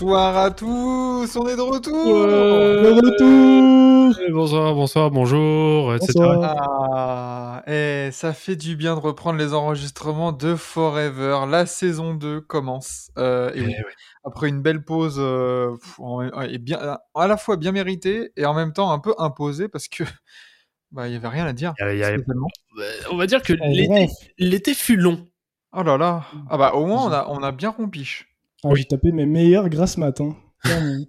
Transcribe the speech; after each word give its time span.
Bonsoir 0.00 0.36
à 0.36 0.52
tous, 0.52 1.36
on 1.36 1.48
est 1.48 1.56
de 1.56 1.60
retour. 1.60 2.14
De 2.14 2.90
retour 3.00 4.16
Eh, 4.24 4.30
Bonsoir, 4.30 4.72
bonsoir, 4.72 5.10
bonjour, 5.10 5.92
etc. 5.96 6.12
Bonsoir. 6.14 6.54
Ah, 6.94 7.62
et 7.66 8.10
ça 8.12 8.32
fait 8.32 8.54
du 8.54 8.76
bien 8.76 8.94
de 8.94 9.00
reprendre 9.00 9.40
les 9.40 9.54
enregistrements 9.54 10.30
de 10.30 10.54
Forever. 10.54 11.40
La 11.50 11.66
saison 11.66 12.14
2 12.14 12.40
commence. 12.40 13.10
Euh, 13.18 13.50
et 13.54 13.60
oui, 13.60 13.74
Eh 13.76 13.82
oui. 13.84 13.92
après 14.22 14.48
une 14.48 14.62
belle 14.62 14.84
pause 14.84 15.16
euh, 15.18 15.76
et 16.48 16.58
bien, 16.58 16.78
à 17.16 17.26
la 17.26 17.36
fois 17.36 17.56
bien 17.56 17.72
méritée 17.72 18.30
et 18.36 18.46
en 18.46 18.54
même 18.54 18.72
temps 18.72 18.92
un 18.92 19.00
peu 19.00 19.16
imposée 19.18 19.68
parce 19.68 19.88
que 19.88 20.04
bah 20.92 21.08
il 21.08 21.14
y 21.14 21.16
avait 21.16 21.26
rien 21.26 21.44
à 21.44 21.52
dire. 21.52 21.74
Il 21.80 21.86
y 21.86 21.88
a- 21.88 21.92
il 21.94 21.98
y 21.98 22.04
a- 22.04 22.14
spécialement. 22.14 22.46
On 23.10 23.16
va 23.16 23.26
dire 23.26 23.42
que 23.42 23.52
l'été, 24.38 24.74
fut 24.74 24.96
long. 24.96 25.26
Oh 25.76 25.82
là 25.82 25.96
là. 25.98 26.22
Ah 26.48 26.56
bah 26.56 26.74
au 26.74 26.86
moins 26.86 27.02
on 27.04 27.10
a 27.12 27.26
on 27.30 27.42
a 27.42 27.50
bien 27.50 27.70
rompiche. 27.70 28.27
Ah, 28.64 28.70
J'ai 28.74 28.84
tapé 28.84 29.12
mes 29.12 29.26
meilleurs 29.26 29.68
grâce 29.68 29.96
mat. 29.98 30.20
Hein. 30.20 30.36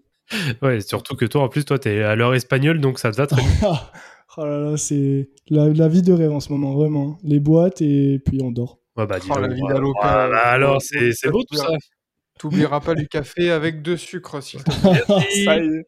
Ouais, 0.62 0.80
surtout 0.82 1.16
que 1.16 1.26
toi, 1.26 1.42
en 1.42 1.50
plus, 1.50 1.66
toi, 1.66 1.80
t'es 1.80 2.04
à 2.04 2.16
l'heure 2.16 2.36
espagnole, 2.36 2.80
donc 2.80 3.00
ça 3.00 3.10
te 3.12 3.18
va 3.18 3.26
très 3.26 3.42
bien. 3.42 3.72
oh 4.38 4.46
là 4.46 4.60
là, 4.60 4.78
c'est 4.78 5.28
la, 5.50 5.70
la 5.70 5.88
vie 5.88 6.04
de 6.04 6.14
rêve 6.14 6.32
en 6.32 6.40
ce 6.40 6.52
moment, 6.52 6.76
vraiment. 6.76 7.18
Les 7.23 7.40
boîtes 7.40 7.82
et 7.82 8.22
puis 8.23 8.40
on 8.44 8.52
dort. 8.52 8.78
Ouais, 8.96 9.08
bah, 9.08 9.18
Oh, 9.28 9.40
la 9.40 9.48
vie 9.48 9.60
voilà. 9.60 9.76
d'Aloca. 9.78 10.00
Voilà, 10.04 10.42
alors, 10.50 10.82
c'est 10.84 11.14
c'est 11.14 11.32
beau 11.32 11.42
tout 11.50 11.56
ça. 11.58 11.68
T'oublieras 12.38 12.80
pas 12.80 12.94
du 12.94 13.08
café 13.08 13.50
avec 13.50 13.82
deux 13.82 13.98
sucres 13.98 14.42
s'il 14.44 14.64
te 14.64 14.70
plaît. 14.70 15.02
Ça 15.45 15.58
y 15.58 15.66
est. 15.66 15.86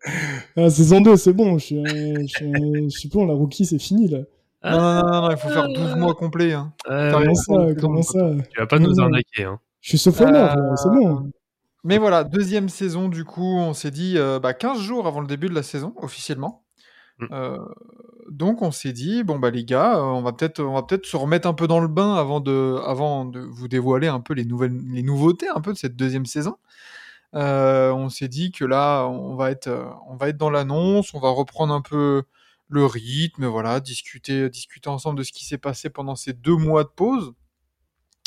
Ah, 0.57 0.69
saison 0.72 1.02
2, 1.02 1.16
c'est 1.17 1.33
bon. 1.33 1.59
Je 1.59 1.63
suis, 1.66 1.78
un- 1.80 2.22
je 2.22 2.25
suis, 2.25 2.52
je 2.89 2.97
suis 2.97 3.09
bon, 3.09 3.28
la 3.28 3.35
rookie, 3.35 3.67
c'est 3.67 3.78
fini 3.80 4.07
là. 4.07 4.22
Non, 4.63 4.72
non, 4.72 4.80
non, 4.80 5.11
non, 5.11 5.22
non, 5.22 5.31
il 5.31 5.38
faut 5.38 5.50
faire 5.50 5.67
12 5.72 5.95
mois 5.97 6.16
complets. 6.16 6.53
Hein. 6.53 6.73
Euh, 6.89 7.11
Comment 7.11 7.35
ça 7.35 7.53
Comment 7.80 8.02
ça 8.02 8.31
tu 8.52 8.59
vas 8.59 8.66
pas 8.66 8.80
nous 8.80 9.00
arnaquer. 9.00 9.44
Hein. 9.44 9.59
Je 9.81 9.89
suis 9.89 9.97
sophomore, 10.00 10.33
Euh, 10.33 10.55
là, 10.55 10.75
c'est 10.78 10.89
bon. 10.89 11.30
Mais 11.83 11.97
voilà, 11.97 12.23
deuxième 12.23 12.69
saison, 12.69 13.09
du 13.09 13.25
coup, 13.25 13.57
on 13.57 13.73
s'est 13.73 13.91
dit 13.91 14.17
euh, 14.17 14.39
bah, 14.39 14.53
15 14.53 14.79
jours 14.79 15.07
avant 15.07 15.21
le 15.21 15.27
début 15.27 15.49
de 15.49 15.55
la 15.55 15.63
saison, 15.63 15.93
officiellement. 15.97 16.63
Mm. 17.19 17.27
Euh, 17.31 17.57
donc 18.29 18.61
on 18.61 18.71
s'est 18.71 18.93
dit, 18.93 19.23
bon 19.23 19.39
bah 19.39 19.51
les 19.51 19.65
gars, 19.65 19.97
euh, 19.97 20.01
on 20.01 20.21
va 20.21 20.33
peut-être 20.33 20.61
on 20.61 20.73
va 20.73 20.83
peut-être 20.83 21.05
se 21.05 21.17
remettre 21.17 21.47
un 21.47 21.53
peu 21.53 21.67
dans 21.67 21.79
le 21.79 21.88
bain 21.88 22.15
avant 22.15 22.39
de, 22.39 22.79
avant 22.85 23.25
de 23.25 23.39
vous 23.39 23.67
dévoiler 23.67 24.07
un 24.07 24.19
peu 24.21 24.33
les, 24.33 24.45
nouvelles, 24.45 24.79
les 24.91 25.03
nouveautés 25.03 25.49
un 25.49 25.61
peu 25.61 25.73
de 25.73 25.77
cette 25.77 25.95
deuxième 25.95 26.25
saison. 26.25 26.57
Euh, 27.35 27.91
on 27.91 28.09
s'est 28.09 28.27
dit 28.27 28.51
que 28.51 28.66
là, 28.66 29.05
on 29.07 29.35
va 29.35 29.51
être, 29.51 29.69
on 30.07 30.16
va 30.17 30.29
être 30.29 30.38
dans 30.38 30.49
l'annonce, 30.49 31.13
on 31.13 31.19
va 31.19 31.29
reprendre 31.29 31.73
un 31.73 31.81
peu 31.81 32.23
le 32.69 32.85
rythme, 32.85 33.45
voilà, 33.47 33.79
discuter, 33.79 34.49
discuter 34.49 34.89
ensemble 34.89 35.19
de 35.19 35.23
ce 35.23 35.31
qui 35.31 35.45
s'est 35.45 35.57
passé 35.57 35.89
pendant 35.89 36.16
ces 36.16 36.33
deux 36.33 36.55
mois 36.55 36.83
de 36.83 36.89
pause. 36.89 37.33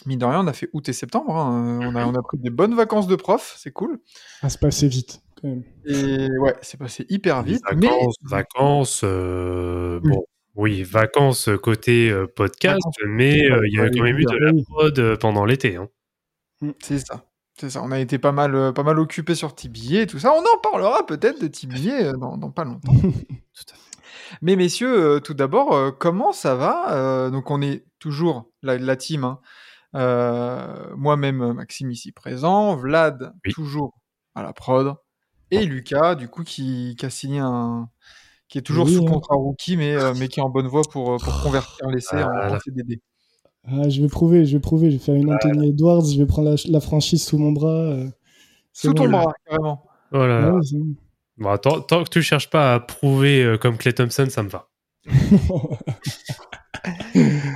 Mine 0.06 0.18
de 0.18 0.24
rien, 0.24 0.40
on 0.40 0.46
a 0.46 0.52
fait 0.52 0.68
août 0.72 0.88
et 0.88 0.92
septembre. 0.92 1.36
hein. 1.36 1.80
On, 1.82 1.94
a, 1.96 2.06
on 2.06 2.14
a 2.14 2.22
pris 2.22 2.38
des 2.38 2.50
bonnes 2.50 2.74
vacances 2.74 3.06
de 3.06 3.16
prof, 3.16 3.54
c'est 3.58 3.72
cool. 3.72 4.00
Ah, 4.42 4.48
c'est 4.48 4.60
passé 4.60 4.86
vite, 4.88 5.20
quand 5.40 5.48
même. 5.48 5.62
Et 5.86 6.28
ouais, 6.38 6.54
c'est 6.62 6.78
passé 6.78 7.06
hyper 7.08 7.42
vite. 7.42 7.62
Vacances, 7.70 8.16
mais 8.22 8.30
vacances, 8.30 9.00
euh, 9.04 10.00
Oui. 10.02 10.10
bon, 10.10 10.24
oui, 10.56 10.82
vacances 10.82 11.48
côté 11.62 12.10
euh, 12.10 12.26
podcast, 12.26 12.76
Vacances, 12.84 12.94
mais 13.08 13.50
euh, 13.50 13.60
il 13.66 13.74
y 13.76 13.80
a 13.80 13.88
quand 13.90 14.02
même 14.02 14.18
eu 14.18 14.24
de 14.24 14.36
la 14.36 14.52
prod 14.68 15.16
pendant 15.18 15.44
l'été. 15.44 15.76
Hein. 15.76 15.88
c'est 16.82 16.98
ça. 16.98 17.24
C'est 17.58 17.70
ça. 17.70 17.82
On 17.84 17.92
a 17.92 18.00
été 18.00 18.18
pas 18.18 18.32
mal, 18.32 18.72
pas 18.74 18.82
mal 18.82 18.98
occupé 18.98 19.34
sur 19.36 19.54
Tibier 19.54 20.02
et 20.02 20.06
tout 20.08 20.18
ça. 20.18 20.32
On 20.34 20.40
en 20.40 20.58
parlera 20.60 21.06
peut-être 21.06 21.40
de 21.40 21.46
Tibier 21.46 22.10
dans, 22.18 22.36
dans 22.36 22.50
pas 22.50 22.64
longtemps. 22.64 22.92
Mais 24.42 24.56
messieurs, 24.56 25.20
tout 25.22 25.34
d'abord, 25.34 25.96
comment 25.98 26.32
ça 26.32 26.54
va 26.56 27.30
Donc 27.30 27.50
on 27.52 27.62
est 27.62 27.84
toujours 28.00 28.50
la, 28.62 28.76
la 28.76 28.96
team. 28.96 29.22
hein. 29.24 29.38
Euh, 29.94 30.94
Moi-même, 30.96 31.52
Maxime 31.52 31.90
ici 31.90 32.12
présent, 32.12 32.74
Vlad 32.76 33.32
Oui. 33.44 33.52
toujours 33.52 33.94
à 34.34 34.42
la 34.42 34.52
prod, 34.52 34.94
et 35.50 35.64
Lucas, 35.66 36.14
du 36.16 36.28
coup, 36.28 36.42
qui, 36.42 36.96
qui 36.98 37.06
a 37.06 37.10
signé 37.10 37.38
un, 37.38 37.88
qui 38.48 38.58
est 38.58 38.62
toujours 38.62 38.86
Oui, 38.86 38.94
sous 38.96 39.02
hein. 39.06 39.12
contrat 39.12 39.36
rookie, 39.36 39.76
mais, 39.76 39.94
euh, 39.94 40.12
mais 40.18 40.26
qui 40.28 40.40
est 40.40 40.42
en 40.42 40.48
bonne 40.50 40.66
voie 40.66 40.82
pour, 40.90 41.12
euh, 41.12 41.16
pour 41.18 41.42
convertir 41.42 41.88
l'essai 41.88 42.16
en, 42.22 42.30
Voilà. 42.32 42.56
en 42.56 42.60
CDD. 42.60 43.00
Ah, 43.66 43.88
je 43.88 44.02
vais 44.02 44.08
prouver, 44.08 44.44
je 44.44 44.56
vais 44.56 44.60
prouver. 44.60 44.90
Je 44.90 44.96
vais 44.96 45.02
faire 45.02 45.14
une 45.14 45.32
Anthony 45.32 45.70
Edwards, 45.70 46.04
je 46.04 46.18
vais 46.18 46.26
prendre 46.26 46.50
la, 46.50 46.56
la 46.68 46.80
franchise 46.80 47.24
sous 47.24 47.38
mon 47.38 47.52
bras. 47.52 47.68
euh, 47.68 48.08
Sous 48.72 48.88
bon, 48.88 48.94
ton 48.94 49.04
là. 49.08 49.22
bras, 49.22 49.32
carrément. 49.46 49.86
Oh 50.12 50.18
là 50.26 50.40
là. 50.40 50.50
Ouais, 50.52 50.60
bon. 50.72 50.96
Bon, 51.38 51.56
tant, 51.58 51.80
tant 51.80 52.04
que 52.04 52.10
tu 52.10 52.20
cherches 52.22 52.50
pas 52.50 52.74
à 52.74 52.80
prouver 52.80 53.42
euh, 53.42 53.56
comme 53.58 53.76
Clay 53.78 53.92
Thompson, 53.92 54.26
ça 54.28 54.42
me 54.42 54.48
va. 54.48 54.68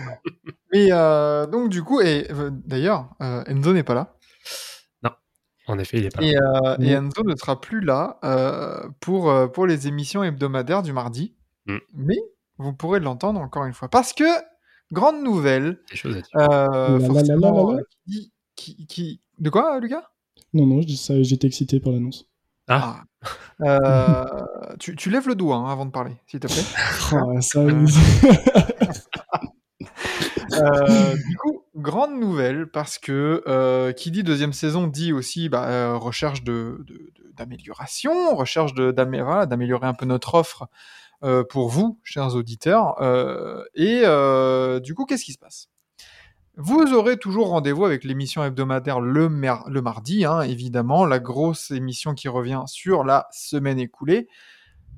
Mais 0.79 0.89
euh, 0.93 1.47
donc 1.47 1.69
du 1.71 1.83
coup, 1.83 2.01
et 2.01 2.27
euh, 2.31 2.51
d'ailleurs, 2.53 3.11
euh, 3.23 3.43
Enzo 3.47 3.73
n'est 3.73 3.83
pas 3.83 3.95
là. 3.95 4.15
En 5.71 5.79
effet, 5.79 5.99
il 5.99 6.07
est 6.07 6.15
pas 6.15 6.23
là. 6.23 6.27
Et, 6.27 6.35
euh, 6.35 6.77
et 6.81 6.99
Mm. 6.99 7.05
Enzo 7.09 7.23
ne 7.25 7.37
sera 7.37 7.61
plus 7.61 7.83
là 7.83 8.19
euh, 8.25 8.89
pour, 9.01 9.31
pour 9.53 9.67
les 9.67 9.87
émissions 9.87 10.25
hebdomadaires 10.25 10.83
du 10.83 10.95
mardi. 10.95 11.35
Mm. 11.67 11.77
Mais 11.93 12.17
vous 12.57 12.73
pourrez 12.73 13.01
l'entendre 13.01 13.39
encore 13.39 13.67
une 13.67 13.75
fois. 13.75 13.89
Parce 13.91 14.15
que, 14.15 14.25
grande 14.93 15.23
nouvelle, 15.23 15.79
Des 15.91 15.97
choses 15.97 16.17
à 16.17 16.21
dire. 16.23 16.31
La, 16.33 16.47
la, 16.49 16.89
la, 16.99 17.07
forcément, 17.07 17.71
la, 17.73 17.77
la. 17.77 17.83
qui, 18.07 18.33
qui, 18.57 18.87
qui- 18.87 19.21
De 19.39 19.51
quoi, 19.51 19.79
Lucas? 19.79 20.05
Non, 20.55 20.65
non, 20.65 20.81
je 20.81 20.87
dis 20.87 20.97
ça, 20.97 21.23
j'étais 21.23 21.47
excité 21.49 21.81
par 21.81 21.93
l'annonce. 21.93 22.25
Ah, 22.67 23.03
Euh, 23.63 24.25
tu, 24.81 24.97
tu 24.97 25.11
lèves 25.11 25.29
le 25.29 25.35
doigt 25.35 25.57
hein, 25.57 25.71
avant 25.71 25.85
de 25.85 25.91
parler, 25.91 26.17
s'il 26.29 26.41
te 26.41 26.47
plaît. 26.47 26.65
Ah, 27.13 27.25
ça, 27.43 27.61
Euh, 30.59 31.17
du 31.29 31.37
coup, 31.37 31.63
grande 31.75 32.19
nouvelle 32.19 32.67
parce 32.67 32.99
que 32.99 33.43
euh, 33.47 33.93
qui 33.93 34.11
dit 34.11 34.23
deuxième 34.23 34.53
saison 34.53 34.87
dit 34.87 35.13
aussi 35.13 35.49
bah, 35.49 35.69
euh, 35.69 35.97
recherche 35.97 36.43
de, 36.43 36.85
d'amélioration, 37.35 38.35
recherche 38.35 38.75
d'améliorer 38.75 39.87
un 39.87 39.95
peu 39.95 40.07
notre 40.07 40.35
offre 40.35 40.69
pour 41.49 41.69
vous, 41.69 41.99
chers 42.05 42.35
auditeurs. 42.35 42.95
Et 43.75 44.03
du 44.81 44.95
coup, 44.95 45.05
qu'est-ce 45.05 45.25
qui 45.25 45.33
se 45.33 45.39
passe? 45.39 45.69
Vous 46.57 46.93
aurez 46.93 47.19
toujours 47.19 47.51
rendez-vous 47.51 47.85
avec 47.85 48.03
l'émission 48.03 48.43
hebdomadaire 48.43 49.01
le, 49.01 49.29
le 49.29 49.81
mardi, 49.83 50.25
hein, 50.25 50.41
évidemment, 50.41 51.07
la 51.07 51.21
grosse 51.21 51.71
émission 51.71 52.15
qui 52.15 52.29
revient 52.29 52.63
sur 52.67 53.05
la 53.05 53.29
semaine 53.31 53.79
écoulée. 53.79 54.29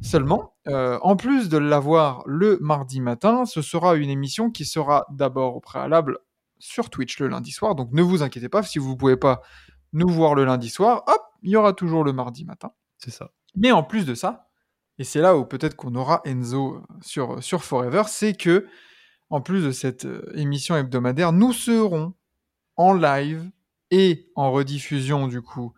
Seulement, 0.03 0.55
euh, 0.66 0.99
en 1.03 1.15
plus 1.15 1.49
de 1.49 1.59
l'avoir 1.59 2.22
le 2.27 2.59
mardi 2.61 3.00
matin, 3.00 3.44
ce 3.44 3.61
sera 3.61 3.97
une 3.97 4.09
émission 4.09 4.50
qui 4.50 4.65
sera 4.65 5.06
d'abord 5.11 5.56
au 5.56 5.61
préalable 5.61 6.19
sur 6.59 6.91
Twitch 6.91 7.19
le 7.21 7.28
lundi 7.28 7.50
soir. 7.50 7.75
Donc 7.75 7.93
ne 7.93 8.03
vous 8.03 8.22
inquiétez 8.22 8.49
pas, 8.49 8.62
si 8.62 8.78
vous 8.78 8.91
ne 8.91 8.97
pouvez 8.97 9.16
pas 9.16 9.43
nous 9.93 10.09
voir 10.09 10.34
le 10.34 10.44
lundi 10.44 10.71
soir, 10.71 11.05
hop, 11.06 11.21
il 11.43 11.50
y 11.50 11.56
aura 11.56 11.72
toujours 11.72 12.05
le 12.05 12.12
mardi 12.12 12.44
matin. 12.44 12.72
c'est 12.99 13.11
ça. 13.11 13.33
Mais 13.56 13.72
en 13.72 13.83
plus 13.83 14.06
de 14.06 14.15
ça, 14.15 14.49
et 14.99 15.05
c'est 15.05 15.21
là 15.21 15.37
où 15.37 15.44
peut-être 15.44 15.77
qu'on 15.77 15.94
aura 15.94 16.21
Enzo 16.25 16.75
euh, 16.75 16.82
sur, 17.00 17.43
sur 17.43 17.65
Forever, 17.65 18.03
c'est 18.06 18.34
que, 18.34 18.67
en 19.28 19.41
plus 19.41 19.65
de 19.65 19.71
cette 19.71 20.05
euh, 20.05 20.31
émission 20.34 20.77
hebdomadaire, 20.77 21.32
nous 21.32 21.53
serons 21.53 22.15
en 22.77 22.94
live 22.94 23.50
et 23.91 24.31
en 24.37 24.53
rediffusion 24.53 25.26
du 25.26 25.43
coup 25.43 25.73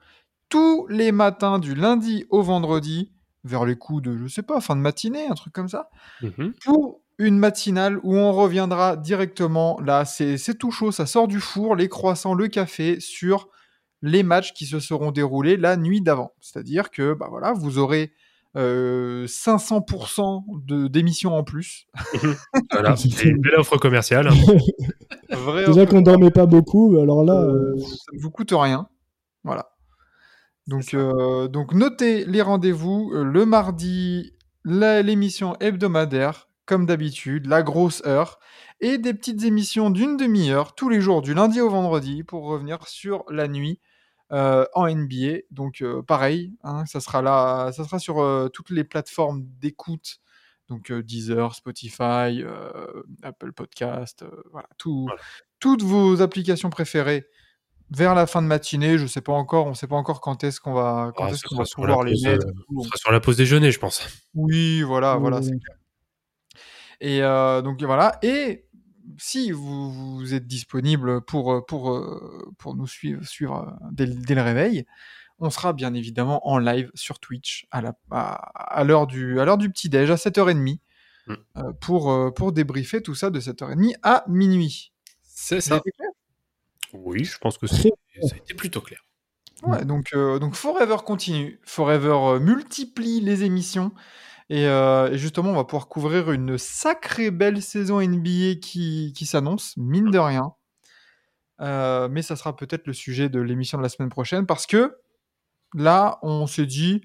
tous 0.48 0.86
les 0.88 1.12
matins 1.12 1.58
du 1.58 1.74
lundi 1.74 2.26
au 2.28 2.42
vendredi 2.42 3.10
vers 3.44 3.64
les 3.64 3.76
coups 3.76 4.02
de, 4.02 4.16
je 4.16 4.26
sais 4.28 4.42
pas, 4.42 4.60
fin 4.60 4.76
de 4.76 4.80
matinée, 4.80 5.26
un 5.28 5.34
truc 5.34 5.52
comme 5.52 5.68
ça, 5.68 5.90
Mhm. 6.22 6.52
pour 6.64 7.00
une 7.18 7.38
matinale 7.38 7.98
où 8.02 8.16
on 8.16 8.32
reviendra 8.32 8.96
directement, 8.96 9.78
là 9.84 10.04
c'est 10.04 10.38
c'est 10.38 10.54
tout 10.54 10.70
chaud, 10.70 10.90
ça 10.92 11.06
sort 11.06 11.28
du 11.28 11.40
four, 11.40 11.76
les 11.76 11.88
croissants, 11.88 12.34
le 12.34 12.48
café, 12.48 12.98
sur 13.00 13.48
les 14.00 14.22
matchs 14.22 14.52
qui 14.54 14.66
se 14.66 14.80
seront 14.80 15.12
déroulés 15.12 15.56
la 15.56 15.76
nuit 15.76 16.00
d'avant. 16.00 16.32
C'est-à-dire 16.40 16.90
que 16.90 17.14
bah 17.14 17.26
voilà, 17.30 17.52
vous 17.52 17.78
aurez 17.78 18.12
euh, 18.56 19.26
500% 19.26 20.44
de- 20.66 20.86
d'émissions 20.88 21.34
en 21.34 21.42
plus. 21.44 21.86
Voilà, 22.70 22.96
C'est 22.96 23.24
une 23.24 23.40
belle 23.40 23.54
offre 23.56 23.78
commerciale. 23.78 24.28
hein. 24.28 24.34
Vrai 25.30 25.64
Déjà 25.66 25.82
offre- 25.84 25.90
qu'on 25.90 26.02
dormait 26.02 26.30
pas 26.30 26.46
beaucoup, 26.46 26.98
alors 26.98 27.24
là, 27.24 27.34
Euh, 27.34 27.74
euh, 27.76 27.78
ça 27.78 27.94
ne 28.12 28.20
vous 28.20 28.30
coûte 28.30 28.52
rien. 28.52 28.88
Voilà. 29.44 29.70
Donc, 30.66 30.94
euh, 30.94 31.48
donc 31.48 31.74
notez 31.74 32.24
les 32.24 32.42
rendez-vous 32.42 33.10
euh, 33.14 33.24
le 33.24 33.44
mardi, 33.44 34.32
l'émission 34.64 35.56
hebdomadaire, 35.58 36.48
comme 36.66 36.86
d'habitude, 36.86 37.46
la 37.46 37.62
grosse 37.62 38.02
heure, 38.06 38.38
et 38.80 38.98
des 38.98 39.14
petites 39.14 39.42
émissions 39.44 39.90
d'une 39.90 40.16
demi-heure 40.16 40.74
tous 40.74 40.88
les 40.88 41.00
jours, 41.00 41.22
du 41.22 41.34
lundi 41.34 41.60
au 41.60 41.68
vendredi, 41.68 42.22
pour 42.22 42.44
revenir 42.44 42.86
sur 42.86 43.24
la 43.28 43.48
nuit 43.48 43.80
euh, 44.30 44.64
en 44.74 44.88
NBA. 44.88 45.38
Donc 45.50 45.84
pareil, 46.06 46.54
hein, 46.62 46.86
ça 46.86 47.00
sera 47.00 47.22
là, 47.22 47.72
ça 47.72 47.84
sera 47.84 47.98
sur 47.98 48.50
toutes 48.52 48.70
les 48.70 48.84
plateformes 48.84 49.44
d'écoute. 49.60 50.18
Donc 50.68 50.92
Deezer, 50.92 51.54
Spotify, 51.54 52.42
Apple 53.22 53.52
Podcast, 53.52 54.24
voilà, 54.50 54.68
tout, 54.78 55.04
Voilà. 55.06 55.20
toutes 55.58 55.82
vos 55.82 56.22
applications 56.22 56.70
préférées 56.70 57.26
vers 57.94 58.14
la 58.14 58.26
fin 58.26 58.42
de 58.42 58.46
matinée. 58.46 58.98
Je 58.98 59.06
sais 59.06 59.20
pas 59.20 59.32
encore, 59.32 59.66
on 59.66 59.74
sait 59.74 59.86
pas 59.86 59.96
encore 59.96 60.20
quand 60.20 60.44
est-ce 60.44 60.60
qu'on 60.60 60.72
va, 60.74 61.12
quand 61.16 61.24
Ah, 61.24 61.28
est-ce 61.30 61.38
ce 61.38 61.48
qu'on 61.48 61.56
va 61.56 61.64
pouvoir 61.74 62.02
la 62.04 62.10
les 62.10 62.12
pause, 62.16 62.24
mettre. 62.26 62.46
euh, 62.46 62.82
sera 62.84 62.96
sur 62.96 63.12
la 63.12 63.20
pause 63.20 63.36
déjeuner, 63.36 63.70
je 63.70 63.78
pense. 63.78 64.06
Oui, 64.34 64.82
voilà, 64.82 65.16
voilà. 65.16 65.40
Et 67.00 67.22
euh, 67.22 67.62
donc 67.62 67.82
voilà. 67.82 68.18
Et 68.22 68.64
si 69.18 69.50
vous, 69.50 70.16
vous 70.18 70.34
êtes 70.34 70.46
disponible 70.46 71.20
pour, 71.24 71.64
pour, 71.66 71.90
euh, 71.92 72.52
pour 72.58 72.76
nous 72.76 72.86
suivre, 72.86 73.24
suivre 73.24 73.76
dès, 73.90 74.06
le- 74.06 74.14
dès 74.14 74.34
le 74.34 74.42
réveil, 74.42 74.86
on 75.38 75.50
sera 75.50 75.72
bien 75.72 75.92
évidemment 75.94 76.46
en 76.48 76.58
live 76.58 76.90
sur 76.94 77.18
Twitch 77.18 77.66
à 77.72 77.80
la- 77.82 77.94
à, 78.12 78.34
à 78.78 78.84
l'heure 78.84 79.06
du, 79.08 79.40
à 79.40 79.44
l'heure 79.44 79.58
du 79.58 79.70
petit-déj, 79.70 80.10
à 80.10 80.16
7h30, 80.16 80.78
Mm. 81.28 81.34
pour, 81.80 82.34
pour 82.34 82.50
débriefer 82.52 83.00
tout 83.00 83.14
ça 83.14 83.30
de 83.30 83.38
7h30 83.38 83.94
à 84.02 84.24
minuit. 84.28 84.92
C'est 85.22 85.60
Ça 85.60 85.78
clair 85.78 86.10
Oui, 86.92 87.24
je 87.24 87.38
pense 87.38 87.58
que 87.58 87.66
ça 87.66 87.76
a 87.86 88.36
été 88.36 88.54
plutôt 88.54 88.80
clair. 88.80 89.04
Ouais, 89.62 89.84
donc, 89.84 90.08
euh, 90.14 90.38
donc 90.38 90.54
Forever 90.54 90.96
continue. 91.04 91.60
Forever 91.64 92.18
euh, 92.22 92.40
multiplie 92.40 93.20
les 93.20 93.44
émissions. 93.44 93.92
Et, 94.50 94.66
euh, 94.66 95.10
et 95.10 95.18
justement, 95.18 95.50
on 95.50 95.54
va 95.54 95.64
pouvoir 95.64 95.88
couvrir 95.88 96.32
une 96.32 96.58
sacrée 96.58 97.30
belle 97.30 97.62
saison 97.62 98.00
NBA 98.00 98.56
qui, 98.60 99.12
qui 99.16 99.24
s'annonce, 99.24 99.76
mine 99.76 100.10
de 100.10 100.18
rien. 100.18 100.52
Euh, 101.60 102.08
mais 102.10 102.22
ça 102.22 102.34
sera 102.34 102.56
peut-être 102.56 102.86
le 102.86 102.92
sujet 102.92 103.28
de 103.28 103.40
l'émission 103.40 103.78
de 103.78 103.82
la 103.82 103.88
semaine 103.88 104.08
prochaine 104.08 104.46
parce 104.46 104.66
que 104.66 104.96
là, 105.74 106.18
on 106.22 106.46
s'est 106.46 106.66
dit, 106.66 107.02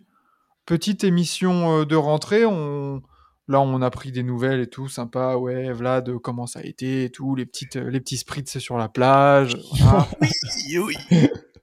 petite 0.65 1.03
émission 1.03 1.83
de 1.83 1.95
rentrée, 1.95 2.45
on... 2.45 3.03
là, 3.47 3.61
on 3.61 3.81
a 3.81 3.89
pris 3.89 4.11
des 4.11 4.23
nouvelles 4.23 4.61
et 4.61 4.67
tout, 4.67 4.87
sympa, 4.87 5.35
ouais, 5.35 5.71
Vlad, 5.71 6.09
euh, 6.09 6.19
comment 6.19 6.47
ça 6.47 6.59
a 6.59 6.63
été 6.63 7.05
et 7.05 7.09
tout, 7.09 7.35
les, 7.35 7.45
petites, 7.45 7.77
euh, 7.77 7.89
les 7.89 7.99
petits 7.99 8.17
spritz 8.17 8.57
sur 8.59 8.77
la 8.77 8.89
plage. 8.89 9.57
voilà. 9.79 10.07
Désastre. 10.21 10.97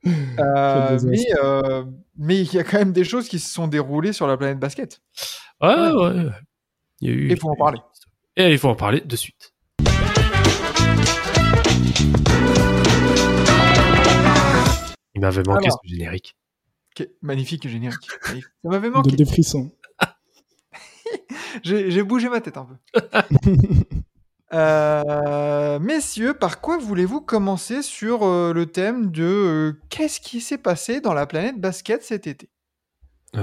mais 1.06 1.24
euh, 1.42 1.84
mais 2.18 2.40
il 2.40 2.52
y 2.52 2.58
a 2.58 2.64
quand 2.64 2.78
même 2.78 2.92
des 2.92 3.04
choses 3.04 3.28
qui 3.28 3.38
se 3.38 3.52
sont 3.52 3.68
déroulées 3.68 4.12
sur 4.12 4.26
la 4.26 4.36
planète 4.36 4.58
basket. 4.58 5.00
Ouais, 5.62 5.68
ouais. 5.68 6.26
Il 7.00 7.08
y 7.08 7.10
a 7.10 7.14
eu. 7.14 7.28
Et 7.28 7.32
il 7.32 7.38
faut 7.38 7.48
en 7.48 7.56
parler. 7.56 7.78
Et 8.36 8.52
il 8.52 8.58
faut 8.58 8.68
en 8.68 8.74
parler 8.74 9.00
de 9.00 9.16
suite. 9.16 9.54
Il 15.14 15.20
m'avait 15.20 15.42
manqué 15.46 15.66
Alors. 15.66 15.80
ce 15.82 15.88
générique. 15.88 16.36
Magnifique 17.22 17.66
générique. 17.66 18.08
Ça 18.24 18.68
m'avait 18.68 18.90
manqué. 18.90 19.16
des 19.16 19.24
frissons. 19.24 19.72
J'ai 21.64 22.02
bougé 22.02 22.28
ma 22.28 22.40
tête 22.40 22.56
un 22.56 22.66
peu. 22.66 22.76
Euh, 24.52 25.80
messieurs, 25.80 26.34
par 26.34 26.60
quoi 26.60 26.78
voulez-vous 26.78 27.20
commencer 27.20 27.82
sur 27.82 28.22
euh, 28.22 28.52
le 28.52 28.66
thème 28.66 29.10
de 29.10 29.24
euh, 29.24 29.72
qu'est-ce 29.88 30.20
qui 30.20 30.40
s'est 30.40 30.58
passé 30.58 31.00
dans 31.00 31.12
la 31.12 31.26
planète 31.26 31.60
basket 31.60 32.04
cet 32.04 32.28
été? 32.28 32.48
Tu 33.32 33.40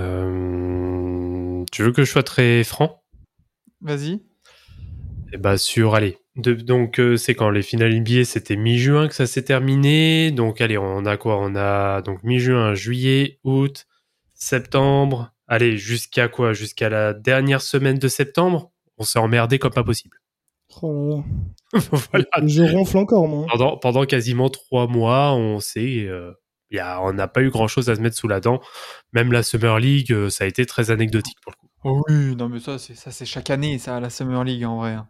veux 1.84 1.92
que 1.92 2.06
je 2.06 2.10
sois 2.10 2.24
très 2.24 2.64
franc? 2.64 3.04
Vas-y. 3.82 4.22
Eh 5.34 5.38
bah 5.38 5.58
sur, 5.58 5.96
allez. 5.96 6.18
de- 6.38 6.54
donc 6.54 7.02
c'est 7.18 7.36
quand 7.36 7.50
les 7.50 7.62
finales 7.62 7.94
NBA, 7.94 8.24
c'était 8.24 8.56
mi-juin 8.56 9.10
que 9.10 9.16
ça 9.16 9.28
s'est 9.28 9.44
terminé. 9.44 10.32
Donc 10.32 10.62
allez, 10.62 10.78
on 10.78 11.06
a 11.06 11.18
quoi? 11.18 11.38
On 11.42 11.56
a 11.56 12.02
donc 12.04 12.24
mi-juin, 12.24 12.74
juillet, 12.74 13.40
août, 13.44 13.86
septembre. 14.34 15.34
Allez, 15.52 15.76
jusqu'à 15.78 16.30
quoi? 16.30 16.54
Jusqu'à 16.54 16.88
la 16.88 17.14
dernière 17.14 17.62
semaine 17.62 17.98
de 18.00 18.08
septembre? 18.08 18.72
On 18.98 19.04
s'est 19.04 19.20
emmerdé 19.20 19.60
comme 19.60 19.74
pas 19.74 19.84
possible. 19.84 20.18
Oh 20.82 21.24
là 21.74 21.80
là. 21.80 21.82
voilà. 22.12 22.26
Je 22.48 22.64
ronfle 22.64 22.98
encore, 23.00 23.28
moi. 23.28 23.46
Pendant, 23.52 23.76
pendant 23.76 24.06
quasiment 24.06 24.50
trois 24.50 24.88
mois, 24.88 25.34
on 25.34 25.60
sait, 25.60 26.06
euh, 26.08 26.32
y 26.70 26.80
a, 26.80 27.02
on 27.02 27.12
n'a 27.12 27.28
pas 27.28 27.42
eu 27.42 27.50
grand 27.50 27.68
chose 27.68 27.90
à 27.90 27.96
se 27.96 28.00
mettre 28.00 28.16
sous 28.16 28.30
la 28.30 28.40
dent. 28.40 28.62
Même 29.12 29.34
la 29.34 29.44
Summer 29.44 29.78
League, 29.78 30.14
euh, 30.14 30.30
ça 30.30 30.46
a 30.46 30.48
été 30.48 30.66
très 30.66 30.90
anecdotique 30.90 31.38
pour 31.44 31.52
le 31.52 31.58
coup. 31.58 31.68
Oh 31.84 32.02
oui, 32.08 32.36
non 32.38 32.48
mais 32.48 32.60
ça 32.60 32.78
c'est 32.78 32.96
ça 32.96 33.12
c'est 33.12 33.26
chaque 33.26 33.50
année 33.50 33.80
ça 33.80 34.00
la 34.00 34.10
Summer 34.10 34.44
League 34.46 34.64
en 34.64 34.78
vrai. 34.78 34.92
hein. 34.94 35.10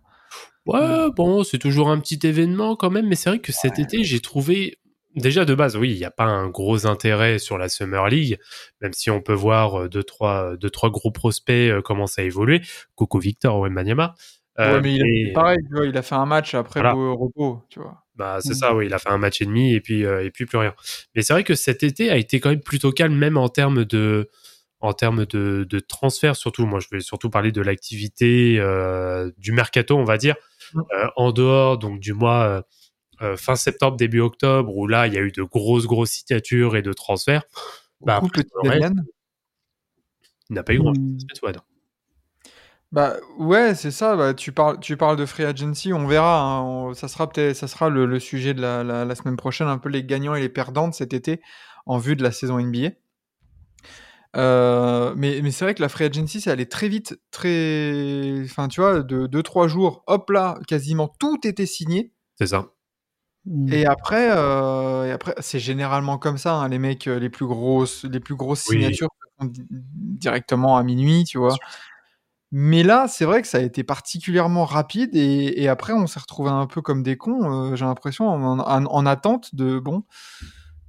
Ouais, 0.66 1.12
bon, 1.16 1.44
c'est 1.44 1.58
toujours 1.60 1.90
un 1.90 2.00
petit 2.00 2.20
événement 2.26 2.76
quand 2.76 2.90
même, 2.90 3.08
mais 3.08 3.16
c'est 3.16 3.30
vrai 3.30 3.40
que 3.40 3.52
cet 3.52 3.80
été, 3.80 4.04
j'ai 4.04 4.20
trouvé. 4.20 4.78
Déjà 5.16 5.44
de 5.46 5.54
base, 5.54 5.76
oui, 5.76 5.92
il 5.92 5.98
n'y 5.98 6.06
a 6.06 6.12
pas 6.12 6.24
un 6.26 6.48
gros 6.48 6.86
intérêt 6.88 7.38
sur 7.38 7.58
la 7.58 7.68
Summer 7.68 8.08
League, 8.08 8.40
même 8.80 8.94
si 8.94 9.10
on 9.10 9.22
peut 9.22 9.34
voir 9.34 9.82
euh, 9.82 9.90
deux, 9.90 10.04
trois, 10.04 10.56
deux, 10.56 10.70
trois 10.70 10.90
gros 10.90 11.12
prospects 11.12 11.54
euh, 11.70 11.82
commencent 11.82 12.18
à 12.18 12.24
évoluer. 12.24 12.62
Coco 12.96 13.20
Victor, 13.20 13.60
Wembanyama. 13.60 14.16
Euh, 14.60 14.76
ouais, 14.76 14.82
mais 14.82 14.94
il 14.96 15.02
a 15.02 15.06
fait 15.28 15.34
pareil, 15.34 15.58
tu 15.68 15.74
vois, 15.76 15.86
il 15.86 15.98
a 15.98 16.02
fait 16.02 16.16
un 16.16 16.26
match 16.26 16.54
après 16.56 16.80
Voilà. 16.82 16.94
beau 16.94 17.16
repos, 17.16 17.64
tu 17.70 17.80
vois. 17.80 18.04
Bah, 18.16 18.38
c'est 18.42 18.52
Mm. 18.52 18.56
ça, 18.56 18.76
oui, 18.76 18.86
il 18.86 18.94
a 18.94 19.00
fait 19.00 19.10
un 19.10 19.18
match 19.18 19.42
et 19.42 19.46
demi 19.46 19.74
et 19.74 19.82
puis, 19.82 20.06
euh, 20.06 20.24
et 20.24 20.32
puis 20.32 20.46
plus 20.46 20.58
rien. 20.58 20.74
Mais 21.16 21.22
c'est 21.24 21.34
vrai 21.34 21.44
que 21.44 21.56
cet 21.56 21.84
été 21.84 22.10
a 22.10 22.18
été 22.18 22.40
quand 22.40 22.50
même 22.50 22.62
plutôt 22.62 22.92
calme, 22.92 23.16
même 23.16 23.38
en 23.38 23.50
termes 23.50 23.86
de, 23.86 24.30
en 24.82 24.94
termes 24.94 25.26
de, 25.26 25.66
de 25.70 25.80
transfert, 25.80 26.36
surtout. 26.36 26.66
Moi, 26.66 26.80
je 26.80 26.88
vais 26.92 27.00
surtout 27.02 27.30
parler 27.30 27.52
de 27.52 27.62
l'activité 27.62 28.58
euh, 28.60 29.32
du 29.38 29.52
mercato, 29.52 29.98
on 29.98 30.04
va 30.06 30.18
dire, 30.18 30.36
Mm. 30.74 30.80
euh, 30.94 31.08
en 31.18 31.32
dehors 31.32 31.78
donc 31.78 32.00
du 32.00 32.14
mois 32.14 32.64
euh, 33.22 33.38
fin 33.38 33.56
septembre, 33.56 33.98
début 33.98 34.20
octobre, 34.20 34.76
où 34.76 34.88
là, 34.88 35.08
il 35.08 35.14
y 35.14 35.18
a 35.18 35.22
eu 35.22 35.32
de 35.32 35.44
grosses, 35.44 35.86
grosses 35.88 36.12
signatures 36.12 36.76
et 36.76 36.82
de 36.82 36.94
transferts. 36.94 37.44
Bah, 38.02 38.16
Beaucoup 38.22 38.28
après, 38.28 38.44
le 38.64 38.70
reste, 38.70 38.94
il 40.50 40.54
n'a 40.56 40.64
pas 40.64 40.74
eu 40.74 40.80
grand 40.80 40.94
chose 40.94 41.02
Hmm. 41.04 41.18
Bah 42.92 43.16
ouais, 43.38 43.74
c'est 43.74 43.92
ça. 43.92 44.16
Bah, 44.18 44.34
tu 44.34 44.52
parles, 44.52 44.80
tu 44.80 44.98
parles 44.98 45.16
de 45.16 45.26
free 45.26 45.46
agency, 45.46 45.94
on 45.94 46.08
verra. 46.08 46.42
hein, 46.42 46.62
on- 46.64 46.94
ça 46.94 47.08
sera 47.08 47.30
peut-être, 47.30 47.56
ça 47.56 47.68
sera 47.68 47.90
le, 47.90 48.06
le 48.06 48.20
sujet 48.20 48.54
de 48.54 48.62
la, 48.62 48.84
la, 48.84 49.06
la 49.06 49.16
semaine 49.16 49.38
prochaine, 49.38 49.68
un 49.68 49.78
peu 49.78 49.90
les 49.90 50.04
gagnants 50.04 50.36
et 50.36 50.42
les 50.42 50.50
perdants 50.50 50.90
de 50.90 50.94
cet 50.94 51.14
été 51.14 51.42
en 51.86 51.98
vue 51.98 52.16
de 52.18 52.24
la 52.24 52.32
saison 52.32 52.60
NBA. 52.60 52.90
Euh, 54.38 55.14
mais 55.18 55.42
mais 55.42 55.52
c'est 55.52 55.66
vrai 55.66 55.76
que 55.76 55.82
la 55.82 55.90
free 55.90 56.06
agency, 56.06 56.40
ça 56.40 56.52
allait 56.52 56.66
très 56.66 56.88
vite, 56.88 57.20
très, 57.32 58.42
enfin 58.46 58.70
tu 58.70 58.80
vois, 58.80 59.02
de 59.04 59.28
2-3 59.28 59.68
jours, 59.68 60.04
hop 60.08 60.30
là, 60.30 60.58
quasiment 60.68 61.10
tout 61.20 61.40
était 61.46 61.66
signé. 61.66 62.14
C'est 62.38 62.48
ça. 62.48 62.72
Hmm. 63.46 63.74
Et 63.74 63.86
après, 63.86 64.30
euh, 64.32 65.06
et 65.08 65.12
après, 65.12 65.34
c'est 65.40 65.60
généralement 65.60 66.18
comme 66.18 66.38
ça. 66.38 66.56
hein, 66.56 66.70
les 66.70 66.78
mecs, 66.80 67.08
euh, 67.08 67.20
les 67.20 67.30
plus 67.30 67.48
grosses, 67.48 68.04
les 68.06 68.20
plus 68.20 68.36
grosses 68.36 68.68
Oui. 68.70 68.76
signatures 68.78 69.10
di- 69.42 69.66
directement 69.70 70.78
à 70.78 70.84
minuit, 70.84 71.24
tu 71.24 71.38
vois. 71.40 71.56
Mais 72.52 72.84
là, 72.84 73.08
c'est 73.08 73.26
vrai 73.26 73.42
que 73.42 73.48
ça 73.48 73.58
a 73.60 73.62
été 73.62 73.84
particulièrement 73.84 74.66
rapide 74.66 75.16
et, 75.16 75.62
et 75.64 75.70
après, 75.70 75.94
on 75.94 76.06
s'est 76.06 76.20
retrouvé 76.20 76.50
un 76.52 76.68
peu 76.68 76.82
comme 76.82 77.02
des 77.02 77.16
cons. 77.18 77.72
euh, 77.72 77.76
J'ai 77.76 77.86
l'impression 77.86 78.28
en, 78.28 78.60
en- 78.60 78.86
en 78.86 79.06
attente 79.06 79.56
de 79.56 79.80
bon, 79.80 80.04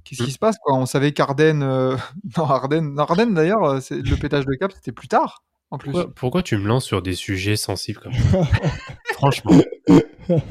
qu'est-ce 0.03 0.21
qui 0.23 0.29
Mm. 0.29 0.33
se 0.33 0.39
passe 0.39 0.57
quoi? 0.61 0.75
On 0.75 0.85
savait 0.85 1.13
qu'Arden, 1.13 1.63
euh, 1.63 1.95
non 2.37 2.45
Arden, 2.45 2.99
Arden 2.99 3.33
d'ailleurs, 3.33 3.79
le 3.89 4.15
pétage 4.17 4.45
de 4.45 4.53
cap, 4.55 4.71
c'était 4.73 4.91
plus 4.91 5.07
tard 5.07 5.43
en 5.71 5.77
plus. 5.79 5.91
Pourquoi, 5.93 6.13
pourquoi 6.13 6.43
tu 6.43 6.57
me 6.57 6.67
lances 6.67 6.85
sur 6.85 7.01
des 7.01 7.15
sujets 7.15 7.55
sensibles 7.55 7.99
comme 8.01 8.13
ça? 8.13 8.43
Franchement. 9.13 9.53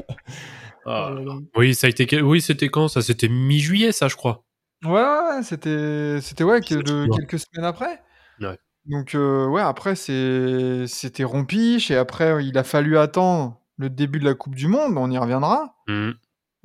Ah. 0.85 1.13
Oh. 1.15 1.39
Oui, 1.55 1.75
ça 1.75 1.87
a 1.87 1.89
été. 1.89 2.21
Oui, 2.21 2.41
c'était 2.41 2.69
quand 2.69 2.87
Ça, 2.87 3.01
c'était 3.01 3.29
mi-juillet, 3.29 3.91
ça, 3.91 4.07
je 4.07 4.15
crois. 4.15 4.43
Ouais, 4.85 5.41
c'était, 5.43 6.19
c'était 6.21 6.43
ouais, 6.43 6.59
quelques 6.61 7.39
semaines 7.39 7.65
après. 7.65 8.01
Ouais. 8.41 8.57
Donc 8.85 9.15
euh, 9.15 9.47
ouais, 9.47 9.61
après 9.61 9.95
c'est, 9.95 10.87
c'était 10.87 11.23
rompiche 11.23 11.89
et 11.89 11.95
après 11.95 12.45
il 12.45 12.57
a 12.57 12.65
fallu 12.65 12.97
attendre 12.97 13.61
le 13.77 13.89
début 13.89 14.19
de 14.19 14.25
la 14.25 14.33
Coupe 14.33 14.55
du 14.55 14.67
Monde. 14.67 14.97
On 14.97 15.09
y 15.09 15.17
reviendra. 15.17 15.75
Hmm. 15.87 16.11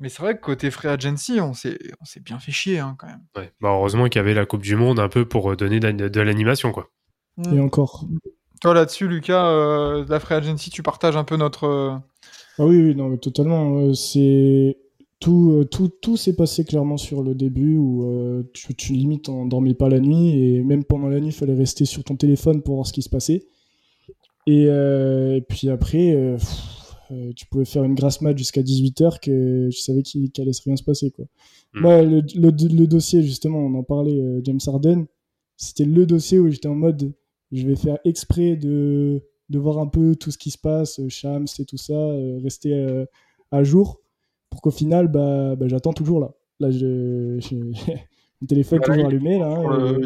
Mais 0.01 0.09
c'est 0.09 0.21
vrai 0.21 0.35
que 0.35 0.41
côté 0.41 0.71
free 0.71 0.89
agency, 0.89 1.39
on 1.39 1.53
s'est, 1.53 1.77
on 2.01 2.05
s'est 2.05 2.19
bien 2.19 2.39
fait 2.39 2.51
chier 2.51 2.79
hein, 2.79 2.95
quand 2.97 3.07
même. 3.07 3.23
Ouais. 3.35 3.53
Bah, 3.61 3.69
heureusement 3.69 4.05
qu'il 4.05 4.19
y 4.19 4.19
avait 4.19 4.33
la 4.33 4.45
Coupe 4.45 4.63
du 4.63 4.75
Monde 4.75 4.99
un 4.99 5.09
peu 5.09 5.25
pour 5.25 5.51
euh, 5.51 5.55
donner 5.55 5.79
de, 5.79 6.07
de 6.07 6.21
l'animation, 6.21 6.71
quoi. 6.71 6.89
Et 7.53 7.59
encore. 7.59 8.05
Toi 8.61 8.73
là-dessus, 8.73 9.07
Lucas, 9.07 9.47
euh, 9.49 10.05
la 10.09 10.19
free 10.19 10.35
agency, 10.35 10.69
tu 10.69 10.83
partages 10.83 11.15
un 11.15 11.23
peu 11.23 11.37
notre. 11.37 11.63
euh, 11.65 11.91
Ah 12.57 12.65
oui, 12.65 12.81
oui, 12.81 12.95
non, 12.95 13.07
mais 13.09 13.17
totalement. 13.17 13.77
euh, 13.79 13.93
c'est 13.93 14.77
tout, 15.21 15.51
euh, 15.53 15.65
tout, 15.65 15.89
tout 16.01 16.17
s'est 16.17 16.35
passé 16.35 16.63
clairement 16.65 16.97
sur 16.97 17.23
le 17.23 17.35
début 17.35 17.77
où 17.77 18.05
euh, 18.09 18.43
tu, 18.53 18.73
tu 18.75 18.93
limite 18.93 19.29
en 19.29 19.45
dormais 19.45 19.73
pas 19.73 19.89
la 19.89 19.99
nuit 19.99 20.29
et 20.57 20.63
même 20.63 20.83
pendant 20.83 21.07
la 21.09 21.19
nuit, 21.19 21.27
il 21.29 21.33
fallait 21.33 21.55
rester 21.55 21.85
sur 21.85 22.03
ton 22.03 22.15
téléphone 22.15 22.61
pour 22.61 22.75
voir 22.75 22.87
ce 22.87 22.93
qui 22.93 23.01
se 23.01 23.09
passait. 23.09 23.47
Et, 24.47 24.65
euh, 24.67 25.35
et 25.37 25.41
puis 25.41 25.69
après, 25.69 26.13
euh, 26.13 26.35
pff, 26.35 26.95
euh, 27.11 27.31
tu 27.35 27.45
pouvais 27.47 27.65
faire 27.65 27.83
une 27.83 27.95
grasse 27.95 28.21
mat 28.21 28.37
jusqu'à 28.37 28.61
18h 28.61 29.19
que 29.21 29.69
je 29.71 29.79
savais 29.79 30.03
qu'il 30.03 30.31
qu'il 30.31 30.41
allait 30.41 30.51
rien 30.65 30.75
se 30.75 30.83
passer. 30.83 31.11
Quoi. 31.11 31.25
Moi, 31.81 32.01
le, 32.03 32.21
le, 32.35 32.51
le 32.51 32.87
dossier, 32.87 33.21
justement, 33.23 33.59
on 33.59 33.73
en 33.75 33.83
parlait, 33.83 34.19
euh, 34.19 34.41
James 34.43 34.59
Harden, 34.67 35.05
c'était 35.57 35.85
le 35.85 36.05
dossier 36.05 36.39
où 36.39 36.49
j'étais 36.49 36.67
en 36.67 36.75
mode 36.75 37.11
je 37.51 37.65
vais 37.67 37.75
faire 37.75 37.97
exprès 38.05 38.55
de, 38.55 39.21
de 39.49 39.59
voir 39.59 39.79
un 39.79 39.87
peu 39.87 40.15
tout 40.15 40.31
ce 40.31 40.37
qui 40.37 40.51
se 40.51 40.57
passe, 40.57 40.99
euh, 40.99 41.09
Shams 41.09 41.47
et 41.59 41.65
tout 41.65 41.77
ça, 41.77 41.93
euh, 41.93 42.39
rester 42.43 42.73
euh, 42.73 43.05
à 43.51 43.63
jour, 43.63 43.99
pour 44.49 44.61
qu'au 44.61 44.71
final, 44.71 45.07
bah, 45.07 45.55
bah, 45.55 45.67
j'attends 45.67 45.93
toujours 45.93 46.19
là. 46.19 46.31
Là, 46.59 46.71
je, 46.71 47.37
je- 47.39 47.55
Mon 48.41 48.47
téléphone 48.47 48.79
Voilà, 48.79 48.93
toujours 48.95 49.09
il 49.09 49.13
est 49.13 49.15
allumé, 49.17 49.39
là. 49.39 49.47
hein, 49.47 49.99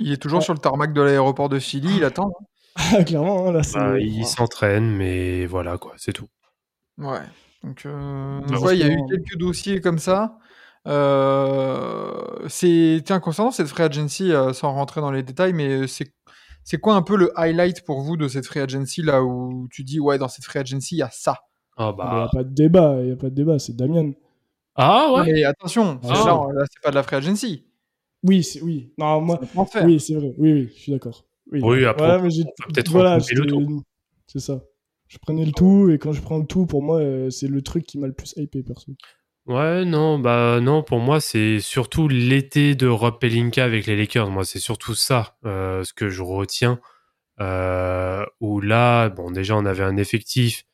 Il 0.00 0.12
est 0.12 0.16
toujours 0.16 0.38
Ouais. 0.38 0.44
sur 0.44 0.54
le 0.54 0.58
tarmac 0.60 0.92
de 0.92 1.00
l'aéroport 1.02 1.48
de 1.48 1.58
Philly, 1.58 1.96
il 1.98 2.04
attend. 2.04 2.28
hein. 2.28 2.44
Ah, 2.76 3.04
clairement, 3.04 3.46
hein, 3.48 3.52
là, 3.52 3.62
c'est. 3.62 3.78
Bah, 3.78 3.98
il 4.00 4.24
s'entraîne, 4.26 4.90
mais 4.90 5.46
voilà, 5.46 5.78
quoi, 5.78 5.92
c'est 5.96 6.12
tout. 6.12 6.28
Ouais. 6.98 7.20
Donc, 7.62 7.84
euh, 7.86 8.40
Bah, 8.48 8.58
ouais, 8.60 8.76
il 8.78 8.80
y 8.80 8.84
a 8.84 8.92
eu 8.92 8.98
quelques 9.08 9.36
dossiers 9.38 9.80
comme 9.80 9.98
ça. 9.98 10.38
Euh, 10.86 12.48
c'est 12.48 13.02
tiens 13.04 13.20
concernant 13.20 13.50
cette 13.50 13.66
free 13.68 13.82
agency, 13.82 14.32
euh, 14.32 14.52
sans 14.52 14.72
rentrer 14.72 15.00
dans 15.00 15.10
les 15.10 15.22
détails, 15.22 15.52
mais 15.52 15.86
c'est 15.86 16.12
c'est 16.64 16.78
quoi 16.78 16.94
un 16.94 17.02
peu 17.02 17.16
le 17.16 17.32
highlight 17.38 17.84
pour 17.84 18.00
vous 18.02 18.16
de 18.16 18.28
cette 18.28 18.46
free 18.46 18.60
agency 18.60 19.02
là 19.02 19.22
où 19.22 19.68
tu 19.70 19.82
dis 19.84 19.98
ouais 20.00 20.18
dans 20.18 20.28
cette 20.28 20.44
free 20.44 20.58
agency 20.60 20.96
il 20.96 20.98
y 20.98 21.02
a 21.02 21.10
ça? 21.10 21.38
Ah 21.76 21.94
Il 21.96 21.96
n'y 21.96 22.02
a 22.02 22.04
bah. 22.24 22.28
pas 22.32 22.44
de 22.44 22.54
débat, 22.54 22.96
il 23.00 23.06
n'y 23.06 23.12
a 23.12 23.16
pas 23.16 23.30
de 23.30 23.34
débat, 23.34 23.58
c'est 23.58 23.74
Damien. 23.76 24.12
Ah 24.76 25.12
ouais 25.14 25.32
Mais 25.32 25.44
attention, 25.44 25.98
Ah. 26.04 26.08
là, 26.52 26.60
là, 26.60 26.64
c'est 26.70 26.82
pas 26.82 26.90
de 26.90 26.94
la 26.94 27.02
free 27.02 27.16
agency. 27.16 27.64
Oui, 28.22 28.42
c'est 28.44 28.60
oui. 28.62 28.92
Non, 28.98 29.20
moi, 29.20 29.38
un 29.42 29.46
transfert. 29.46 29.84
oui, 29.84 29.98
c'est 29.98 30.14
vrai. 30.14 30.34
Oui, 30.38 30.52
oui, 30.52 30.68
je 30.74 30.80
suis 30.82 30.92
d'accord. 30.92 31.24
Oui, 31.50 31.60
Oui, 31.62 31.84
après, 31.86 32.04
Voilà, 32.06 32.20
on 32.20 32.24
mais 32.24 32.30
j'ai- 32.30 32.44
peut 32.44 32.72
peut-être 32.72 32.90
voilà, 32.90 33.14
recouper 33.16 33.34
le 33.34 33.46
tout. 33.46 33.82
C'est 34.26 34.40
ça. 34.40 34.60
Je 35.08 35.18
prenais 35.18 35.44
le 35.44 35.52
tout, 35.52 35.90
et 35.90 35.98
quand 35.98 36.12
je 36.12 36.20
prends 36.20 36.38
le 36.38 36.46
tout, 36.46 36.66
pour 36.66 36.82
moi, 36.82 37.00
euh, 37.00 37.30
c'est 37.30 37.48
le 37.48 37.62
truc 37.62 37.84
qui 37.86 37.98
m'a 37.98 38.06
le 38.06 38.12
plus 38.12 38.32
hypé, 38.36 38.62
perso. 38.62 38.92
Ouais, 39.46 39.84
non, 39.84 40.18
bah 40.18 40.60
non, 40.60 40.82
pour 40.82 41.00
moi, 41.00 41.20
c'est 41.20 41.60
surtout 41.60 42.08
l'été 42.08 42.74
de 42.74 42.86
Rob 42.86 43.18
Pelinka 43.18 43.64
avec 43.64 43.86
les 43.86 43.96
Lakers. 43.96 44.30
Moi, 44.30 44.44
c'est 44.44 44.58
surtout 44.60 44.94
ça, 44.94 45.36
euh, 45.44 45.82
ce 45.82 45.92
que 45.92 46.08
je 46.08 46.22
retiens. 46.22 46.78
Euh, 47.40 48.24
où 48.40 48.60
là, 48.60 49.08
bon, 49.08 49.30
déjà, 49.30 49.56
on 49.56 49.64
avait 49.64 49.84
un 49.84 49.96
effectif 49.96 50.64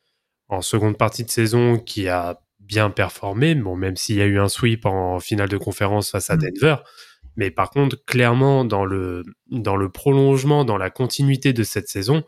en 0.49 0.61
seconde 0.61 0.97
partie 0.97 1.23
de 1.25 1.29
saison 1.31 1.79
qui 1.79 2.09
a 2.09 2.39
bien 2.59 2.89
performé, 2.89 3.55
bon, 3.55 3.75
même 3.77 3.95
s'il 3.97 4.17
y 4.17 4.21
a 4.21 4.25
eu 4.25 4.39
un 4.39 4.49
sweep 4.49 4.85
en 4.85 5.19
finale 5.19 5.49
de 5.49 5.57
conférence 5.57 6.11
face 6.11 6.29
à 6.29 6.35
Mm. 6.37 6.39
Denver. 6.41 6.75
Mais 7.37 7.51
par 7.51 7.69
contre, 7.71 8.03
clairement, 8.05 8.65
dans 8.65 8.85
le, 8.85 9.23
dans 9.51 9.75
le 9.77 9.89
prolongement, 9.89 10.65
dans 10.65 10.77
la 10.77 10.89
continuité 10.89 11.53
de 11.53 11.63
cette 11.63 11.87
saison, 11.89 12.23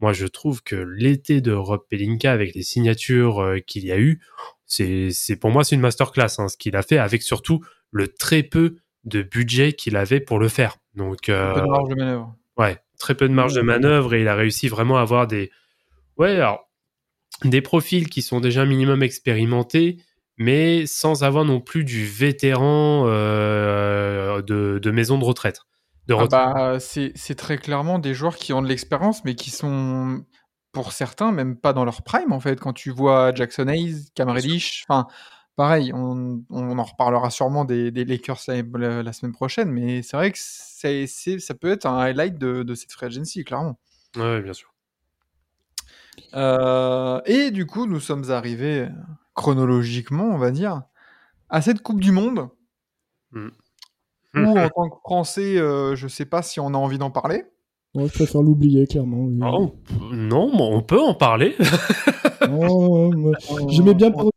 moi, 0.00 0.12
je 0.12 0.26
trouve 0.26 0.62
que 0.62 0.76
l'été 0.76 1.40
de 1.40 1.52
Rob 1.52 1.82
Pelinka 1.88 2.32
avec 2.32 2.54
les 2.54 2.62
signatures 2.62 3.40
euh, 3.42 3.58
qu'il 3.60 3.84
y 3.84 3.92
a 3.92 3.98
eu, 3.98 4.20
c'est, 4.66 5.10
c'est 5.10 5.36
pour 5.36 5.50
moi, 5.50 5.64
c'est 5.64 5.74
une 5.74 5.80
masterclass, 5.80 6.38
hein, 6.38 6.48
ce 6.48 6.56
qu'il 6.56 6.76
a 6.76 6.82
fait 6.82 6.98
avec 6.98 7.22
surtout 7.22 7.60
le 7.90 8.08
très 8.08 8.42
peu 8.42 8.76
de 9.04 9.22
budget 9.22 9.72
qu'il 9.72 9.96
avait 9.96 10.20
pour 10.20 10.38
le 10.38 10.48
faire. 10.48 10.76
Donc, 10.94 11.28
Un 11.28 11.54
peu 11.54 11.60
de 11.60 11.64
euh, 11.64 11.66
marge 11.66 11.88
de 11.88 11.94
manœuvre. 11.94 12.36
Ouais, 12.56 12.78
très 12.98 13.14
peu 13.14 13.28
de 13.28 13.34
marge 13.34 13.54
de 13.54 13.62
manœuvre 13.62 14.14
et 14.14 14.22
il 14.22 14.28
a 14.28 14.34
réussi 14.34 14.68
vraiment 14.68 14.98
à 14.98 15.02
avoir 15.02 15.26
des, 15.26 15.50
ouais, 16.16 16.36
alors, 16.36 16.68
des 17.44 17.60
profils 17.60 18.08
qui 18.08 18.22
sont 18.22 18.40
déjà 18.40 18.62
un 18.62 18.66
minimum 18.66 19.02
expérimentés, 19.02 19.98
mais 20.36 20.86
sans 20.86 21.24
avoir 21.24 21.44
non 21.44 21.60
plus 21.60 21.84
du 21.84 22.06
vétéran 22.06 23.04
euh, 23.06 24.42
de, 24.42 24.78
de 24.80 24.90
maison 24.90 25.18
de 25.18 25.24
retraite. 25.24 25.60
De 26.08 26.14
Ah 26.18 26.26
bah, 26.26 26.80
c'est 26.80 27.12
c'est 27.14 27.36
très 27.36 27.58
clairement 27.58 27.98
des 27.98 28.12
joueurs 28.12 28.36
qui 28.36 28.52
ont 28.52 28.60
de 28.60 28.66
l'expérience, 28.66 29.24
mais 29.24 29.34
qui 29.34 29.50
sont, 29.50 30.24
pour 30.72 30.92
certains, 30.92 31.32
même 31.32 31.56
pas 31.56 31.72
dans 31.72 31.84
leur 31.84 32.02
prime, 32.02 32.32
en 32.32 32.40
fait. 32.40 32.58
Quand 32.60 32.72
tu 32.72 32.90
vois 32.90 33.34
Jackson 33.34 33.68
Hayes, 33.68 34.10
Cam 34.14 34.28
Reddish, 34.28 34.84
enfin, 34.88 35.06
pareil, 35.56 35.92
on, 35.94 36.42
on 36.50 36.78
en 36.78 36.82
reparlera 36.82 37.30
sûrement 37.30 37.64
des, 37.64 37.90
des 37.90 38.04
Lakers 38.04 38.40
la, 38.48 39.02
la 39.02 39.12
semaine 39.12 39.32
prochaine, 39.32 39.70
mais 39.70 40.02
c'est 40.02 40.16
vrai 40.16 40.32
que 40.32 40.38
c'est 40.40 41.06
ça 41.06 41.54
peut 41.54 41.70
être 41.70 41.86
un 41.86 41.98
highlight 41.98 42.38
de, 42.38 42.62
de 42.62 42.74
cette 42.74 42.92
free 42.92 43.06
agency, 43.06 43.44
clairement. 43.44 43.78
Ouais, 44.16 44.40
bien 44.42 44.52
sûr. 44.52 44.72
Euh, 46.34 47.20
et 47.26 47.50
du 47.50 47.66
coup, 47.66 47.86
nous 47.86 48.00
sommes 48.00 48.30
arrivés 48.30 48.88
chronologiquement, 49.34 50.24
on 50.26 50.38
va 50.38 50.50
dire, 50.50 50.82
à 51.48 51.62
cette 51.62 51.82
Coupe 51.82 52.00
du 52.00 52.12
Monde, 52.12 52.48
Mm. 53.32 53.48
où 54.36 54.58
en 54.58 54.68
tant 54.74 54.90
que 54.90 54.98
Français, 55.00 55.56
euh, 55.58 55.96
je 55.96 56.08
sais 56.08 56.26
pas 56.26 56.42
si 56.42 56.60
on 56.60 56.68
a 56.68 56.76
envie 56.76 56.98
d'en 56.98 57.10
parler. 57.10 57.44
Ouais, 57.94 58.06
je 58.08 58.12
préfère 58.12 58.42
l'oublier, 58.42 58.86
clairement. 58.86 59.24
oui. 59.24 59.38
Ah, 59.42 59.52
non, 60.14 60.50
mais 60.52 60.62
on 60.76 60.82
peut 60.82 61.00
en 61.00 61.14
parler. 61.14 61.54
Moi, 62.50 63.32
J'aimais 63.68 63.94
bien 63.94 64.10
Parodis, 64.10 64.32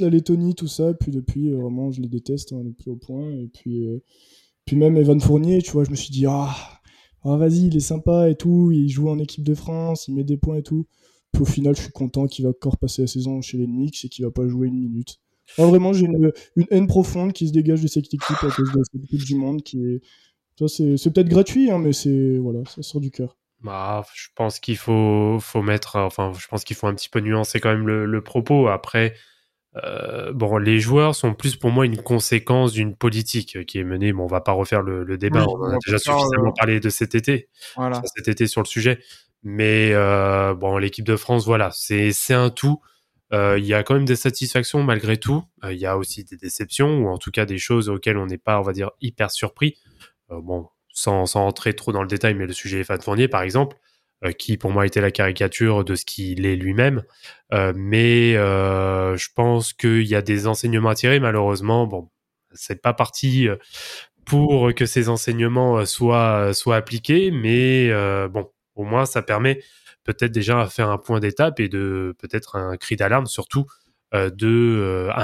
la 0.00 0.08
Lettonie, 0.08 0.54
tout 0.54 0.68
ça, 0.68 0.94
puis 0.94 1.12
depuis, 1.12 1.50
euh, 1.50 1.56
vraiment, 1.56 1.90
je 1.90 2.00
les 2.00 2.08
déteste, 2.08 2.52
hein, 2.52 2.62
le 2.64 2.72
plus 2.72 2.90
au 2.90 2.96
point. 2.96 3.30
Et 3.32 3.48
puis, 3.52 3.86
euh, 3.86 4.02
puis 4.64 4.76
même 4.76 4.96
Evan 4.96 5.20
Fournier, 5.20 5.60
tu 5.62 5.72
vois, 5.72 5.84
je 5.84 5.90
me 5.90 5.96
suis 5.96 6.10
dit, 6.10 6.24
ah, 6.26 6.54
ah, 7.24 7.36
vas-y, 7.36 7.66
il 7.66 7.76
est 7.76 7.80
sympa 7.80 8.30
et 8.30 8.36
tout, 8.36 8.70
il 8.72 8.88
joue 8.88 9.08
en 9.08 9.18
équipe 9.18 9.44
de 9.44 9.54
France, 9.54 10.08
il 10.08 10.14
met 10.14 10.24
des 10.24 10.36
points 10.36 10.56
et 10.56 10.62
tout. 10.62 10.86
Puis 11.32 11.42
au 11.42 11.46
final, 11.46 11.74
je 11.76 11.82
suis 11.82 11.92
content 11.92 12.26
qu'il 12.26 12.44
va 12.44 12.50
encore 12.50 12.78
passer 12.78 13.02
la 13.02 13.08
saison 13.08 13.40
chez 13.42 13.58
les 13.58 13.66
Knicks 13.66 14.04
et 14.04 14.08
qu'il 14.08 14.24
va 14.24 14.30
pas 14.30 14.46
jouer 14.46 14.68
une 14.68 14.78
minute. 14.78 15.20
Ah, 15.58 15.66
vraiment, 15.66 15.92
j'ai 15.92 16.06
une, 16.06 16.32
une 16.56 16.66
haine 16.70 16.86
profonde 16.86 17.32
qui 17.32 17.48
se 17.48 17.52
dégage 17.52 17.82
de 17.82 17.86
cette 17.88 18.06
équipe 18.06 18.22
à 18.30 18.50
cause 18.50 18.72
de 18.72 18.82
cette 18.90 19.06
Coupe 19.10 19.24
du 19.24 19.34
Monde 19.34 19.62
qui 19.62 19.78
est. 19.84 20.00
Ça, 20.58 20.68
c'est 20.68 21.12
peut-être 21.12 21.28
gratuit, 21.28 21.70
hein, 21.70 21.78
mais 21.78 21.92
c'est. 21.92 22.38
Voilà, 22.38 22.60
ça 22.66 22.82
sort 22.82 23.00
du 23.00 23.10
cœur. 23.10 23.36
Bah, 23.62 24.04
je 24.14 24.28
pense 24.34 24.60
qu'il 24.60 24.76
faut, 24.76 25.38
faut 25.40 25.62
mettre, 25.62 25.96
enfin, 25.96 26.32
je 26.38 26.46
pense 26.48 26.64
qu'il 26.64 26.76
faut 26.76 26.86
un 26.86 26.94
petit 26.94 27.08
peu 27.08 27.20
nuancer 27.20 27.60
quand 27.60 27.70
même 27.70 27.86
le, 27.86 28.04
le 28.04 28.20
propos. 28.22 28.68
Après, 28.68 29.14
euh, 29.82 30.32
bon, 30.32 30.58
les 30.58 30.78
joueurs 30.80 31.14
sont 31.14 31.32
plus 31.34 31.56
pour 31.56 31.70
moi 31.70 31.86
une 31.86 31.96
conséquence 32.00 32.72
d'une 32.72 32.94
politique 32.94 33.64
qui 33.66 33.78
est 33.78 33.84
menée. 33.84 34.12
Bon, 34.12 34.24
on 34.24 34.28
va 34.28 34.42
pas 34.42 34.52
refaire 34.52 34.82
le, 34.82 35.02
le 35.02 35.16
débat. 35.18 35.40
Oui, 35.46 35.54
on 35.56 35.62
en 35.64 35.70
a 35.70 35.78
déjà 35.84 35.98
suffisamment 35.98 36.48
euh, 36.50 36.52
parlé 36.56 36.78
de 36.78 36.90
cet 36.90 37.14
été, 37.14 37.48
Voilà. 37.74 38.02
cet 38.14 38.28
été 38.28 38.46
sur 38.46 38.60
le 38.60 38.66
sujet. 38.66 38.98
Mais 39.42 39.90
euh, 39.92 40.54
bon, 40.54 40.76
l'équipe 40.78 41.04
de 41.06 41.16
France, 41.16 41.44
voilà, 41.46 41.70
c'est 41.72 42.12
c'est 42.12 42.34
un 42.34 42.50
tout. 42.50 42.80
Euh, 43.32 43.58
Il 43.58 43.64
y 43.64 43.74
a 43.74 43.82
quand 43.82 43.94
même 43.94 44.04
des 44.04 44.16
satisfactions 44.16 44.82
malgré 44.82 45.16
tout. 45.16 45.42
Euh, 45.64 45.72
Il 45.72 45.78
y 45.78 45.86
a 45.86 45.96
aussi 45.96 46.22
des 46.24 46.36
déceptions 46.36 46.98
ou 46.98 47.08
en 47.08 47.16
tout 47.18 47.30
cas 47.30 47.46
des 47.46 47.58
choses 47.58 47.88
auxquelles 47.88 48.18
on 48.18 48.26
n'est 48.26 48.38
pas, 48.38 48.58
on 48.60 48.62
va 48.62 48.72
dire, 48.72 48.90
hyper 49.00 49.30
surpris. 49.30 49.76
Euh, 50.30 50.40
bon, 50.40 50.68
sans, 50.92 51.24
rentrer 51.34 51.74
trop 51.74 51.92
dans 51.92 52.02
le 52.02 52.08
détail, 52.08 52.34
mais 52.34 52.46
le 52.46 52.52
sujet 52.52 52.80
Evan 52.80 53.00
Fournier, 53.00 53.28
par 53.28 53.42
exemple, 53.42 53.76
euh, 54.24 54.32
qui 54.32 54.56
pour 54.56 54.70
moi 54.70 54.86
était 54.86 55.00
la 55.00 55.10
caricature 55.10 55.84
de 55.84 55.94
ce 55.94 56.04
qu'il 56.04 56.46
est 56.46 56.56
lui-même. 56.56 57.02
Euh, 57.52 57.72
mais 57.76 58.34
je 58.34 59.28
pense 59.34 59.72
qu'il 59.72 60.06
y 60.06 60.14
a 60.14 60.22
des 60.22 60.46
enseignements 60.46 60.90
à 60.90 60.94
tirer. 60.94 61.20
Malheureusement, 61.20 61.86
bon, 61.86 62.10
c'est 62.52 62.80
pas 62.82 62.94
parti 62.94 63.48
pour 64.26 64.74
que 64.74 64.86
ces 64.86 65.08
enseignements 65.08 65.84
soient, 65.84 66.52
appliqués, 66.72 67.30
mais 67.30 67.90
bon, 68.28 68.50
au 68.76 68.84
moins 68.84 69.06
ça 69.06 69.22
permet 69.22 69.60
peut-être 70.04 70.32
déjà 70.32 70.60
à 70.60 70.66
faire 70.68 70.90
un 70.90 70.98
point 70.98 71.20
d'étape 71.20 71.60
et 71.60 71.68
de 71.68 72.14
peut-être 72.18 72.56
un 72.56 72.76
cri 72.76 72.96
d'alarme 72.96 73.26
surtout 73.26 73.66
à 74.12 74.28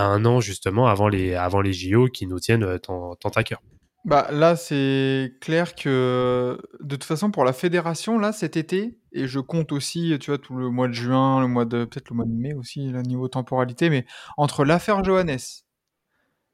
un 0.03 0.25
an 0.25 0.41
justement 0.41 0.89
avant 0.89 1.09
les 1.09 1.35
avant 1.35 1.63
JO 1.65 2.09
qui 2.09 2.27
nous 2.27 2.41
tiennent 2.41 2.79
tant 2.81 3.17
à 3.35 3.45
cœur. 3.45 3.63
Bah 4.07 4.29
là, 4.31 4.57
c'est 4.57 5.35
clair 5.41 5.75
que 5.75 6.59
de 6.81 6.97
toute 6.97 7.05
façon 7.05 7.31
pour 7.31 7.45
la 7.45 7.53
fédération 7.53 8.19
là 8.19 8.33
cet 8.33 8.57
été 8.57 8.99
et 9.13 9.27
je 9.27 9.41
compte 9.41 9.73
aussi, 9.73 10.17
tu 10.21 10.31
vois, 10.31 10.39
tout 10.39 10.55
le 10.55 10.71
mois 10.71 10.89
de 10.89 10.93
juin, 10.93 11.41
le 11.41 11.49
mois 11.49 11.65
de 11.65 11.85
peut-être 11.85 12.11
le 12.11 12.17
mois 12.17 12.25
de 12.25 12.31
mai 12.33 12.55
aussi, 12.55 12.91
là, 12.93 13.03
niveau 13.03 13.29
temporalité, 13.29 13.91
mais 13.91 14.07
entre 14.37 14.65
l'affaire 14.65 15.03
Johannes, 15.05 15.39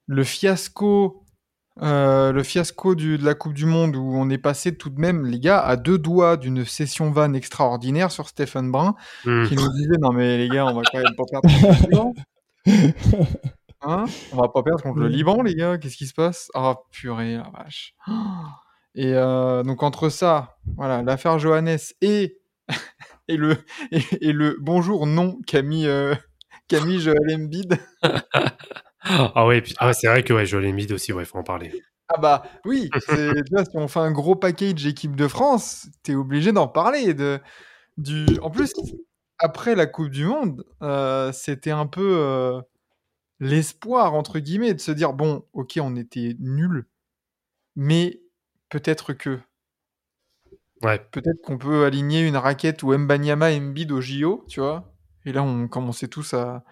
le 0.07 0.25
fiasco, 0.25 1.23
euh, 1.83 2.33
le 2.33 2.43
fiasco 2.43 2.95
du, 2.95 3.19
de 3.19 3.25
la 3.25 3.35
Coupe 3.35 3.53
du 3.53 3.67
Monde 3.67 3.97
où 3.97 4.13
on 4.17 4.31
est 4.31 4.39
passé 4.39 4.77
tout 4.77 4.91
de 4.91 4.99
même, 4.99 5.27
les 5.27 5.39
gars, 5.39 5.61
à 5.61 5.77
deux 5.77 5.99
doigts 5.99 6.37
d'une 6.37 6.65
session 6.65 7.11
van 7.11 7.35
extraordinaire 7.35 8.11
sur 8.11 8.29
Stephen 8.29 8.71
Brun 8.73 8.95
Hmm. 9.25 9.45
qui 9.47 9.55
nous 9.55 9.69
disait 9.73 9.99
non 10.01 10.13
mais 10.13 10.39
les 10.39 10.49
gars, 10.49 10.67
on 10.67 10.75
va 10.75 10.83
quand 10.91 10.99
même 10.99 11.15
pas 11.17 11.25
perdre. 11.31 11.49
Hein? 13.83 14.05
On 14.33 14.37
va 14.37 14.49
pas 14.49 14.63
perdre 14.63 14.83
contre 14.83 15.01
le 15.01 15.09
Liban, 15.09 15.43
les 15.43 15.55
gars. 15.55 15.79
Qu'est-ce 15.79 15.97
qui 15.97 16.07
se 16.07 16.15
passe? 16.15 16.51
Ah 16.55 16.77
purée, 16.91 17.37
la 17.37 17.51
vache. 17.51 17.95
Et 18.99 19.13
euh, 19.13 19.63
donc 19.63 19.83
entre 19.83 20.09
ça, 20.09 20.57
voilà, 20.77 21.03
l'affaire 21.03 21.39
Johannes 21.39 21.77
et 22.01 22.39
et 23.29 23.37
le 23.37 23.59
et, 23.93 24.01
et 24.23 24.33
le 24.33 24.57
bonjour 24.59 25.07
non 25.07 25.39
Camille 25.47 25.87
euh, 25.87 26.15
Camille 26.69 27.01
Joël 27.01 27.35
Embiid. 27.35 27.79
Ah 29.09 29.47
ouais, 29.47 29.63
ah 29.79 29.93
c'est 29.93 30.09
vrai 30.09 30.25
que 30.25 30.33
ouais, 30.33 30.47
Joel 30.47 30.67
Embiid 30.67 30.91
aussi, 30.91 31.13
ouais, 31.13 31.25
faut 31.25 31.39
en 31.39 31.45
parler. 31.45 31.73
Ah 32.09 32.19
bah 32.19 32.43
oui, 32.65 32.91
vois, 33.53 33.65
si 33.65 33.77
on 33.77 33.87
fait 33.87 34.01
un 34.01 34.11
gros 34.11 34.35
package 34.35 34.85
équipe 34.85 35.15
de 35.15 35.29
France, 35.29 35.87
t'es 36.03 36.17
obligé 36.17 36.51
d'en 36.51 36.67
parler. 36.67 37.15
De, 37.15 37.39
du... 37.99 38.27
En 38.43 38.51
plus, 38.51 38.73
après 39.39 39.77
la 39.77 39.87
Coupe 39.87 40.11
du 40.11 40.25
Monde, 40.25 40.65
euh, 40.83 41.31
c'était 41.31 41.71
un 41.71 41.87
peu 41.87 42.61
l'espoir, 43.41 44.15
entre 44.15 44.39
guillemets, 44.39 44.75
de 44.75 44.81
se 44.81 44.91
dire, 44.93 45.13
bon, 45.13 45.45
ok, 45.53 45.79
on 45.81 45.97
était 45.97 46.37
nuls, 46.39 46.87
mais 47.75 48.21
peut-être 48.69 49.13
que... 49.13 49.39
Ouais. 50.83 50.99
Peut-être 51.11 51.41
qu'on 51.43 51.57
peut 51.59 51.85
aligner 51.85 52.27
une 52.27 52.37
raquette 52.37 52.83
ou 52.83 52.97
Mbanyama 52.97 53.51
et 53.53 53.59
Embiid 53.59 53.91
au 53.93 54.01
JO, 54.01 54.45
tu 54.49 54.61
vois. 54.61 54.93
Et 55.25 55.33
là, 55.33 55.43
on 55.43 55.69
commençait 55.69 56.09
tous 56.09 56.35
à, 56.35 56.65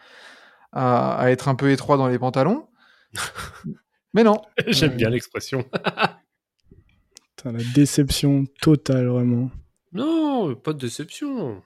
à, 0.73 1.17
à 1.19 1.31
être 1.31 1.49
un 1.49 1.55
peu 1.55 1.71
étroits 1.71 1.97
dans 1.97 2.09
les 2.09 2.19
pantalons. 2.19 2.69
mais 4.15 4.23
non, 4.23 4.43
J'aime 4.67 4.91
Ouais. 4.91 4.97
bien 4.97 5.11
l'expression. 5.11 5.65
Putain, 7.37 7.53
la 7.53 7.65
déception 7.75 8.45
totale, 8.61 9.07
vraiment. 9.07 9.51
Non, 9.93 10.55
pas 10.55 10.73
de 10.73 10.79
déception. 10.79 11.63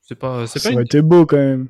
C'est 0.00 0.14
pas, 0.16 0.46
c'est 0.46 0.58
Ça 0.58 0.70
pas, 0.70 0.74
aurait 0.74 0.82
une, 0.82 0.86
été 0.86 1.02
beau 1.02 1.26
quand 1.26 1.36
même. 1.36 1.68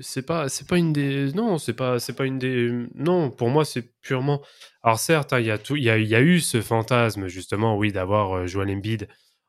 C'est 0.00 0.24
pas, 0.26 0.48
c'est 0.48 0.66
pas 0.68 0.78
une 0.78 0.92
des. 0.92 1.32
Non, 1.32 1.58
c'est 1.58 1.74
pas, 1.74 1.98
c'est 1.98 2.14
pas 2.14 2.26
une 2.26 2.38
des. 2.38 2.86
Non, 2.94 3.30
pour 3.30 3.48
moi, 3.50 3.64
c'est 3.64 3.82
purement. 4.00 4.42
Alors 4.82 4.98
certes, 4.98 5.32
hein, 5.32 5.40
il 5.40 5.46
y 5.46 5.50
a 5.50 5.58
tout, 5.58 5.76
il 5.76 5.84
y 5.84 5.90
a, 5.90 5.98
y 5.98 6.14
a 6.14 6.20
eu 6.20 6.40
ce 6.40 6.60
fantasme 6.60 7.26
justement, 7.28 7.76
oui, 7.76 7.92
d'avoir 7.92 8.32
euh, 8.36 8.46
Joel 8.46 8.70
Embiid 8.70 9.08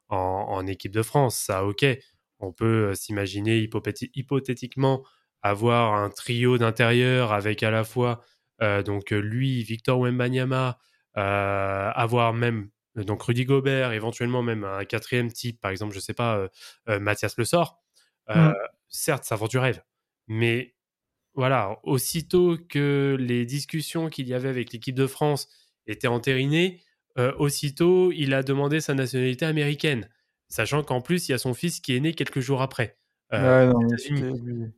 en, 0.10 0.18
en 0.18 0.68
équipe 0.68 0.92
de 0.94 1.02
France. 1.04 1.38
Ça, 1.38 1.66
ok. 1.66 1.86
On 2.40 2.52
peut 2.54 2.90
euh, 2.92 2.96
s'imaginer 2.96 3.68
hypothétiquement 4.14 5.04
avoir 5.42 5.94
un 5.96 6.10
trio 6.10 6.58
d'intérieur 6.58 7.32
avec 7.34 7.64
à 7.64 7.72
la 7.72 7.84
fois 7.84 8.22
euh, 8.62 8.84
donc 8.84 9.12
lui, 9.12 9.64
Victor 9.64 10.00
Wembanyama, 10.00 10.78
euh, 11.18 11.92
avoir 11.94 12.34
même 12.34 12.70
donc 12.96 13.22
Rudy 13.24 13.46
Gobert, 13.46 13.92
éventuellement 13.92 14.42
même 14.42 14.64
un 14.64 14.84
quatrième 14.86 15.32
type, 15.32 15.62
par 15.62 15.70
exemple, 15.72 15.94
je 15.94 16.00
sais 16.00 16.14
pas, 16.16 16.48
euh, 16.90 17.00
Mathias 17.00 17.38
Le 17.38 17.46
Sort. 17.46 17.80
Euh, 18.30 18.50
Mm. 18.50 18.54
Certes, 18.90 19.26
ça 19.26 19.36
vend 19.36 19.48
du 19.48 19.58
rêve, 19.58 19.82
mais 20.28 20.76
voilà, 21.34 21.80
aussitôt 21.84 22.58
que 22.70 23.18
les 23.20 23.46
discussions 23.46 24.10
qu'il 24.10 24.28
y 24.28 24.34
avait 24.34 24.50
avec 24.50 24.74
l'équipe 24.74 24.96
de 24.96 25.08
France 25.08 25.50
étaient 25.88 26.08
entérinées, 26.08 26.82
euh, 27.18 27.34
aussitôt 27.38 28.12
il 28.12 28.34
a 28.34 28.44
demandé 28.44 28.82
sa 28.82 28.94
nationalité 28.96 29.46
américaine, 29.46 30.10
sachant 30.50 30.84
qu'en 30.84 31.02
plus 31.02 31.30
il 31.30 31.34
y 31.34 31.36
a 31.36 31.38
son 31.40 31.54
fils 31.54 31.80
qui 31.80 31.96
est 31.96 32.00
né 32.00 32.14
quelques 32.14 32.40
jours 32.42 32.62
après. 32.62 32.98
euh, 33.34 33.40
Ouais, 33.44 33.68
non. 33.68 33.82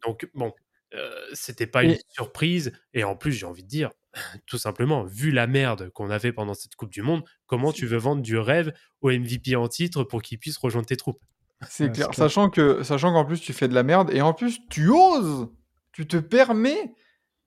Donc 0.05 0.29
bon, 0.33 0.53
euh, 0.93 1.11
c'était 1.33 1.67
pas 1.67 1.83
une 1.83 1.95
surprise. 2.09 2.71
Et 2.93 3.03
en 3.03 3.15
plus, 3.15 3.31
j'ai 3.33 3.45
envie 3.45 3.63
de 3.63 3.67
dire, 3.67 3.91
tout 4.47 4.57
simplement, 4.57 5.03
vu 5.03 5.31
la 5.31 5.47
merde 5.47 5.89
qu'on 5.91 6.09
avait 6.09 6.33
pendant 6.33 6.53
cette 6.53 6.75
Coupe 6.75 6.91
du 6.91 7.01
Monde, 7.01 7.23
comment 7.45 7.71
tu 7.73 7.85
veux 7.85 7.97
vendre 7.97 8.21
du 8.21 8.37
rêve 8.37 8.73
au 9.01 9.09
MVP 9.11 9.55
en 9.55 9.67
titre 9.67 10.03
pour 10.03 10.21
qu'il 10.21 10.39
puisse 10.39 10.57
rejoindre 10.57 10.87
tes 10.87 10.97
troupes? 10.97 11.21
C'est 11.67 11.85
Ouais, 11.85 11.91
clair. 11.91 12.07
Sachant 12.13 12.49
que, 12.49 12.83
sachant 12.83 13.11
qu'en 13.13 13.25
plus 13.25 13.39
tu 13.41 13.51
fais 13.53 13.67
de 13.67 13.73
la 13.73 13.83
merde 13.83 14.09
et 14.13 14.21
en 14.21 14.33
plus 14.33 14.59
tu 14.69 14.89
oses, 14.89 15.47
tu 15.91 16.07
te 16.07 16.17
permets 16.17 16.93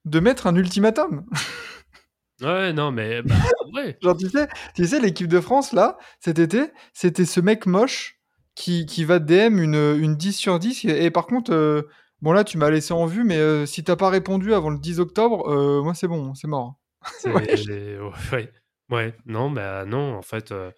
de 0.05 0.21
mettre 0.21 0.47
un 0.47 0.55
ultimatum. 0.57 1.25
Ouais, 2.41 2.73
non, 2.73 2.91
mais 2.91 3.23
bah, 3.23 3.35
ouais. 3.75 3.97
Genre 4.03 4.17
tu 4.17 4.29
sais, 4.29 4.49
tu 4.75 4.87
sais 4.87 5.01
l'équipe 5.01 5.29
de 5.29 5.41
France 5.41 5.73
là 5.73 5.97
cet 6.21 6.39
été, 6.39 6.71
c'était 6.93 7.25
ce 7.25 7.41
mec 7.41 7.67
moche 7.67 8.19
qui, 8.55 8.85
qui 8.87 9.05
va 9.05 9.19
DM 9.19 9.59
une, 9.59 9.75
une 9.99 10.17
10 10.17 10.33
sur 10.33 10.59
10 10.59 10.85
et, 10.85 11.05
et 11.05 11.11
par 11.11 11.27
contre 11.27 11.53
euh, 11.55 11.83
bon 12.21 12.33
là 12.33 12.45
tu 12.45 12.59
m'as 12.59 12.69
laissé 12.69 12.93
en 12.93 13.07
vue 13.07 13.25
mais 13.25 13.39
euh, 13.39 13.65
si 13.65 13.83
t'as 13.85 13.97
pas 13.97 14.11
répondu 14.11 14.53
avant 14.55 14.71
le 14.71 14.79
10 14.79 15.01
octobre, 15.01 15.49
euh, 15.51 15.83
moi 15.83 15.95
c'est 15.95 16.09
bon, 16.09 16.35
c'est 16.35 16.49
mort. 16.49 16.75
C'est- 17.19 17.31
Ouais. 17.33 17.57
j'ai- 17.57 17.99
ouais. 18.33 18.53
Ouais, 18.91 19.15
non, 19.25 19.51
bah 19.51 19.87
non, 19.87 20.17
en 20.17 20.23
fait, 20.23 20.53
euh, 20.53 20.71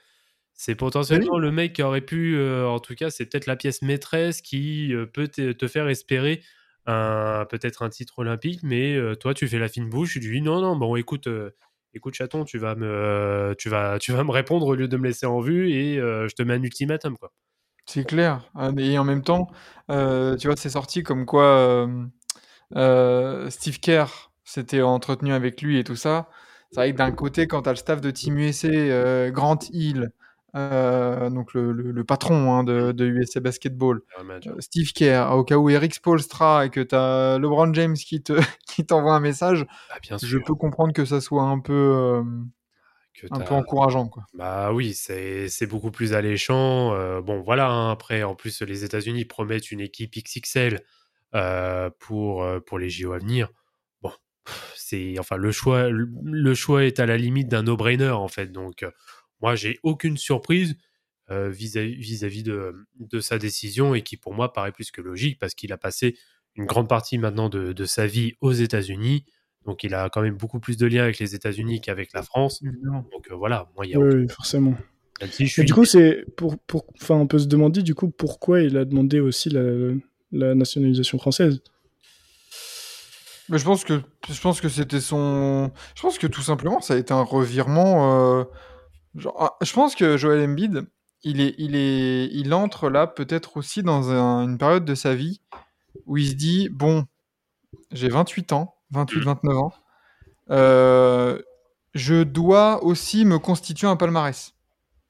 c'est 0.55 0.77
potentiellement 0.77 1.39
le 1.39 1.51
mec 1.51 1.75
qui 1.75 1.83
aurait 1.83 2.01
pu, 2.01 2.37
euh, 2.37 2.67
en 2.67 2.79
tout 2.79 2.95
cas, 2.95 3.11
c'est 3.11 3.27
peut-être 3.27 3.47
la 3.47 3.57
pièce 3.57 3.83
maîtresse 3.83 4.41
qui 4.41 4.95
euh, 4.95 5.05
peut 5.05 5.27
te, 5.29 5.67
faire 5.67 5.89
espérer 5.89 6.43
un 6.87 7.45
peut-être 7.51 7.83
un 7.83 7.89
titre 7.89 8.21
olympique, 8.21 8.61
mais 8.63 8.95
euh, 8.95 9.17
toi, 9.17 9.35
tu 9.35 9.49
fais 9.49 9.59
la 9.59 9.69
fine 9.69 9.91
bouche, 9.91 10.13
tu 10.13 10.21
dis 10.21 10.41
non, 10.41 10.61
non, 10.61 10.77
bon, 10.77 10.95
écoute, 10.97 11.29
écoute, 11.93 12.15
chaton, 12.15 12.45
tu 12.45 12.59
vas 12.59 12.77
me, 12.77 13.55
tu 13.59 13.69
vas, 13.69 13.99
tu 13.99 14.13
vas 14.13 14.23
me 14.23 14.31
répondre 14.31 14.67
au 14.67 14.75
lieu 14.75 14.87
de 14.87 14.97
me 14.97 15.05
laisser 15.05 15.27
en 15.27 15.41
vue 15.41 15.73
et 15.73 15.97
je 15.97 16.35
te 16.35 16.43
mets 16.43 16.55
un 16.55 16.63
ultimatum, 16.63 17.17
quoi. 17.19 17.33
C'est 17.87 18.05
clair. 18.05 18.51
Mais- 18.75 18.93
Et 18.93 18.99
en 18.99 19.05
même 19.05 19.23
temps, 19.23 19.49
tu 19.89 20.47
vois, 20.47 20.57
c'est 20.57 20.71
sorti 20.71 21.03
comme 21.03 21.27
quoi 21.27 21.89
Steve 22.71 23.81
Kerr 23.81 24.31
s'était 24.45 24.83
entretenu 24.83 25.33
avec 25.33 25.63
lui 25.63 25.79
et 25.79 25.85
tout 25.85 25.97
ça. 25.97 26.29
C'est 26.71 26.81
vrai 26.81 26.93
que 26.93 26.99
d'un 26.99 27.13
côté, 27.13 27.47
quand 27.47 27.63
tu 27.63 27.69
as 27.71 27.73
le 27.73 27.77
staff 27.77 28.01
de 28.01 28.11
Team 28.11 28.39
USA, 28.39 29.31
Grant 29.31 29.59
Hill, 29.73 30.11
euh, 30.55 31.31
donc 31.31 31.53
le, 31.55 31.73
le- 31.73 31.91
le 31.91 32.05
patron 32.05 32.53
hein, 32.55 32.65
de, 32.65 32.93
de 32.93 33.07
USA 33.07 33.41
Basketball, 33.41 34.01
manager. 34.25 34.55
euh, 34.55 34.61
Steve 34.61 34.93
Kerr, 34.93 35.33
au 35.33 35.45
cas 35.45 35.57
où 35.57 35.69
Eric 35.71 35.95
Spolstra 35.95 36.67
et 36.67 36.71
que 36.71 36.81
tu 36.81 36.95
as 36.95 37.39
LeBron 37.39 37.73
James 37.75 37.95
qui 37.97 38.23
te 38.23 38.33
qui 38.67 38.87
t'envoie 38.87 39.15
un 39.15 39.21
message, 39.21 39.67
Ah, 39.91 39.99
bien 40.03 40.17
je 40.23 40.39
peux 40.39 40.55
comprendre 40.55 40.93
que 40.93 41.05
ça 41.05 41.21
soit 41.21 41.43
un 41.43 41.59
peu, 41.59 41.73
euh, 41.73 42.23
que 43.15 43.27
un 43.31 43.41
peu 43.41 43.55
encourageant. 43.55 44.09
Quoi. 44.09 44.25
Bah 44.35 44.73
oui, 44.73 44.95
c'est 44.95 45.49
c'est 45.49 45.67
beaucoup 45.67 45.91
plus 45.91 46.13
alléchant. 46.15 46.91
Bon, 47.23 47.41
voilà, 47.43 47.69
hein, 47.69 47.91
après, 47.91 48.23
en 48.23 48.35
plus, 48.35 48.63
les 48.63 48.85
États-Unis 48.85 49.25
promettent 49.25 49.71
une 49.71 49.81
équipe 49.81 50.17
XXL 50.17 50.81
pour, 51.99 52.47
pour 52.67 52.79
les 52.79 52.91
JO 52.91 53.13
à 53.13 53.19
venir. 53.19 53.49
Bon, 54.03 54.13
c'est 54.77 55.15
enfin 55.19 55.37
le 55.37 55.53
choix, 55.53 55.89
le, 55.89 56.09
le 56.25 56.55
choix 56.55 56.85
est 56.85 57.01
à 57.01 57.07
la 57.07 57.17
limite 57.17 57.49
d'un 57.49 57.63
no-brainer 57.63 58.11
en 58.11 58.29
fait. 58.29 58.53
Donc, 58.53 58.85
moi, 59.41 59.55
j'ai 59.57 59.79
aucune 59.83 60.17
surprise 60.17 60.77
euh, 61.31 61.49
vis-à-vis 61.51 61.95
vis-à-vis 61.97 62.43
de, 62.43 62.75
de 63.01 63.21
sa 63.21 63.39
décision 63.39 63.95
et 63.95 64.03
qui 64.03 64.17
pour 64.17 64.35
moi 64.35 64.53
paraît 64.53 64.73
plus 64.73 64.91
que 64.91 65.01
logique 65.01 65.39
parce 65.39 65.55
qu'il 65.55 65.73
a 65.73 65.79
passé 65.79 66.17
une 66.55 66.67
grande 66.67 66.89
partie 66.89 67.19
maintenant 67.19 67.49
de, 67.49 67.73
de 67.73 67.85
sa 67.85 68.07
vie 68.07 68.35
aux 68.41 68.53
États-Unis. 68.53 69.25
Donc, 69.67 69.83
il 69.85 69.95
a 69.95 70.11
quand 70.11 70.21
même 70.21 70.37
beaucoup 70.37 70.61
plus 70.61 70.77
de 70.77 70.87
liens 70.87 71.03
avec 71.05 71.19
les 71.19 71.35
États-Unis 71.35 71.81
qu'avec 71.81 72.13
la 72.13 72.23
France. 72.23 72.61
Évidemment. 72.63 73.07
Donc 73.11 73.31
euh, 73.31 73.35
voilà, 73.35 73.71
moi, 73.75 73.87
il 73.87 73.93
y 73.93 73.95
a 73.95 73.99
Oui, 73.99 74.09
aucun- 74.09 74.19
oui, 74.19 74.29
forcément. 74.29 74.77
du 75.59 75.73
coup, 75.75 75.85
c'est 75.87 76.25
pour, 76.37 76.59
pour, 76.59 76.85
enfin, 77.01 77.15
on 77.15 77.27
peut 77.27 77.39
se 77.39 77.47
demander 77.47 77.83
du 77.83 77.95
coup 77.95 78.11
pourquoi 78.11 78.61
il 78.61 78.77
a 78.77 78.85
demandé 78.85 79.21
aussi 79.21 79.49
la, 79.49 79.63
la 80.33 80.55
nationalisation 80.55 81.19
française. 81.19 81.63
Mais 83.49 83.59
je 83.59 83.65
pense 83.65 83.85
que 83.85 84.01
je 84.31 84.41
pense 84.41 84.61
que 84.61 84.69
c'était 84.69 85.01
son. 85.01 85.71
Je 85.95 86.01
pense 86.03 86.19
que 86.19 86.27
tout 86.27 86.41
simplement 86.43 86.81
ça 86.81 86.95
a 86.95 86.97
été 86.97 87.13
un 87.13 87.23
revirement. 87.23 88.41
euh, 88.41 88.45
genre, 89.17 89.37
ah, 89.39 89.57
je 89.65 89.73
pense 89.73 89.95
que 89.95 90.17
Joel 90.17 90.49
Embiid, 90.49 90.87
il 91.23 91.41
est, 91.41 91.55
il 91.59 91.75
est, 91.77 92.27
il 92.33 92.53
entre 92.55 92.89
là 92.91 93.07
peut-être 93.07 93.57
aussi 93.57 93.83
dans 93.83 94.11
un- 94.11 94.43
une 94.45 94.59
période 94.59 94.85
de 94.85 94.95
sa 94.95 95.15
vie 95.15 95.41
où 96.07 96.17
il 96.17 96.29
se 96.29 96.35
dit 96.35 96.69
bon, 96.71 97.07
j'ai 97.93 98.09
28 98.09 98.53
ans, 98.53 98.75
28-29 98.93 99.57
ans, 99.57 99.73
euh, 100.51 101.41
je 101.95 102.23
dois 102.23 102.83
aussi 102.85 103.25
me 103.25 103.39
constituer 103.39 103.87
un 103.87 103.97
palmarès. 103.97 104.55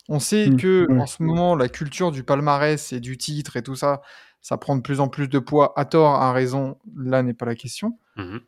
On 0.09 0.21
sait 0.21 0.51
Mm, 0.51 0.57
que 0.57 0.87
en 1.01 1.07
ce 1.07 1.23
moment 1.23 1.57
la 1.57 1.69
culture 1.69 2.13
du 2.13 2.23
palmarès 2.25 2.93
et 2.93 3.01
du 3.01 3.17
titre 3.17 3.57
et 3.57 3.63
tout 3.63 3.75
ça, 3.77 4.03
ça 4.43 4.59
prend 4.59 4.77
de 4.77 4.83
plus 4.83 5.01
en 5.01 5.09
plus 5.09 5.29
de 5.29 5.39
poids 5.39 5.73
à 5.77 5.87
tort, 5.87 6.13
à 6.15 6.33
raison. 6.33 6.77
Là 6.97 7.23
n'est 7.23 7.33
pas 7.35 7.47
la 7.47 7.55
question. 7.55 7.99
Mhm. 8.17 8.41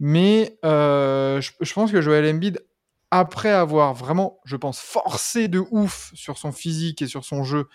Mais 0.00 0.58
euh, 0.64 1.40
je, 1.42 1.52
je 1.60 1.72
pense 1.74 1.92
que 1.92 2.00
Joel 2.00 2.34
Embiid, 2.34 2.64
après 3.12 3.50
avoir 3.50 3.92
vraiment, 3.92 4.40
je 4.46 4.56
pense, 4.56 4.80
forcé 4.80 5.46
de 5.46 5.62
ouf 5.70 6.10
sur 6.14 6.38
son 6.38 6.50
physique 6.50 7.02
et 7.02 7.06
sur 7.06 7.24
son 7.26 7.44
jeu 7.44 7.68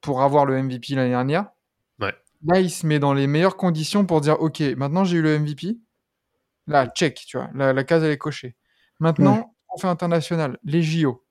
pour 0.00 0.20
avoir 0.20 0.44
le 0.46 0.60
MVP 0.60 0.96
l'année 0.96 1.10
dernière, 1.10 1.46
Ouais. 2.00 2.12
là, 2.44 2.58
il 2.60 2.70
se 2.70 2.86
met 2.86 2.98
dans 2.98 3.14
les 3.14 3.28
meilleures 3.28 3.56
conditions 3.56 4.04
pour 4.04 4.20
dire, 4.20 4.40
OK, 4.42 4.60
maintenant 4.76 5.04
j'ai 5.04 5.18
eu 5.18 5.22
le 5.22 5.38
MVP. 5.38 5.78
Là, 6.66 6.88
check, 6.88 7.22
tu 7.26 7.36
vois, 7.36 7.50
la, 7.54 7.72
la 7.72 7.84
case, 7.84 8.02
elle 8.02 8.10
est 8.10 8.18
cochée. 8.18 8.56
Maintenant, 8.98 9.54
on 9.72 9.78
fait 9.78 9.86
international, 9.86 10.58
les 10.64 10.82
JO. 10.82 11.24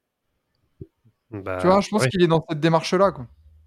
Bah, 1.31 1.57
tu 1.59 1.67
vois, 1.67 1.81
je 1.81 1.89
pense 1.89 2.03
ouais. 2.03 2.09
qu'il 2.09 2.23
est 2.23 2.27
dans 2.27 2.43
cette 2.49 2.61
démarche-là. 2.61 3.11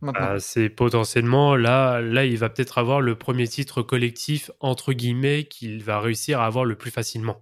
Bah, 0.00 0.40
c'est 0.40 0.70
potentiellement 0.70 1.54
là, 1.54 2.00
là, 2.00 2.24
il 2.24 2.38
va 2.38 2.48
peut-être 2.48 2.78
avoir 2.78 3.02
le 3.02 3.14
premier 3.14 3.46
titre 3.46 3.82
collectif 3.82 4.50
entre 4.58 4.92
guillemets 4.94 5.44
qu'il 5.44 5.84
va 5.84 6.00
réussir 6.00 6.40
à 6.40 6.46
avoir 6.46 6.64
le 6.64 6.76
plus 6.76 6.90
facilement. 6.90 7.40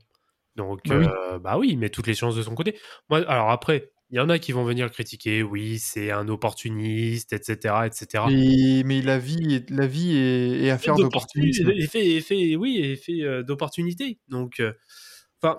Donc, 0.56 0.80
Bah 0.86 0.96
oui. 0.98 1.06
euh, 1.06 1.38
bah 1.38 1.58
oui, 1.58 1.76
met 1.76 1.90
toutes 1.90 2.06
les 2.06 2.14
chances 2.14 2.36
de 2.36 2.42
son 2.42 2.54
côté. 2.54 2.78
Moi, 3.08 3.18
alors 3.28 3.50
après, 3.50 3.92
il 4.10 4.16
y 4.16 4.20
en 4.20 4.28
a 4.28 4.38
qui 4.38 4.52
vont 4.52 4.64
venir 4.64 4.84
le 4.86 4.90
critiquer. 4.90 5.42
Oui, 5.42 5.78
c'est 5.78 6.10
un 6.10 6.28
opportuniste, 6.28 7.32
etc., 7.32 7.86
etc. 7.86 8.24
Et- 8.30 8.82
mais 8.84 9.02
la 9.02 9.18
vie 9.18 9.54
est, 9.54 9.70
la 9.70 9.86
vie 9.86 10.16
est, 10.16 10.64
est 10.64 10.70
affaire 10.70 10.96
d'opportunisme. 10.96 11.70
Et 11.70 11.86
fait, 11.86 12.06
et 12.06 12.20
fait, 12.20 12.56
oui, 12.56 12.78
et 12.82 12.96
fait 12.96 13.22
euh, 13.22 13.42
d'opportunité. 13.42 14.18
Donc, 14.28 14.58
euh, 14.60 14.72
enfin, 15.42 15.56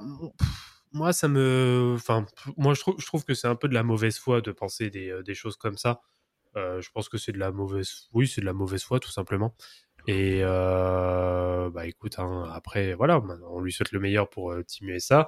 moi, 0.91 1.13
ça 1.13 1.27
me, 1.27 1.93
enfin, 1.95 2.25
moi, 2.57 2.73
je 2.73 2.81
trouve, 2.81 2.95
je 2.99 3.05
trouve 3.05 3.23
que 3.23 3.33
c'est 3.33 3.47
un 3.47 3.55
peu 3.55 3.69
de 3.69 3.73
la 3.73 3.83
mauvaise 3.83 4.17
foi 4.17 4.41
de 4.41 4.51
penser 4.51 4.89
des, 4.89 5.09
euh, 5.09 5.23
des 5.23 5.33
choses 5.35 5.55
comme 5.55 5.77
ça. 5.77 6.01
Je 6.55 6.89
pense 6.93 7.07
que 7.07 7.17
c'est 7.17 7.31
de 7.31 7.37
la 7.39 7.51
mauvaise, 7.53 8.09
oui, 8.11 8.27
c'est 8.27 8.41
de 8.41 8.45
la 8.45 8.51
mauvaise 8.51 8.83
foi, 8.83 8.99
tout 8.99 9.09
simplement. 9.11 9.55
Et 10.07 10.39
euh, 10.43 11.69
bah 11.69 11.85
écoute, 11.87 12.15
hein, 12.19 12.49
après, 12.53 12.93
voilà, 12.93 13.21
on 13.49 13.59
lui 13.61 13.71
souhaite 13.71 13.91
le 13.91 13.99
meilleur 13.99 14.29
pour 14.29 14.51
euh, 14.51 14.63
Team 14.63 14.89
USA. 14.89 15.27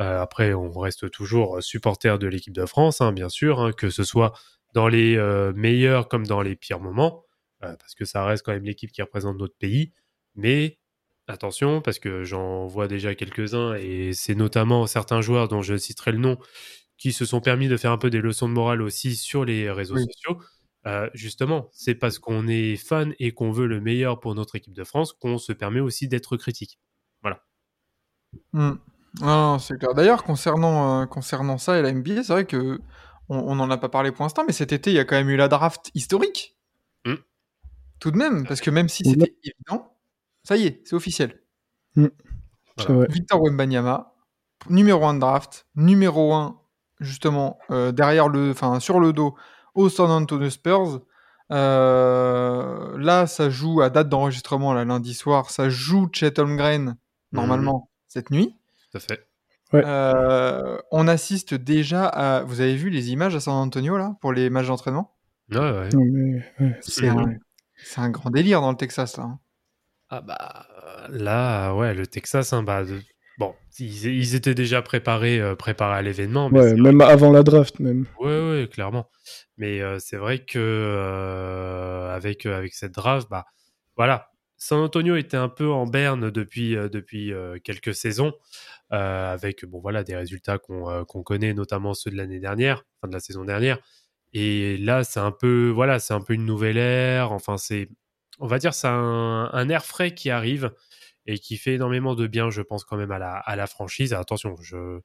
Euh, 0.00 0.20
après, 0.22 0.54
on 0.54 0.70
reste 0.70 1.10
toujours 1.10 1.62
supporter 1.62 2.18
de 2.18 2.26
l'équipe 2.26 2.52
de 2.54 2.66
France, 2.66 3.00
hein, 3.00 3.12
bien 3.12 3.28
sûr, 3.28 3.60
hein, 3.60 3.72
que 3.72 3.90
ce 3.90 4.04
soit 4.04 4.32
dans 4.74 4.88
les 4.88 5.16
euh, 5.16 5.52
meilleurs 5.54 6.08
comme 6.08 6.26
dans 6.26 6.42
les 6.42 6.56
pires 6.56 6.80
moments, 6.80 7.24
euh, 7.64 7.74
parce 7.76 7.94
que 7.94 8.04
ça 8.04 8.24
reste 8.24 8.44
quand 8.44 8.52
même 8.52 8.64
l'équipe 8.64 8.92
qui 8.92 9.02
représente 9.02 9.38
notre 9.38 9.56
pays. 9.56 9.92
Mais 10.36 10.78
attention, 11.26 11.80
parce 11.82 11.98
que 11.98 12.24
j'en 12.24 12.66
vois 12.66 12.86
déjà 12.88 13.14
quelques-uns, 13.14 13.74
et 13.74 14.12
c'est 14.12 14.34
notamment 14.34 14.86
certains 14.86 15.20
joueurs 15.20 15.48
dont 15.48 15.62
je 15.62 15.76
citerai 15.76 16.12
le 16.12 16.18
nom, 16.18 16.38
qui 16.96 17.12
se 17.12 17.24
sont 17.24 17.40
permis 17.40 17.68
de 17.68 17.76
faire 17.76 17.92
un 17.92 17.98
peu 17.98 18.10
des 18.10 18.20
leçons 18.20 18.48
de 18.48 18.54
morale 18.54 18.82
aussi 18.82 19.16
sur 19.16 19.44
les 19.44 19.70
réseaux 19.70 19.96
Oui. 19.96 20.04
sociaux. 20.04 20.40
Euh, 20.86 21.10
justement, 21.12 21.68
c'est 21.72 21.94
parce 21.94 22.18
qu'on 22.18 22.46
est 22.46 22.76
fan 22.76 23.14
et 23.18 23.32
qu'on 23.32 23.50
veut 23.50 23.66
le 23.66 23.80
meilleur 23.80 24.20
pour 24.20 24.34
notre 24.34 24.56
équipe 24.56 24.74
de 24.74 24.84
France 24.84 25.12
qu'on 25.12 25.38
se 25.38 25.52
permet 25.52 25.80
aussi 25.80 26.08
d'être 26.08 26.36
critique. 26.36 26.78
Hmm. 28.52 28.74
Non, 29.20 29.26
non, 29.26 29.58
c'est 29.58 29.78
clair. 29.78 29.94
D'ailleurs, 29.94 30.22
concernant, 30.22 31.02
euh, 31.02 31.06
concernant 31.06 31.58
ça 31.58 31.78
et 31.78 31.82
la 31.82 31.92
NBA, 31.92 32.22
c'est 32.22 32.32
vrai 32.32 32.44
que 32.44 32.78
on 33.30 33.54
n'en 33.56 33.70
a 33.70 33.76
pas 33.76 33.90
parlé 33.90 34.10
pour 34.10 34.22
l'instant, 34.22 34.44
mais 34.46 34.54
cet 34.54 34.72
été, 34.72 34.90
il 34.90 34.94
y 34.94 34.98
a 34.98 35.04
quand 35.04 35.16
même 35.16 35.28
eu 35.28 35.36
la 35.36 35.48
draft 35.48 35.90
historique. 35.94 36.56
Hmm. 37.04 37.16
Tout 38.00 38.10
de 38.10 38.16
même, 38.16 38.46
parce 38.46 38.60
que 38.62 38.70
même 38.70 38.88
si 38.88 39.04
c'était 39.04 39.36
évident, 39.44 39.92
Ça 40.44 40.56
y 40.56 40.66
est, 40.66 40.82
c'est 40.86 40.94
officiel. 40.96 41.42
Vrai. 41.94 43.06
Victor 43.08 43.42
Wembanyama, 43.42 44.14
numéro 44.70 45.04
1 45.04 45.14
de 45.14 45.20
draft, 45.20 45.66
numéro 45.74 46.32
1 46.32 46.60
justement 47.00 47.58
euh, 47.70 47.92
derrière 47.92 48.28
le, 48.28 48.50
enfin 48.50 48.80
sur 48.80 49.00
le 49.00 49.12
dos 49.12 49.34
au 49.74 49.88
San 49.88 50.10
Antonio 50.10 50.50
Spurs. 50.50 51.00
Euh, 51.50 52.98
là, 52.98 53.26
ça 53.26 53.48
joue 53.50 53.80
à 53.80 53.90
date 53.90 54.08
d'enregistrement, 54.08 54.74
là, 54.74 54.84
lundi 54.84 55.14
soir, 55.14 55.50
ça 55.50 55.68
joue 55.70 56.08
Chet 56.12 56.38
Holmgren 56.38 56.96
normalement 57.32 57.90
cette 58.06 58.30
nuit. 58.30 58.54
Tout 58.90 58.98
à 58.98 59.00
fait. 59.00 59.26
Ouais. 59.72 59.82
Euh, 59.84 60.78
on 60.90 61.08
assiste 61.08 61.54
déjà 61.54 62.06
à. 62.06 62.42
Vous 62.42 62.60
avez 62.60 62.74
vu 62.74 62.88
les 62.90 63.10
images 63.10 63.34
à 63.34 63.40
San 63.40 63.54
Antonio 63.54 63.98
là 63.98 64.16
pour 64.20 64.32
les 64.32 64.48
matchs 64.50 64.68
d'entraînement? 64.68 65.14
Ouais, 65.50 65.58
ouais. 65.58 65.88
C'est 66.80 67.08
un, 67.08 67.34
c'est 67.76 68.00
un 68.00 68.10
grand 68.10 68.30
délire 68.30 68.60
dans 68.60 68.70
le 68.70 68.76
Texas 68.76 69.16
là. 69.16 69.24
hein. 69.24 69.38
Ah 70.10 70.22
bah 70.22 70.66
là, 71.10 71.74
ouais, 71.74 71.92
le 71.92 72.06
Texas, 72.06 72.54
hein, 72.54 72.62
bah, 72.62 72.82
de- 72.84 73.02
bon, 73.38 73.54
ils, 73.78 74.04
ils 74.06 74.34
étaient 74.34 74.54
déjà 74.54 74.82
préparés, 74.82 75.40
euh, 75.40 75.54
préparés 75.54 75.96
à 75.98 76.02
l'événement, 76.02 76.48
Ouais, 76.48 76.74
même 76.74 77.00
avant 77.00 77.32
la 77.32 77.42
draft, 77.42 77.78
même. 77.80 78.04
ouais, 78.20 78.68
clairement. 78.70 79.08
Mais 79.56 79.80
euh, 79.80 79.98
c'est 79.98 80.16
vrai 80.16 80.40
que 80.44 80.58
euh, 80.58 82.14
avec 82.14 82.46
avec 82.46 82.74
cette 82.74 82.92
draft, 82.94 83.28
bah 83.30 83.46
voilà, 83.96 84.30
San 84.56 84.80
Antonio 84.80 85.16
était 85.16 85.36
un 85.36 85.48
peu 85.48 85.68
en 85.70 85.86
berne 85.86 86.30
depuis 86.30 86.74
depuis 86.74 87.32
quelques 87.64 87.94
saisons, 87.94 88.32
avec 88.90 89.64
bon 89.64 89.80
voilà 89.80 90.02
des 90.04 90.16
résultats 90.16 90.58
qu'on 90.58 91.22
connaît, 91.22 91.54
notamment 91.54 91.94
ceux 91.94 92.10
de 92.10 92.16
l'année 92.16 92.40
dernière, 92.40 92.84
fin 93.00 93.08
de 93.08 93.12
la 93.12 93.20
saison 93.20 93.44
dernière. 93.44 93.78
Et 94.34 94.76
là, 94.76 95.04
c'est 95.04 95.20
un 95.20 95.30
peu 95.32 95.68
voilà, 95.70 95.98
c'est 95.98 96.14
un 96.14 96.20
peu 96.20 96.34
une 96.34 96.44
nouvelle 96.44 96.76
ère. 96.76 97.32
Enfin, 97.32 97.56
c'est 97.56 97.88
on 98.40 98.46
va 98.46 98.58
dire 98.58 98.74
c'est 98.74 98.88
un, 98.88 99.48
un 99.52 99.68
air 99.68 99.84
frais 99.84 100.12
qui 100.12 100.30
arrive 100.30 100.70
et 101.28 101.38
qui 101.38 101.58
fait 101.58 101.74
énormément 101.74 102.14
de 102.14 102.26
bien, 102.26 102.48
je 102.48 102.62
pense 102.62 102.84
quand 102.84 102.96
même 102.96 103.10
à 103.12 103.18
la, 103.18 103.34
à 103.34 103.54
la 103.54 103.66
franchise. 103.66 104.14
Attention, 104.14 104.56
je, 104.62 105.00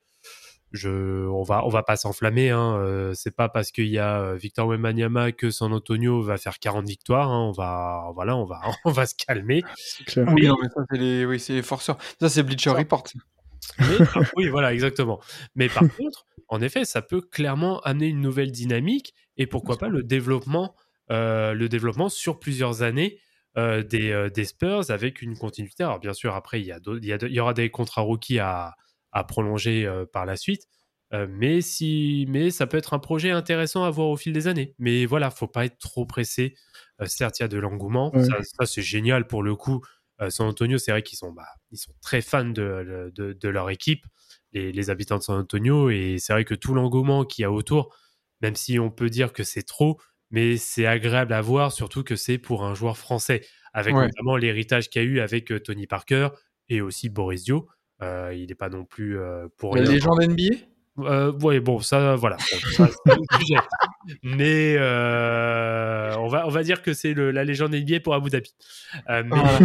je, 0.72 1.28
on 1.28 1.44
va, 1.44 1.66
on 1.66 1.68
va 1.68 1.84
pas 1.84 1.98
s'enflammer. 1.98 2.50
Hein. 2.50 2.78
Euh, 2.78 3.14
c'est 3.14 3.36
pas 3.36 3.50
parce 3.50 3.72
qu'il 3.74 3.88
y 3.88 4.00
a 4.00 4.22
euh, 4.22 4.36
Victor 4.36 4.68
Wembanyama 4.70 5.34
que 5.34 5.52
San 5.52 5.74
Antonio 5.74 6.22
va 6.22 6.38
faire 6.38 6.60
40 6.60 6.88
victoires. 6.88 7.30
hein. 7.30 7.50
On 7.50 7.52
va, 7.52 8.10
voilà, 8.16 8.38
on 8.38 8.46
va, 8.46 8.62
on 8.86 8.92
va 8.92 9.06
se 9.06 9.16
calmer. 9.16 9.64
C'est 9.76 10.06
clair. 10.06 10.26
Oui, 10.34 10.48
non, 10.48 10.56
mais 10.62 10.70
ça, 10.70 10.82
c'est 10.90 10.98
les, 10.98 11.26
oui, 11.26 11.42
c'est 11.42 11.54
les 11.54 11.62
forceurs. 11.62 11.98
Ça, 12.22 12.30
c'est 12.30 12.42
Bleacher 12.44 12.70
Report. 12.72 13.04
Mais, 13.80 13.86
ah, 14.16 14.22
oui, 14.38 14.48
voilà, 14.48 14.74
exactement. 14.74 15.20
Mais 15.56 15.68
par 15.68 15.84
contre, 15.98 16.26
en 16.48 16.62
effet, 16.62 16.86
ça 16.86 17.02
peut 17.02 17.20
clairement 17.22 17.82
amener 17.82 18.08
une 18.08 18.22
nouvelle 18.22 18.52
dynamique 18.54 19.14
et 19.36 19.46
pourquoi 19.46 19.78
pas 19.78 19.90
le 19.90 20.04
développement, 20.04 20.74
euh, 21.12 21.54
le 21.54 21.68
développement 21.68 22.08
sur 22.08 22.40
plusieurs 22.40 22.82
années 22.82 23.20
euh, 23.58 23.84
des, 23.84 24.12
euh, 24.12 24.30
des 24.30 24.46
Spurs 24.46 24.90
avec 24.90 25.22
une 25.22 25.38
continuité. 25.38 25.84
Alors 25.84 26.00
bien 26.00 26.14
sûr, 26.14 26.34
après, 26.36 26.60
il 26.62 26.66
y, 26.66 26.72
a 26.72 26.80
il 27.02 27.06
y, 27.06 27.14
a 27.14 27.18
de- 27.18 27.28
il 27.28 27.34
y 27.34 27.40
aura 27.40 27.54
des 27.54 27.70
contrats 27.70 28.02
rookies 28.02 28.40
à, 28.40 28.76
à 29.12 29.24
prolonger 29.24 29.86
euh, 29.86 30.06
par 30.06 30.26
la 30.26 30.36
suite. 30.36 30.64
Mais, 31.30 31.62
si, 31.62 32.26
mais 32.28 32.50
ça 32.50 32.66
peut 32.66 32.76
être 32.78 32.96
un 32.96 32.98
projet 32.98 33.30
intéressant 33.30 33.84
à 33.84 33.92
voir 33.92 34.08
au 34.08 34.18
fil 34.18 34.34
des 34.34 34.48
années. 34.48 34.74
Mais 34.80 35.06
voilà, 35.06 35.30
faut 35.30 35.46
pas 35.48 35.64
être 35.66 35.78
trop 35.78 36.08
pressé. 36.08 36.56
Certes, 37.06 37.38
il 37.40 37.44
y 37.44 37.46
a 37.46 37.48
de 37.48 37.60
l'engouement. 37.60 38.12
Ouais. 38.16 38.24
Ça, 38.24 38.38
ça, 38.42 38.66
c'est 38.66 38.82
génial 38.82 39.28
pour 39.28 39.44
le 39.44 39.56
coup. 39.56 39.86
San 40.30 40.48
Antonio, 40.48 40.80
c'est 40.80 40.90
vrai 40.90 41.04
qu'ils 41.04 41.20
sont, 41.20 41.32
bah, 41.32 41.46
ils 41.70 41.78
sont 41.78 41.92
très 42.02 42.22
fans 42.22 42.46
de, 42.46 43.12
de, 43.16 43.34
de 43.34 43.50
leur 43.50 43.70
équipe, 43.70 44.08
les, 44.54 44.72
les 44.72 44.90
habitants 44.90 45.20
de 45.20 45.22
San 45.22 45.38
Antonio. 45.38 45.92
Et 45.92 46.18
c'est 46.18 46.34
vrai 46.34 46.46
que 46.46 46.56
tout 46.56 46.74
l'engouement 46.74 47.26
qu'il 47.26 47.44
y 47.44 47.46
a 47.46 47.52
autour, 47.52 47.96
même 48.42 48.56
si 48.56 48.80
on 48.80 48.90
peut 48.90 49.12
dire 49.12 49.34
que 49.34 49.44
c'est 49.44 49.62
trop, 49.62 50.02
mais 50.34 50.58
c'est 50.58 50.86
agréable 50.86 51.32
à 51.32 51.40
voir, 51.40 51.72
surtout 51.72 52.04
que 52.04 52.18
c'est 52.18 52.38
pour 52.38 52.66
un 52.66 52.74
joueur 52.76 52.98
français, 52.98 53.46
avec 53.72 53.96
Ouais. 53.96 54.08
notamment 54.08 54.36
l'héritage 54.36 54.90
qu'il 54.90 55.02
y 55.02 55.06
a 55.06 55.08
eu 55.08 55.20
avec 55.22 55.50
euh, 55.54 55.60
Tony 55.62 55.88
Parker 55.88 56.28
et 56.68 56.82
aussi 56.82 57.08
Boris 57.08 57.44
Dio. 57.46 57.70
Euh, 58.02 58.34
il 58.36 58.48
n'est 58.50 58.56
pas 58.56 58.68
non 58.70 58.84
plus 58.84 59.18
euh, 59.18 59.48
pour 59.58 59.76
La 59.78 59.84
rien. 59.84 59.92
légende 59.94 60.22
NBA 60.22 60.56
Euh, 61.00 61.32
ouais, 61.40 61.60
bon, 61.60 61.80
ça, 61.80 62.16
voilà. 62.16 62.38
Ça, 62.40 62.88
sujet. 63.40 63.56
Mais 64.24 64.76
on, 64.80 66.28
va, 66.28 66.46
on 66.46 66.50
va 66.50 66.64
dire 66.64 66.82
que 66.82 66.94
c'est 66.94 67.14
la 67.14 67.44
légende 67.44 67.74
NBA 67.76 68.00
pour 68.02 68.14
Abu 68.14 68.30
Dhabi. 68.30 68.54
Euh, 69.10 69.24
mais, 69.24 69.36
Voilà. 69.36 69.60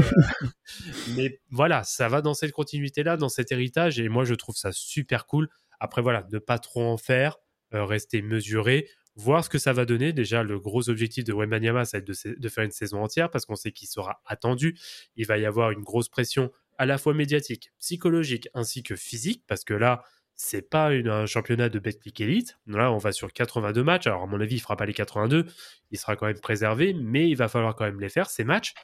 mais 1.17 1.41
voilà, 1.51 1.83
ça 1.85 2.09
va 2.09 2.21
dans 2.23 2.35
cette 2.35 2.53
continuité-là, 2.53 3.17
dans 3.17 3.29
cet 3.29 3.53
héritage, 3.53 3.99
et 4.01 4.09
moi, 4.09 4.25
je 4.25 4.35
trouve 4.35 4.55
ça 4.57 4.71
super 4.73 5.27
cool. 5.27 5.49
Après, 5.81 6.03
voilà, 6.03 6.27
ne 6.33 6.39
pas 6.39 6.59
trop 6.59 6.83
en 6.85 6.97
faire, 6.97 7.37
rester 7.73 8.23
mesuré, 8.23 8.89
voir 9.19 9.45
ce 9.45 9.51
que 9.51 9.59
ça 9.59 9.73
va 9.73 9.85
donner. 9.85 10.13
Déjà, 10.13 10.43
le 10.43 10.59
gros 10.59 10.89
objectif 10.89 11.25
de 11.25 11.33
Wembanyama, 11.33 11.85
ça 11.85 11.99
va 11.99 12.03
être 12.03 12.41
de, 12.41 12.49
faire 12.49 12.65
une 12.65 12.71
saison 12.71 13.03
entière, 13.03 13.31
parce 13.31 13.45
qu'on 13.45 13.57
sait 13.57 13.73
qu'il 13.73 13.89
sera 13.89 14.23
attendu. 14.25 14.79
Il 15.17 15.27
va 15.27 15.39
y 15.39 15.45
avoir 15.45 15.73
une 15.73 15.83
grosse 15.83 16.09
pression 16.09 16.53
à 16.79 16.87
la 16.87 16.97
fois 16.97 17.13
médiatique, 17.13 17.73
psychologique, 17.81 18.49
ainsi 18.55 18.83
que 18.85 18.95
physique, 18.95 19.43
parce 19.49 19.65
que 19.65 19.75
là, 19.75 20.05
c'est 20.37 20.63
pas 20.63 20.91
un 20.91 21.27
championnat 21.27 21.69
de 21.69 21.81
Betclic 21.81 22.21
Elite. 22.21 22.59
Là, 22.69 22.93
on 22.93 22.99
va 22.99 23.11
sur 23.11 23.33
82 23.33 23.83
matchs. 23.83 24.07
Alors, 24.07 24.23
à 24.23 24.27
mon 24.27 24.41
avis, 24.41 24.55
il 24.55 24.61
fera 24.61 24.77
pas 24.77 24.87
les 24.87 24.95
82. 24.95 25.47
Il 25.91 25.99
sera 25.99 26.15
quand 26.15 26.27
même 26.27 26.39
préservé, 26.39 26.95
mais 26.95 27.29
il 27.29 27.35
va 27.35 27.49
falloir 27.49 27.75
quand 27.75 27.85
même 27.85 28.01
les 28.01 28.09
faire, 28.09 28.31
ces 28.31 28.45
matchs. 28.45 28.75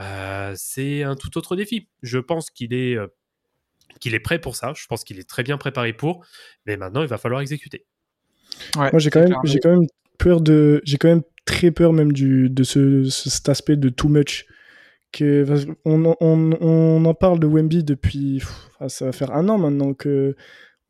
Euh, 0.00 0.54
c'est 0.56 1.02
un 1.02 1.14
tout 1.14 1.36
autre 1.36 1.54
défi. 1.54 1.90
Je 2.00 2.18
pense 2.18 2.48
euh, 2.48 3.08
qu'il 4.00 4.14
est 4.14 4.20
prêt 4.20 4.40
pour 4.40 4.56
ça. 4.56 4.72
Je 4.74 4.86
pense 4.86 5.04
qu'il 5.04 5.18
est 5.18 5.28
très 5.28 5.42
bien 5.42 5.58
préparé 5.58 5.92
pour. 5.92 6.24
Mais 6.64 6.78
maintenant, 6.78 7.02
il 7.02 7.08
va 7.08 7.18
falloir 7.18 7.42
exécuter. 7.42 7.84
Ouais, 8.76 8.90
Moi, 8.92 8.98
j'ai 8.98 9.10
quand 9.10 9.20
même, 9.20 9.28
clair. 9.28 9.40
j'ai 9.44 9.58
quand 9.58 9.70
même 9.70 9.86
peur 10.18 10.40
de, 10.40 10.80
j'ai 10.84 10.96
quand 10.98 11.08
même 11.08 11.22
très 11.44 11.70
peur 11.70 11.92
même 11.92 12.12
du, 12.12 12.48
de 12.50 12.62
ce, 12.62 13.04
ce- 13.04 13.30
cet 13.30 13.48
aspect 13.48 13.76
de 13.76 13.88
too 13.88 14.08
much. 14.08 14.46
Que, 15.12 15.44
on, 15.84 16.04
en- 16.06 16.16
on, 16.20 16.52
on 16.60 17.04
en 17.04 17.14
parle 17.14 17.38
de 17.38 17.46
Wemby 17.46 17.84
depuis, 17.84 18.38
pff, 18.38 18.70
ça 18.88 19.04
va 19.06 19.12
faire 19.12 19.32
un 19.32 19.48
an 19.48 19.58
maintenant 19.58 19.92
que 19.92 20.34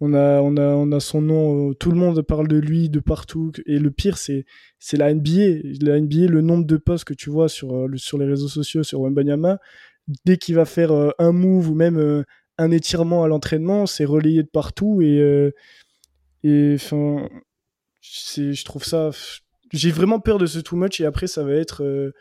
on 0.05 0.15
a, 0.15 0.41
on 0.41 0.57
a, 0.57 0.63
on 0.75 0.91
a 0.91 0.99
son 1.01 1.21
nom, 1.23 1.71
euh, 1.71 1.75
tout 1.75 1.91
le 1.93 1.97
monde 1.97 2.23
parle 2.23 2.49
de 2.49 2.57
lui 2.57 2.89
de 2.89 2.99
partout. 2.99 3.53
Et 3.67 3.79
le 3.79 3.91
pire, 3.93 4.19
c'est, 4.19 4.45
c'est 4.81 4.97
la 4.97 5.13
NBA. 5.15 5.63
La 5.81 5.97
NBA, 6.01 6.27
le 6.27 6.41
nombre 6.41 6.67
de 6.67 6.77
posts 6.77 7.05
que 7.05 7.15
tu 7.15 7.31
vois 7.31 7.49
sur, 7.49 7.73
euh, 7.75 7.89
sur 7.97 8.19
les 8.19 8.27
réseaux 8.27 8.49
sociaux 8.49 8.83
sur 8.83 9.01
Wembanyama, 9.01 9.59
dès 10.25 10.37
qu'il 10.39 10.57
va 10.57 10.65
faire 10.65 10.91
euh, 10.93 11.11
un 11.21 11.31
move 11.31 11.71
ou 11.71 11.75
même 11.77 11.99
euh, 11.99 12.25
un 12.59 12.73
étirement 12.73 13.23
à 13.23 13.29
l'entraînement, 13.29 13.87
c'est 13.87 14.05
relayé 14.05 14.43
de 14.43 14.49
partout 14.49 15.03
et, 15.03 15.21
euh, 15.21 15.53
et 16.43 16.73
enfin, 16.75 17.29
je 18.03 18.65
trouve 18.65 18.85
ça. 18.85 19.11
J'ai 19.73 19.91
vraiment 19.91 20.21
peur 20.21 20.39
de 20.39 20.47
ce 20.47 20.59
too 20.59 20.77
much 20.77 21.01
et 21.01 21.07
après 21.07 21.27
ça 21.27 21.45
va 21.45 21.55
être 21.55 21.83
euh, 21.83 22.13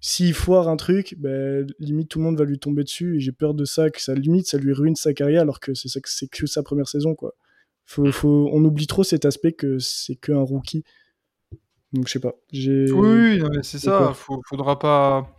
s'il 0.00 0.32
foire 0.32 0.68
un 0.68 0.76
truc, 0.76 1.14
ben, 1.18 1.66
limite 1.78 2.08
tout 2.08 2.18
le 2.20 2.24
monde 2.24 2.38
va 2.38 2.44
lui 2.44 2.58
tomber 2.58 2.84
dessus 2.84 3.16
et 3.16 3.20
j'ai 3.20 3.32
peur 3.32 3.52
de 3.52 3.64
ça 3.64 3.90
que 3.90 4.00
ça 4.00 4.14
limite 4.14 4.46
ça 4.46 4.56
lui 4.56 4.72
ruine 4.72 4.96
sa 4.96 5.12
carrière 5.12 5.42
alors 5.42 5.60
que 5.60 5.74
c'est 5.74 6.00
que 6.00 6.26
que 6.30 6.46
sa 6.46 6.62
première 6.62 6.88
saison 6.88 7.14
quoi. 7.14 7.34
Faut, 7.86 8.10
faut, 8.10 8.50
on 8.52 8.64
oublie 8.64 8.88
trop 8.88 9.04
cet 9.04 9.24
aspect 9.24 9.52
que 9.52 9.78
c'est 9.78 10.16
qu'un 10.16 10.40
rookie. 10.40 10.82
Donc 11.92 12.08
je 12.08 12.12
sais 12.12 12.20
pas. 12.20 12.34
Oui, 12.52 12.90
oui, 12.92 13.42
c'est 13.62 13.78
ça. 13.78 14.12
Faut, 14.12 14.42
faudra 14.48 14.78
pas, 14.78 15.38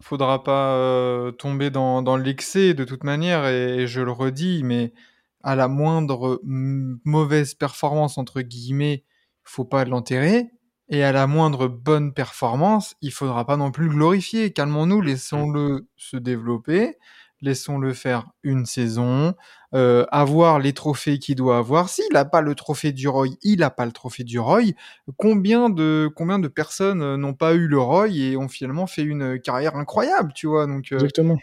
faudra 0.00 0.42
pas 0.42 0.74
euh, 0.76 1.32
tomber 1.32 1.70
dans, 1.70 2.02
dans 2.02 2.16
l'excès 2.16 2.72
de 2.72 2.84
toute 2.84 3.04
manière. 3.04 3.46
Et, 3.46 3.86
je 3.86 4.00
le 4.00 4.10
redis, 4.10 4.62
mais 4.64 4.94
à 5.42 5.54
la 5.54 5.68
moindre 5.68 6.40
mm, 6.44 6.96
mauvaise 7.04 7.54
performance 7.54 8.16
entre 8.16 8.40
guillemets, 8.40 9.04
faut 9.44 9.64
pas 9.64 9.84
l'enterrer. 9.84 10.50
Et 10.88 11.02
à 11.02 11.12
la 11.12 11.26
moindre 11.26 11.68
bonne 11.68 12.12
performance, 12.12 12.96
il 13.00 13.12
faudra 13.12 13.46
pas 13.46 13.56
non 13.56 13.70
plus 13.70 13.88
le 13.88 13.94
glorifier. 13.94 14.52
Calmons-nous, 14.52 15.00
laissons-le 15.00 15.88
se 15.96 16.18
développer, 16.18 16.98
laissons-le 17.40 17.94
faire 17.94 18.26
une 18.42 18.66
saison, 18.66 19.34
euh, 19.74 20.04
avoir 20.10 20.58
les 20.58 20.74
trophées 20.74 21.18
qu'il 21.18 21.36
doit 21.36 21.56
avoir. 21.56 21.88
S'il 21.88 22.04
n'a 22.12 22.26
pas 22.26 22.42
le 22.42 22.54
trophée 22.54 22.92
du 22.92 23.08
Roy, 23.08 23.28
il 23.42 23.60
n'a 23.60 23.70
pas 23.70 23.86
le 23.86 23.92
trophée 23.92 24.24
du 24.24 24.38
Roy 24.38 24.72
combien 25.16 25.70
de 25.70 26.10
combien 26.14 26.38
de 26.38 26.48
personnes 26.48 27.00
euh, 27.00 27.16
n'ont 27.16 27.34
pas 27.34 27.54
eu 27.54 27.68
le 27.68 27.78
Roy 27.78 28.08
et 28.08 28.36
ont 28.36 28.48
finalement 28.48 28.86
fait 28.86 29.02
une 29.02 29.40
carrière 29.40 29.76
incroyable, 29.76 30.32
tu 30.34 30.46
vois. 30.46 30.66
Donc 30.66 30.92
euh, 30.92 30.96
Exactement. 30.96 31.38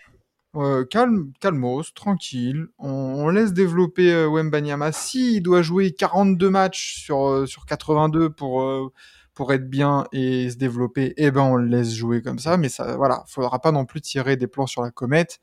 Euh, 0.55 0.83
calme, 0.85 1.31
calmos, 1.39 1.93
tranquille. 1.93 2.67
On, 2.79 3.29
laisse 3.29 3.53
développer 3.53 4.11
euh, 4.11 4.27
Wembanyama. 4.27 4.91
S'il 4.91 5.43
doit 5.43 5.61
jouer 5.61 5.91
42 5.91 6.49
matchs 6.49 7.03
sur 7.03 7.27
euh, 7.27 7.45
sur 7.45 7.65
82 7.65 8.31
pour 8.31 8.61
euh, 8.63 8.91
pour 9.35 9.53
être 9.53 9.69
bien 9.69 10.05
et 10.11 10.49
se 10.49 10.57
développer, 10.57 11.13
eh 11.17 11.31
ben 11.31 11.41
on 11.41 11.55
le 11.55 11.67
laisse 11.67 11.93
jouer 11.93 12.21
comme 12.21 12.39
ça. 12.39 12.57
Mais 12.57 12.69
ça, 12.69 12.97
voilà, 12.97 13.23
faudra 13.27 13.59
pas 13.59 13.71
non 13.71 13.85
plus 13.85 14.01
tirer 14.01 14.37
des 14.37 14.47
plans 14.47 14.67
sur 14.67 14.81
la 14.81 14.91
comète 14.91 15.39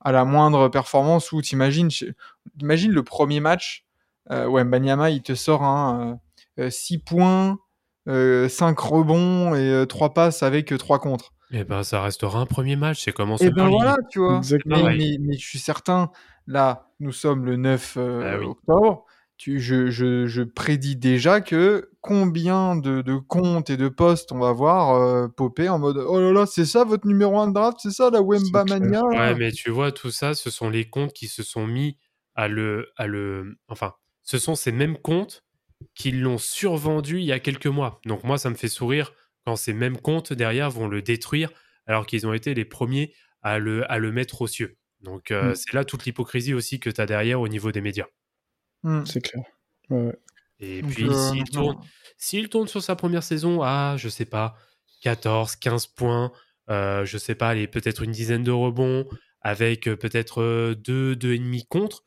à 0.00 0.12
la 0.12 0.24
moindre 0.24 0.68
performance 0.68 1.32
où 1.32 1.42
t'imagines, 1.42 1.90
imagine 2.60 2.92
le 2.92 3.02
premier 3.02 3.40
match, 3.40 3.84
Wembanyama 4.30 5.10
il 5.10 5.22
te 5.22 5.34
sort 5.34 5.64
un 5.64 6.20
6 6.70 6.98
points, 6.98 7.58
5 8.06 8.78
rebonds 8.78 9.54
et 9.54 9.86
3 9.88 10.14
passes 10.14 10.42
avec 10.42 10.76
3 10.78 11.00
contre. 11.00 11.32
Et 11.52 11.64
ben, 11.64 11.82
ça 11.82 12.02
restera 12.02 12.40
un 12.40 12.46
premier 12.46 12.76
match. 12.76 13.04
C'est 13.04 13.12
comme 13.12 13.30
en 13.30 13.36
Et 13.36 13.46
Summer 13.46 13.54
ben 13.64 13.70
voilà, 13.70 13.96
tu 14.10 14.18
vois. 14.18 14.40
Mais, 14.66 14.82
mais- 14.96 15.16
mais 15.20 15.36
je 15.38 15.46
suis 15.46 15.58
certain, 15.58 16.10
là, 16.46 16.88
nous 17.00 17.12
sommes 17.12 17.44
le 17.44 17.56
9 17.56 17.96
euh, 17.96 18.34
Ah 18.34 18.38
oui. 18.38 18.46
octobre. 18.46 19.04
tu, 19.36 19.60
je, 19.60 19.90
je, 19.90 20.26
je 20.26 20.42
prédis 20.42 20.96
déjà 20.96 21.40
que 21.42 21.90
combien 22.00 22.74
de, 22.74 23.02
de 23.02 23.16
comptes 23.16 23.68
et 23.68 23.76
de 23.76 23.88
postes 23.88 24.32
on 24.32 24.38
va 24.38 24.52
voir 24.52 24.94
euh, 24.96 25.28
popper 25.28 25.68
en 25.68 25.78
mode 25.78 25.98
oh 25.98 26.18
là 26.20 26.32
là, 26.32 26.46
c'est 26.46 26.64
ça 26.64 26.84
votre 26.84 27.06
numéro 27.06 27.38
1 27.38 27.48
de 27.48 27.52
draft, 27.52 27.76
c'est 27.82 27.90
ça 27.90 28.08
la 28.10 28.22
Wemba. 28.22 28.64
Mania 28.64 29.02
Ouais, 29.02 29.34
mais 29.34 29.52
tu 29.52 29.70
vois, 29.70 29.92
tout 29.92 30.10
ça, 30.10 30.34
ce 30.34 30.50
sont 30.50 30.70
les 30.70 30.88
comptes 30.88 31.12
qui 31.12 31.28
se 31.28 31.42
sont 31.42 31.66
mis 31.66 31.98
à 32.34 32.48
le, 32.48 32.88
à 32.96 33.06
le. 33.06 33.56
Enfin, 33.68 33.92
ce 34.22 34.38
sont 34.38 34.54
ces 34.54 34.72
mêmes 34.72 34.96
comptes 34.98 35.44
qui 35.94 36.12
l'ont 36.12 36.38
survendu 36.38 37.18
il 37.18 37.24
y 37.26 37.32
a 37.32 37.38
quelques 37.38 37.66
mois. 37.66 38.00
Donc, 38.06 38.24
moi, 38.24 38.38
ça 38.38 38.48
me 38.50 38.54
fait 38.54 38.68
sourire 38.68 39.12
quand 39.46 39.56
ces 39.56 39.72
mêmes 39.72 39.96
comptes 39.96 40.32
derrière 40.32 40.70
vont 40.70 40.88
le 40.88 41.00
détruire 41.00 41.50
alors 41.86 42.04
qu'ils 42.06 42.26
ont 42.26 42.32
été 42.34 42.52
les 42.52 42.64
premiers 42.64 43.14
à 43.42 43.58
le, 43.58 43.90
à 43.90 43.98
le 43.98 44.10
mettre 44.12 44.42
aux 44.42 44.48
cieux. 44.48 44.76
Donc, 45.00 45.30
euh, 45.30 45.52
Mm. 45.52 45.54
c'est 45.54 45.72
là 45.72 45.84
toute 45.84 46.04
l'hypocrisie 46.04 46.52
aussi 46.52 46.80
que 46.80 46.90
tu 46.90 47.00
as 47.00 47.06
derrière 47.06 47.40
au 47.40 47.48
niveau 47.48 47.70
des 47.70 47.80
médias. 47.80 48.06
Hmm. 48.82 49.04
C'est 49.04 49.20
clair. 49.20 49.44
Ouais. 49.90 50.18
Et 50.58 50.82
Donc, 50.82 50.90
puis, 50.90 51.04
euh, 51.08 51.30
s'il 51.30 51.44
tourne, 51.44 51.76
s'il 52.16 52.48
tourne 52.48 52.66
sur 52.66 52.82
sa 52.82 52.96
première 52.96 53.22
saison 53.22 53.62
à, 53.62 53.96
je 53.98 54.08
sais 54.08 54.24
pas, 54.24 54.56
14, 55.02 55.56
15 55.56 55.86
points, 55.88 56.32
euh, 56.70 57.04
je 57.04 57.18
sais 57.18 57.34
pas, 57.36 57.54
peut-être 57.66 58.02
une 58.02 58.10
dizaine 58.10 58.42
de 58.42 58.50
rebonds, 58.50 59.06
avec 59.42 59.86
euh, 59.86 59.96
peut-être 59.96 60.42
euh, 60.42 60.74
deux, 60.74 61.14
deux 61.14 61.34
et 61.34 61.38
demi 61.38 61.66
contre, 61.66 62.02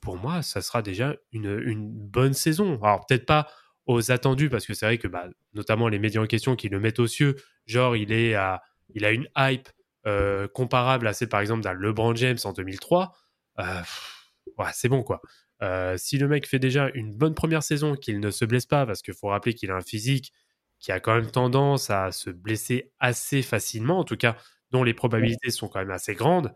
pour 0.00 0.16
moi, 0.16 0.42
ça 0.42 0.62
sera 0.62 0.80
déjà 0.80 1.16
une, 1.32 1.60
une 1.64 1.90
bonne 1.90 2.34
saison. 2.34 2.78
Alors, 2.82 3.04
peut-être 3.06 3.26
pas 3.26 3.48
aux 3.88 4.12
attendus, 4.12 4.50
parce 4.50 4.66
que 4.66 4.74
c'est 4.74 4.86
vrai 4.86 4.98
que, 4.98 5.08
bah, 5.08 5.28
notamment 5.54 5.88
les 5.88 5.98
médias 5.98 6.20
en 6.20 6.26
question 6.26 6.54
qui 6.54 6.68
le 6.68 6.78
mettent 6.78 7.00
aux 7.00 7.06
cieux, 7.06 7.36
genre, 7.66 7.96
il, 7.96 8.12
est 8.12 8.34
à, 8.34 8.62
il 8.94 9.04
a 9.04 9.10
une 9.10 9.26
hype 9.36 9.68
euh, 10.06 10.46
comparable 10.46 11.06
à 11.08 11.14
celle, 11.14 11.30
par 11.30 11.40
exemple, 11.40 11.62
d'un 11.62 11.72
LeBron 11.72 12.14
James 12.14 12.38
en 12.44 12.52
2003. 12.52 13.12
Euh, 13.60 13.64
c'est 14.74 14.90
bon, 14.90 15.02
quoi. 15.02 15.22
Euh, 15.62 15.96
si 15.96 16.18
le 16.18 16.28
mec 16.28 16.46
fait 16.46 16.58
déjà 16.58 16.90
une 16.94 17.14
bonne 17.14 17.34
première 17.34 17.62
saison, 17.62 17.96
qu'il 17.96 18.20
ne 18.20 18.30
se 18.30 18.44
blesse 18.44 18.66
pas, 18.66 18.84
parce 18.84 19.00
qu'il 19.00 19.14
faut 19.14 19.28
rappeler 19.28 19.54
qu'il 19.54 19.70
a 19.70 19.76
un 19.76 19.80
physique 19.80 20.32
qui 20.78 20.92
a 20.92 21.00
quand 21.00 21.14
même 21.14 21.30
tendance 21.30 21.88
à 21.88 22.12
se 22.12 22.28
blesser 22.28 22.92
assez 23.00 23.40
facilement, 23.40 23.98
en 23.98 24.04
tout 24.04 24.16
cas 24.16 24.36
dont 24.70 24.84
les 24.84 24.94
probabilités 24.94 25.50
sont 25.50 25.66
quand 25.66 25.78
même 25.78 25.90
assez 25.90 26.14
grandes, 26.14 26.54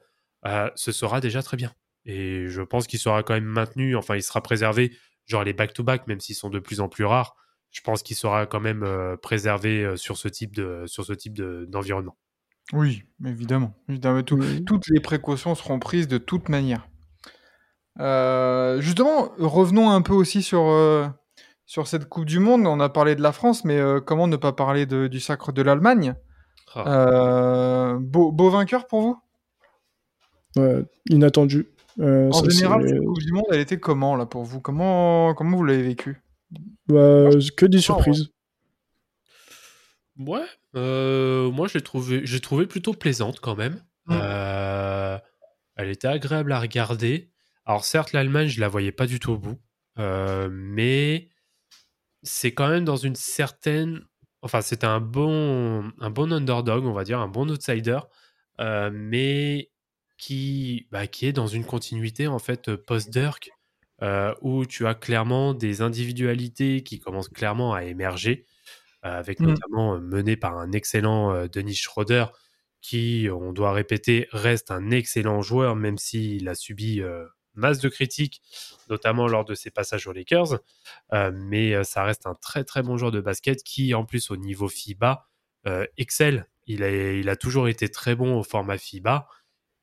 ce 0.76 0.92
sera 0.92 1.20
déjà 1.20 1.42
très 1.42 1.56
bien. 1.56 1.72
Et 2.04 2.46
je 2.48 2.62
pense 2.62 2.86
qu'il 2.86 2.98
sera 2.98 3.22
quand 3.22 3.34
même 3.34 3.44
maintenu, 3.44 3.96
enfin 3.96 4.16
il 4.16 4.22
sera 4.22 4.42
préservé, 4.42 4.92
genre 5.32 5.44
les 5.44 5.52
back-to-back, 5.52 6.06
même 6.06 6.20
s'ils 6.20 6.36
sont 6.36 6.50
de 6.50 6.58
plus 6.60 6.80
en 6.80 6.88
plus 6.88 7.04
rares, 7.04 7.34
je 7.70 7.80
pense 7.80 8.02
qu'il 8.02 8.16
sera 8.16 8.46
quand 8.46 8.60
même 8.60 8.82
euh, 8.84 9.16
préservé 9.16 9.82
euh, 9.82 9.96
sur 9.96 10.16
ce 10.16 10.28
type 10.28 10.54
de 10.54 10.84
sur 10.86 11.04
ce 11.04 11.12
type 11.12 11.34
de- 11.34 11.64
d'environnement. 11.68 12.16
Oui, 12.72 13.02
évidemment. 13.26 13.74
évidemment 13.88 14.22
tout- 14.22 14.36
Oui. 14.38 14.64
toutes 14.64 14.86
les 14.88 15.00
précautions 15.00 15.54
seront 15.54 15.78
prises 15.78 16.06
de 16.08 16.18
toute 16.18 16.48
manière. 16.48 16.86
Euh, 18.00 18.80
justement, 18.80 19.32
revenons 19.38 19.90
un 19.90 20.00
peu 20.00 20.12
aussi 20.14 20.42
sur, 20.42 20.62
euh, 20.70 21.06
sur 21.66 21.86
cette 21.88 22.08
Coupe 22.08 22.24
du 22.24 22.38
Monde. 22.38 22.66
On 22.66 22.80
a 22.80 22.88
parlé 22.88 23.14
de 23.16 23.22
la 23.22 23.32
France, 23.32 23.64
mais 23.64 23.78
euh, 23.78 24.00
comment 24.00 24.28
ne 24.28 24.36
pas 24.36 24.52
parler 24.52 24.86
de- 24.86 25.08
du 25.08 25.20
sacre 25.20 25.52
de 25.52 25.60
l'Allemagne? 25.62 26.14
Ah. 26.74 26.84
Euh, 26.86 27.98
beau, 28.00 28.32
beau 28.32 28.48
vainqueur 28.48 28.86
pour 28.86 29.02
vous? 29.02 29.18
Ouais, 30.56 30.84
inattendu. 31.10 31.66
Euh, 32.00 32.28
En 32.30 32.44
ça, 32.44 32.48
général, 32.48 32.88
cette 32.88 33.04
Coupe 33.04 33.18
du 33.18 33.32
Monde, 33.32 33.44
elle 33.50 33.60
était 33.60 33.78
comment 33.78 34.16
là 34.16 34.26
pour 34.26 34.44
vous? 34.44 34.60
Comment, 34.60 35.34
comment 35.34 35.56
vous 35.56 35.64
l'avez 35.64 35.82
vécue 35.82 36.22
bah, 36.88 37.30
que 37.56 37.66
des 37.66 37.80
surprises. 37.80 38.30
Ouais, 40.18 40.44
euh, 40.76 41.50
moi 41.50 41.68
je 41.68 41.74
l'ai 41.74 41.82
trouvé, 41.82 42.20
j'ai 42.24 42.40
trouvé 42.40 42.66
plutôt 42.66 42.92
plaisante 42.92 43.40
quand 43.40 43.56
même. 43.56 43.82
Mm. 44.06 44.12
Euh, 44.12 45.18
elle 45.76 45.88
était 45.88 46.08
agréable 46.08 46.52
à 46.52 46.60
regarder. 46.60 47.30
Alors 47.64 47.84
certes, 47.84 48.12
l'Allemagne, 48.12 48.48
je 48.48 48.60
la 48.60 48.68
voyais 48.68 48.92
pas 48.92 49.06
du 49.06 49.20
tout 49.20 49.32
au 49.32 49.38
bout, 49.38 49.58
euh, 49.98 50.48
mais 50.52 51.30
c'est 52.22 52.52
quand 52.52 52.68
même 52.68 52.84
dans 52.84 52.96
une 52.96 53.14
certaine, 53.14 54.04
enfin 54.42 54.60
c'était 54.60 54.86
un 54.86 55.00
bon, 55.00 55.90
un 55.98 56.10
bon 56.10 56.32
underdog, 56.32 56.84
on 56.84 56.92
va 56.92 57.04
dire, 57.04 57.20
un 57.20 57.28
bon 57.28 57.50
outsider, 57.50 58.00
euh, 58.60 58.90
mais 58.92 59.70
qui, 60.22 60.86
bah, 60.92 61.08
qui 61.08 61.26
est 61.26 61.32
dans 61.32 61.48
une 61.48 61.64
continuité 61.64 62.28
en 62.28 62.38
fait 62.38 62.76
post-Dirk, 62.76 63.50
euh, 64.02 64.32
où 64.40 64.64
tu 64.66 64.86
as 64.86 64.94
clairement 64.94 65.52
des 65.52 65.82
individualités 65.82 66.84
qui 66.84 67.00
commencent 67.00 67.28
clairement 67.28 67.74
à 67.74 67.82
émerger 67.82 68.46
euh, 69.04 69.18
avec 69.18 69.40
Mm. 69.40 69.46
notamment 69.46 69.96
euh, 69.96 69.98
mené 69.98 70.36
par 70.36 70.58
un 70.58 70.70
excellent 70.70 71.34
euh, 71.34 71.48
Denis 71.48 71.74
Schroeder, 71.74 72.26
qui, 72.80 73.28
on 73.32 73.52
doit 73.52 73.72
répéter, 73.72 74.28
reste 74.30 74.70
un 74.70 74.92
excellent 74.92 75.42
joueur, 75.42 75.74
même 75.74 75.98
s'il 75.98 76.48
a 76.48 76.54
subi 76.54 77.00
euh, 77.00 77.26
masse 77.54 77.80
de 77.80 77.88
critiques, 77.88 78.42
notamment 78.88 79.26
lors 79.26 79.44
de 79.44 79.56
ses 79.56 79.72
passages 79.72 80.06
aux 80.06 80.12
Lakers. 80.12 80.60
Euh, 81.12 81.32
mais 81.34 81.74
euh, 81.74 81.82
ça 81.82 82.04
reste 82.04 82.28
un 82.28 82.34
très 82.36 82.62
très 82.62 82.82
bon 82.82 82.96
joueur 82.96 83.10
de 83.10 83.20
basket 83.20 83.64
qui, 83.64 83.92
en 83.92 84.04
plus, 84.04 84.30
au 84.30 84.36
niveau 84.36 84.68
FIBA, 84.68 85.26
euh, 85.66 85.84
excelle. 85.96 86.48
Il 86.68 86.84
a, 86.84 87.12
il 87.12 87.28
a 87.28 87.34
toujours 87.34 87.66
été 87.66 87.88
très 87.88 88.14
bon 88.14 88.38
au 88.38 88.44
format 88.44 88.78
FIBA. 88.78 89.26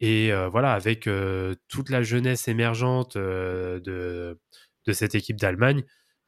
Et 0.01 0.31
euh, 0.31 0.47
voilà, 0.47 0.73
avec 0.73 1.07
euh, 1.07 1.55
toute 1.67 1.89
la 1.89 2.03
jeunesse 2.03 2.47
émergente 2.47 3.15
euh, 3.15 3.79
de, 3.81 4.39
de 4.85 4.93
cette 4.93 5.15
équipe 5.15 5.37
d'Allemagne, 5.37 5.83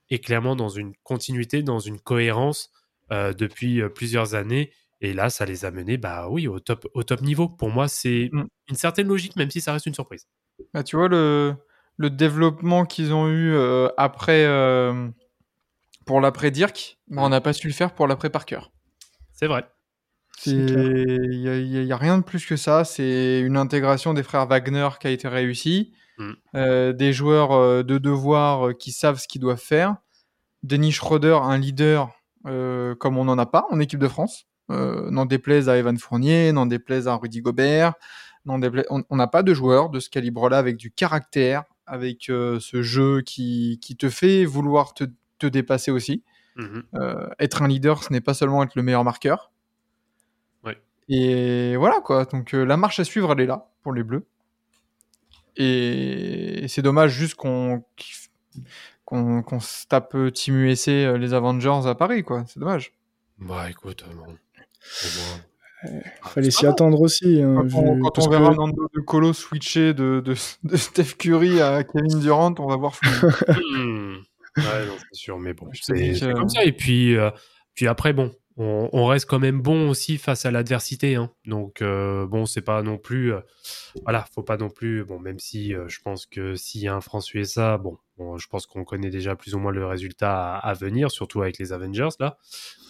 est 0.09 0.19
clairement 0.19 0.55
dans 0.57 0.69
une 0.69 0.93
continuité, 1.03 1.63
dans 1.63 1.79
une 1.79 1.99
cohérence 1.99 2.69
depuis 3.09 3.81
plusieurs 3.95 4.35
années. 4.35 4.71
Et 5.01 5.13
là, 5.13 5.29
ça 5.29 5.45
les 5.45 5.63
a 5.65 5.71
menés, 5.71 5.97
bah 5.97 6.27
oui, 6.29 6.47
au 6.47 6.59
top, 6.59 6.87
au 6.93 7.03
top 7.03 7.21
niveau. 7.21 7.47
Pour 7.49 7.69
moi, 7.69 7.87
c'est 7.87 8.29
Mm. 8.31 8.43
une 8.69 8.75
certaine 8.75 9.07
logique, 9.07 9.35
même 9.35 9.49
si 9.49 9.61
ça 9.61 9.73
reste 9.73 9.85
une 9.85 9.93
surprise. 9.93 10.27
Bah, 10.73 10.83
Tu 10.83 10.95
vois 10.97 11.07
le, 11.07 11.55
le 11.97 12.09
développement 12.09 12.85
qu'ils 12.85 13.13
ont 13.13 13.29
eu 13.29 13.55
après 13.97 14.45
pour 16.05 16.19
l'après 16.19 16.51
Dirk, 16.51 16.97
bah, 17.07 17.21
on 17.23 17.29
n'a 17.29 17.41
pas 17.41 17.53
su 17.53 17.67
le 17.67 17.73
faire 17.73 17.93
pour 17.93 18.07
l'après 18.07 18.29
Parker. 18.29 18.59
C'est 19.31 19.47
vrai. 19.47 19.65
Il 20.45 21.83
n'y 21.83 21.91
a, 21.91 21.97
rien 21.97 22.17
de 22.17 22.23
plus 22.23 22.45
que 22.45 22.55
ça. 22.55 22.83
C'est 22.83 23.41
une 23.41 23.57
intégration 23.57 24.13
des 24.13 24.23
frères 24.23 24.47
Wagner 24.47 24.89
qui 24.99 25.07
a 25.07 25.09
été 25.09 25.27
réussie. 25.27 25.93
Mm. 26.17 26.31
Euh, 26.55 26.93
des 26.93 27.13
joueurs 27.13 27.51
euh, 27.51 27.83
de 27.83 27.97
devoir 27.97 28.69
euh, 28.69 28.73
qui 28.73 28.91
savent 28.91 29.19
ce 29.19 29.27
qu'ils 29.27 29.41
doivent 29.41 29.61
faire. 29.61 29.95
Denis 30.63 30.91
Schroeder, 30.91 31.39
un 31.43 31.57
leader 31.57 32.09
comme 32.43 33.17
on 33.17 33.25
n'en 33.25 33.37
a 33.37 33.45
pas 33.45 33.67
en 33.69 33.79
équipe 33.79 33.99
de 33.99 34.07
France. 34.07 34.47
N'en 34.69 35.25
déplaise 35.25 35.69
à 35.69 35.77
Evan 35.77 35.97
Fournier, 35.97 36.51
n'en 36.51 36.65
déplaise 36.65 37.07
à 37.07 37.15
Rudy 37.15 37.41
Gobert. 37.41 37.93
on 38.47 38.57
n'a 38.57 39.27
pas 39.27 39.43
de 39.43 39.53
joueur 39.53 39.89
de 39.89 39.99
ce 39.99 40.09
calibre-là 40.09 40.57
avec 40.57 40.77
du 40.77 40.91
caractère, 40.91 41.65
avec 41.85 42.23
ce 42.25 42.81
jeu 42.81 43.21
qui, 43.21 43.79
qui 43.79 43.95
te 43.95 44.09
fait 44.09 44.45
vouloir 44.45 44.95
te, 44.95 45.03
te 45.37 45.45
dépasser 45.45 45.91
aussi. 45.91 46.23
Mhm. 46.55 46.83
Euh, 46.95 47.27
être 47.39 47.61
un 47.61 47.67
leader, 47.67 48.03
ce 48.03 48.11
n'est 48.11 48.21
pas 48.21 48.33
seulement 48.33 48.63
être 48.63 48.75
le 48.75 48.83
meilleur 48.83 49.03
marqueur. 49.03 49.50
Et 51.09 51.75
voilà 51.77 51.99
quoi. 52.01 52.25
Donc 52.25 52.53
euh, 52.53 52.63
la 52.63 52.77
marche 52.77 52.99
à 52.99 53.03
suivre, 53.03 53.31
elle 53.33 53.41
est 53.41 53.45
là 53.45 53.69
pour 53.83 53.93
les 53.93 54.03
Bleus. 54.03 54.25
Et 55.57 56.65
c'est 56.67 56.81
dommage 56.81 57.11
juste 57.11 57.35
qu'on 57.35 57.83
qu'on 59.05 59.41
qu'on 59.43 59.59
se 59.59 59.85
tape 59.87 60.15
euh, 60.15 60.31
Team 60.31 60.55
USA, 60.55 60.91
euh, 60.91 61.17
les 61.17 61.33
Avengers 61.33 61.81
à 61.87 61.95
Paris 61.95 62.23
quoi. 62.23 62.43
C'est 62.47 62.59
dommage. 62.59 62.93
Bah 63.39 63.69
écoute, 63.69 64.05
bon. 64.15 64.23
Au 64.23 64.25
moins. 64.27 65.41
Fallait 66.23 66.51
s'y 66.51 66.67
attendre 66.67 67.01
aussi. 67.01 67.41
hein, 67.41 67.55
Quand 67.55 67.79
on, 67.79 67.95
vu- 67.95 68.01
quand 68.01 68.19
on 68.19 68.29
verra 68.29 68.49
que- 68.51 68.55
Nando 68.55 68.87
de 68.93 69.01
Colo 69.01 69.33
switcher 69.33 69.93
de, 69.95 70.21
de, 70.23 70.35
de 70.63 70.77
Steph 70.77 71.15
Curry 71.17 71.59
à 71.59 71.83
Kevin 71.83 72.19
Durant, 72.19 72.53
on 72.59 72.67
va 72.67 72.75
voir. 72.77 72.93
Hmm. 73.75 74.17
Ouais, 74.57 74.85
non, 74.85 74.95
c'est 74.99 75.15
sûr, 75.17 75.39
mais 75.39 75.53
bon, 75.53 75.69
c'est 75.73 76.33
comme 76.33 76.49
ça. 76.49 76.63
Et 76.65 76.73
puis, 76.73 77.15
euh, 77.15 77.31
puis 77.73 77.87
après, 77.87 78.11
bon, 78.13 78.31
on, 78.57 78.89
on 78.93 79.05
reste 79.05 79.25
quand 79.27 79.39
même 79.39 79.61
bon 79.61 79.89
aussi 79.89 80.17
face 80.17 80.45
à 80.45 80.51
l'adversité. 80.51 81.15
hein. 81.15 81.31
Donc, 81.45 81.81
euh, 81.81 82.25
bon, 82.27 82.45
c'est 82.45 82.61
pas 82.61 82.81
non 82.83 82.97
plus. 82.97 83.33
euh, 83.33 83.39
voilà, 84.03 84.25
faut 84.33 84.43
pas 84.43 84.57
non 84.57 84.69
plus. 84.69 85.03
Bon, 85.05 85.19
même 85.19 85.39
si 85.39 85.73
euh, 85.73 85.87
je 85.87 85.99
pense 86.01 86.25
que 86.25 86.55
s'il 86.55 86.81
y 86.81 86.87
a 86.87 86.95
un 86.95 87.01
France-USA, 87.01 87.77
bon, 87.77 87.97
bon, 88.17 88.37
je 88.37 88.47
pense 88.47 88.65
qu'on 88.65 88.83
connaît 88.83 89.09
déjà 89.09 89.35
plus 89.35 89.55
ou 89.55 89.59
moins 89.59 89.71
le 89.71 89.85
résultat 89.85 90.55
à, 90.55 90.69
à 90.69 90.73
venir, 90.73 91.11
surtout 91.11 91.41
avec 91.41 91.57
les 91.59 91.73
Avengers, 91.73 92.09
là. 92.19 92.37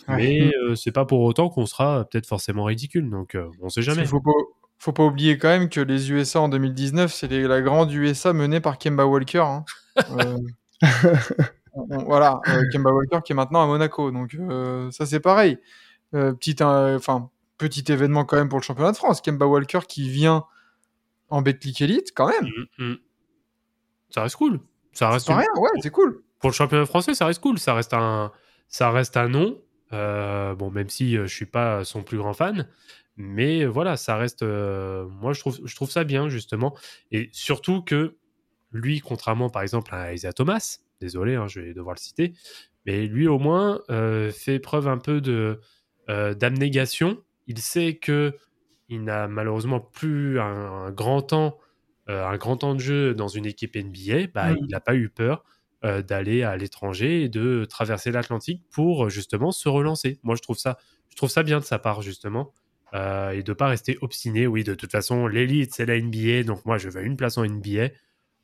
Mais 0.08 0.52
euh, 0.64 0.76
c'est 0.76 0.92
pas 0.92 1.06
pour 1.06 1.22
autant 1.22 1.50
qu'on 1.50 1.66
sera 1.66 2.06
peut-être 2.06 2.26
forcément 2.28 2.64
ridicule. 2.64 3.10
Donc, 3.10 3.38
on 3.62 3.70
sait 3.70 3.82
jamais. 3.84 4.02
Il 4.02 4.08
faut 4.08 4.20
pas, 4.22 4.32
faut 4.80 4.94
pas 4.94 5.04
oublier 5.06 5.38
quand 5.38 5.48
même 5.50 5.70
que 5.70 5.80
les 5.80 6.12
USA 6.12 6.42
en 6.42 6.50
2019, 6.50 7.14
c'est 7.14 7.28
la 7.30 7.62
grande 7.62 7.92
USA 7.94 8.34
menée 8.34 8.60
par 8.60 8.78
Kemba 8.80 9.06
Walker. 9.06 9.40
hein. 9.40 9.64
On- 11.74 11.88
on- 11.90 12.04
voilà, 12.04 12.40
euh, 12.50 12.64
Kemba 12.74 12.92
Walker 12.92 13.20
qui 13.24 13.32
est 13.34 13.36
maintenant 13.36 13.64
à 13.64 13.68
Monaco. 13.68 14.12
Donc 14.12 14.36
euh, 14.36 14.90
ça 14.92 15.06
c'est 15.06 15.20
pareil. 15.20 15.58
Euh, 16.14 16.34
petit, 16.34 16.56
enfin, 16.62 17.30
petit 17.58 17.84
événement 17.92 18.26
quand 18.26 18.36
même 18.38 18.50
pour 18.50 18.60
le 18.60 18.64
championnat 18.64 18.92
de 18.92 18.98
France. 18.98 19.22
Kemba 19.22 19.46
Walker 19.46 19.80
qui 19.88 20.10
vient 20.10 20.46
en 21.30 21.42
Betclic 21.42 21.82
Elite 21.82 22.12
quand 22.16 22.28
même. 22.28 22.50
Mm, 22.78 22.84
mm. 22.92 22.98
Ça 24.10 24.24
reste 24.24 24.36
cool. 24.36 24.60
Ça 24.92 25.10
reste 25.10 25.30
une- 25.30 25.36
rien, 25.36 25.48
ouais, 25.58 25.70
c'est 25.82 25.90
cool. 25.92 26.22
pour 26.40 26.50
le 26.50 26.54
championnat 26.56 26.86
français, 26.86 27.14
ça 27.14 27.26
reste 27.26 27.40
cool. 27.42 27.58
Ça 27.60 27.74
reste 27.74 27.94
un, 27.94 28.32
ça 28.68 28.92
reste 28.92 29.16
un 29.16 29.30
nom. 29.30 29.58
Euh, 29.94 30.56
bon, 30.56 30.70
même 30.72 30.90
si 30.90 31.16
je 31.16 31.26
suis 31.26 31.46
pas 31.46 31.84
son 31.84 32.02
plus 32.04 32.18
grand 32.18 32.34
fan, 32.34 32.68
mais 33.18 33.66
voilà, 33.66 33.96
ça 33.98 34.16
reste. 34.18 34.42
euh, 34.44 35.06
moi, 35.08 35.34
je 35.34 35.40
trouve, 35.42 35.60
je 35.64 35.76
trouve 35.76 35.92
ça 35.92 36.04
bien 36.06 36.28
justement, 36.30 36.76
et 37.12 37.30
surtout 37.34 37.82
que 37.82 38.16
lui, 38.72 39.02
contrairement 39.02 39.50
par 39.50 39.62
exemple 39.64 39.94
à 39.94 40.14
Isaiah 40.14 40.32
Thomas, 40.34 40.80
désolé, 41.02 41.36
hein, 41.36 41.48
je 41.48 41.60
vais 41.60 41.74
devoir 41.74 41.96
le 41.96 42.00
citer, 42.00 42.34
mais 42.86 43.06
lui 43.08 43.28
au 43.28 43.40
moins 43.40 43.82
euh, 43.90 44.32
fait 44.32 44.60
preuve 44.60 44.88
un 44.88 44.98
peu 45.00 45.20
de 45.20 45.60
euh, 46.10 46.34
d'abnégation. 46.34 47.22
Il 47.48 47.58
sait 47.60 47.96
que 47.96 48.34
il 48.88 49.04
n'a 49.04 49.28
malheureusement 49.28 49.80
plus 49.82 50.40
un, 50.40 50.46
un 50.86 50.92
grand 50.92 51.22
temps, 51.22 51.58
euh, 52.10 52.26
un 52.26 52.38
grand 52.38 52.58
temps 52.58 52.76
de 52.76 52.80
jeu 52.80 53.14
dans 53.14 53.28
une 53.28 53.46
équipe 53.46 53.76
NBA. 53.76 54.28
Bah, 54.34 54.52
Mm. 54.54 54.58
il 54.62 54.68
n'a 54.70 54.80
pas 54.80 54.96
eu 54.96 55.10
peur 55.10 55.44
d'aller 55.84 56.44
à 56.44 56.56
l'étranger 56.58 57.24
et 57.24 57.28
de 57.30 57.66
traverser 57.66 58.12
l'Atlantique 58.12 58.62
pour 58.70 59.10
justement 59.10 59.52
se 59.52 59.68
relancer. 59.68 60.20
Moi, 60.22 60.36
je 60.36 60.44
trouve 60.44 60.60
ça, 60.60 60.78
je 61.10 61.16
trouve 61.16 61.32
ça 61.32 61.42
bien 61.42 61.60
de 61.60 61.64
sa 61.66 61.80
part 61.80 62.04
justement. 62.04 62.54
Et 62.94 63.42
de 63.42 63.54
pas 63.54 63.68
rester 63.68 63.98
obstiné. 64.02 64.46
Oui, 64.46 64.64
de 64.64 64.76
toute 64.76 64.92
façon, 64.92 65.26
l'élite, 65.26 65.74
c'est 65.74 65.88
la 65.88 66.00
NBA, 66.00 66.44
donc 66.44 66.66
moi, 66.66 66.78
je 66.78 66.88
veux 66.90 67.04
une 67.04 67.16
place 67.18 67.38
en 67.40 67.46
NBA. 67.46 67.90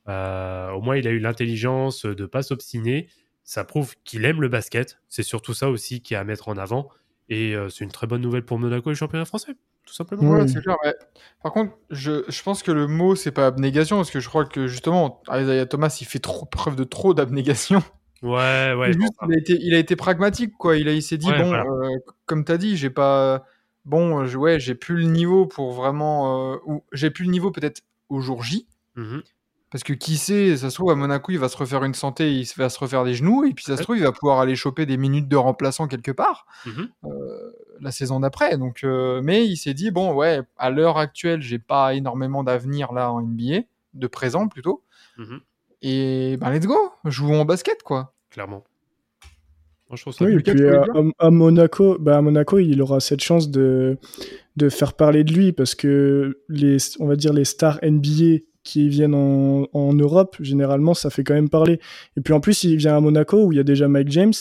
Euh, 0.08 0.70
au 0.72 0.80
moins, 0.80 0.96
il 0.96 1.06
a 1.06 1.10
eu 1.10 1.18
l'intelligence 1.18 2.04
de 2.06 2.26
pas 2.26 2.42
s'obstiner. 2.42 3.08
Ça 3.44 3.64
prouve 3.64 3.94
qu'il 4.04 4.24
aime 4.24 4.40
le 4.40 4.48
basket. 4.48 4.98
C'est 5.08 5.22
surtout 5.22 5.54
ça 5.54 5.68
aussi 5.70 6.00
qui 6.02 6.14
est 6.14 6.16
à 6.16 6.24
mettre 6.24 6.48
en 6.48 6.56
avant. 6.56 6.88
Et 7.30 7.54
euh, 7.54 7.68
c'est 7.68 7.84
une 7.84 7.90
très 7.90 8.06
bonne 8.06 8.22
nouvelle 8.22 8.44
pour 8.44 8.58
Monaco 8.58 8.88
et 8.90 8.92
le 8.92 8.96
championnat 8.96 9.26
français, 9.26 9.52
tout 9.84 9.92
simplement. 9.94 10.22
Ouais. 10.30 10.40
Ouais, 10.40 10.48
c'est 10.48 10.62
clair. 10.62 10.76
ouais. 10.84 10.94
Par 11.42 11.52
contre, 11.52 11.74
je, 11.90 12.24
je 12.28 12.42
pense 12.42 12.62
que 12.62 12.72
le 12.72 12.86
mot, 12.86 13.14
c'est 13.16 13.32
pas 13.32 13.46
abnégation, 13.46 13.96
parce 13.96 14.10
que 14.10 14.18
je 14.20 14.28
crois 14.28 14.46
que 14.46 14.66
justement, 14.66 15.22
Isaiah 15.30 15.66
Thomas, 15.66 15.94
il 16.00 16.06
fait 16.06 16.18
trop 16.20 16.46
preuve 16.46 16.74
de 16.76 16.84
trop 16.84 17.12
d'abnégation. 17.12 17.82
Ouais, 18.22 18.74
ouais. 18.78 18.92
Juste, 18.94 19.12
bon, 19.20 19.28
il, 19.28 19.34
a 19.34 19.38
été, 19.38 19.58
il 19.60 19.74
a 19.74 19.78
été 19.78 19.94
pragmatique, 19.94 20.54
quoi. 20.58 20.76
Il, 20.76 21.02
s'est 21.02 21.18
dit, 21.18 21.28
Ouais, 21.28 21.38
bon, 21.38 21.48
voilà. 21.48 21.64
euh, 21.64 21.88
comme 22.26 22.44
tu 22.46 22.52
as 22.52 22.58
dit, 22.58 22.76
j'ai 22.78 22.90
pas. 22.90 23.44
Bon, 23.84 24.24
je- 24.26 24.36
ouais, 24.38 24.58
j'ai 24.58 24.74
plus 24.74 24.96
le 24.96 25.04
niveau 25.04 25.46
pour 25.46 25.72
vraiment. 25.72 26.52
euh, 26.54 26.56
ou 26.66 26.82
j'ai 26.92 27.10
plus 27.10 27.24
le 27.26 27.30
niveau 27.30 27.50
peut-être 27.50 27.82
au 28.08 28.20
jour 28.20 28.42
J. 28.42 28.66
mhm. 28.96 29.22
Parce 29.70 29.84
que 29.84 29.92
qui 29.92 30.16
sait, 30.16 30.56
ça 30.56 30.70
se 30.70 30.74
trouve, 30.76 30.90
à 30.90 30.94
Monaco, 30.94 31.30
il 31.30 31.38
va 31.38 31.50
se 31.50 31.56
refaire 31.56 31.84
une 31.84 31.92
santé, 31.92 32.32
il 32.32 32.46
va 32.56 32.70
se 32.70 32.78
refaire 32.78 33.04
des 33.04 33.12
genoux, 33.12 33.44
et 33.44 33.52
puis 33.52 33.64
ça 33.66 33.76
se 33.76 33.82
trouve, 33.82 33.98
il 33.98 34.02
va 34.02 34.12
pouvoir 34.12 34.40
aller 34.40 34.56
choper 34.56 34.86
des 34.86 34.96
minutes 34.96 35.28
de 35.28 35.36
remplaçant 35.36 35.88
quelque 35.88 36.10
part 36.10 36.46
Mhm. 36.64 36.88
euh, 37.04 37.10
la 37.80 37.90
saison 37.90 38.18
d'après. 38.20 38.56
Donc, 38.56 38.82
euh, 38.84 39.20
mais 39.22 39.46
il 39.46 39.56
s'est 39.58 39.74
dit, 39.74 39.90
bon, 39.90 40.14
ouais, 40.14 40.40
à 40.56 40.70
l'heure 40.70 40.96
actuelle, 40.96 41.42
j'ai 41.42 41.58
pas 41.58 41.92
énormément 41.94 42.42
d'avenir 42.44 42.92
là 42.94 43.12
en 43.12 43.20
NBA, 43.20 43.60
de 43.92 44.06
présent 44.06 44.48
plutôt. 44.48 44.82
Mhm. 45.18 45.40
Et 45.82 46.36
ben, 46.40 46.50
let's 46.50 46.66
go, 46.66 46.76
jouons 47.04 47.40
en 47.42 47.44
basket, 47.44 47.82
quoi. 47.82 48.14
Clairement. 48.30 48.64
Moi, 49.90 49.96
je 49.96 50.02
trouve 50.02 50.12
ça 50.14 50.24
Oui, 50.24 50.32
et 50.34 50.38
puis 50.40 50.54
dire 50.54 50.82
à- 51.18 51.26
à 51.26 51.30
Monaco, 51.30 51.96
bah 51.98 52.18
à 52.18 52.20
Monaco, 52.22 52.58
il 52.58 52.80
aura 52.82 53.00
cette 53.00 53.20
chance 53.22 53.50
de, 53.50 53.96
de 54.56 54.68
faire 54.68 54.92
parler 54.94 55.24
de 55.24 55.32
lui 55.32 55.52
parce 55.52 55.74
que 55.74 56.40
les, 56.48 56.76
on 57.00 57.06
va 57.06 57.16
dire 57.16 57.32
les 57.32 57.44
stars 57.46 57.78
NBA 57.82 58.40
qui 58.68 58.88
viennent 58.88 59.14
en, 59.14 59.66
en 59.72 59.94
Europe, 59.94 60.36
généralement, 60.40 60.92
ça 60.94 61.08
fait 61.10 61.24
quand 61.24 61.34
même 61.34 61.48
parler. 61.48 61.80
Et 62.16 62.20
puis 62.20 62.34
en 62.34 62.40
plus, 62.40 62.64
il 62.64 62.76
vient 62.76 62.96
à 62.96 63.00
Monaco 63.00 63.44
où 63.44 63.52
il 63.52 63.56
y 63.56 63.60
a 63.60 63.64
déjà 63.64 63.88
Mike 63.88 64.10
James. 64.10 64.34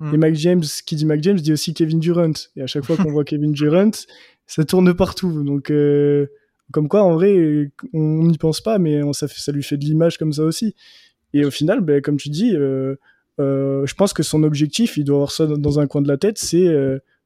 Mm. 0.00 0.14
Et 0.14 0.16
Mike 0.18 0.34
James, 0.36 0.62
qui 0.86 0.96
dit 0.96 1.06
Mike 1.06 1.22
James, 1.22 1.36
dit 1.38 1.52
aussi 1.52 1.72
Kevin 1.74 1.98
Durant. 2.00 2.32
Et 2.56 2.62
à 2.62 2.66
chaque 2.66 2.84
fois 2.84 2.96
qu'on 2.96 3.10
voit 3.10 3.24
Kevin 3.24 3.52
Durant, 3.52 3.90
ça 4.46 4.64
tourne 4.64 4.92
partout. 4.94 5.42
Donc, 5.44 5.70
euh, 5.70 6.26
comme 6.72 6.88
quoi, 6.88 7.02
en 7.02 7.14
vrai, 7.14 7.70
on 7.94 8.24
n'y 8.26 8.38
pense 8.38 8.60
pas, 8.60 8.78
mais 8.78 9.02
on, 9.02 9.12
ça, 9.12 9.26
fait- 9.28 9.40
ça 9.40 9.50
lui 9.52 9.62
fait 9.62 9.76
de 9.76 9.84
l'image 9.84 10.18
comme 10.18 10.32
ça 10.32 10.44
aussi. 10.44 10.74
Et 11.32 11.44
au 11.44 11.50
final, 11.50 11.80
ben, 11.80 12.00
comme 12.02 12.16
tu 12.18 12.28
dis, 12.28 12.54
euh, 12.54 12.96
euh, 13.40 13.86
je 13.86 13.94
pense 13.94 14.12
que 14.12 14.22
son 14.22 14.42
objectif, 14.42 14.96
il 14.96 15.04
doit 15.04 15.16
avoir 15.16 15.32
ça 15.32 15.46
dans- 15.46 15.78
un 15.80 15.86
coin 15.86 16.02
de 16.02 16.08
la 16.08 16.16
tête, 16.18 16.38
c'est 16.38 16.68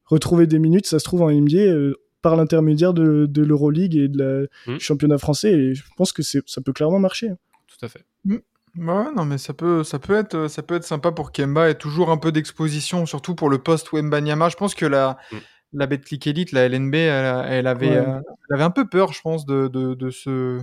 retrouver 0.05 0.45
des 0.47 0.59
minutes, 0.59 0.85
ça 0.85 0.99
se 0.99 1.03
trouve 1.03 1.21
en 1.23 1.29
NBA, 1.31 1.93
par 2.25 2.35
l'intermédiaire 2.35 2.91
de, 2.95 3.27
de 3.27 3.43
l'Euroleague 3.43 3.95
et 3.95 4.07
de 4.07 4.17
la, 4.17 4.73
du 4.73 4.79
championnat 4.79 5.19
français. 5.19 5.51
Et 5.53 5.75
je 5.75 5.83
pense 5.95 6.11
que 6.11 6.23
c'est- 6.23 6.41
ça 6.47 6.59
peut 6.59 6.73
clairement 6.73 6.97
marcher. 6.97 7.29
tout 7.67 7.85
à 7.85 7.87
fait. 7.87 8.03
Ouais, 8.25 9.05
non, 9.15 9.25
mais 9.25 9.37
ça 9.37 9.53
peut, 9.53 9.83
ça 9.83 9.99
peut 9.99 10.15
être, 10.15 10.47
ça 10.49 10.63
peut 10.63 10.73
être 10.75 10.83
sympa 10.85 11.11
pour 11.11 11.31
Kemba 11.31 11.69
et 11.69 11.75
toujours 11.75 12.09
un 12.09 12.17
peu 12.17 12.31
d'exposition, 12.31 13.05
surtout 13.05 13.35
pour 13.35 13.49
le 13.49 13.59
poste 13.59 13.91
Wembanyama. 13.93 14.49
Je 14.49 14.55
pense 14.55 14.73
que 14.73 14.85
la, 14.87 15.17
Mm. 15.31 15.35
la 15.73 15.85
Betclic 15.87 16.25
Elite, 16.25 16.51
la 16.51 16.65
LNB, 16.67 16.95
elle, 16.95 17.45
elle 17.47 17.67
avait, 17.67 17.89
Ouais. 17.91 17.97
euh, 17.97 18.19
elle 18.49 18.55
avait 18.55 18.63
un 18.63 18.71
peu 18.71 18.87
peur, 18.89 19.13
je 19.13 19.21
pense, 19.21 19.45
de, 19.45 19.67
de, 19.67 19.93
de 19.93 20.09
ce, 20.09 20.59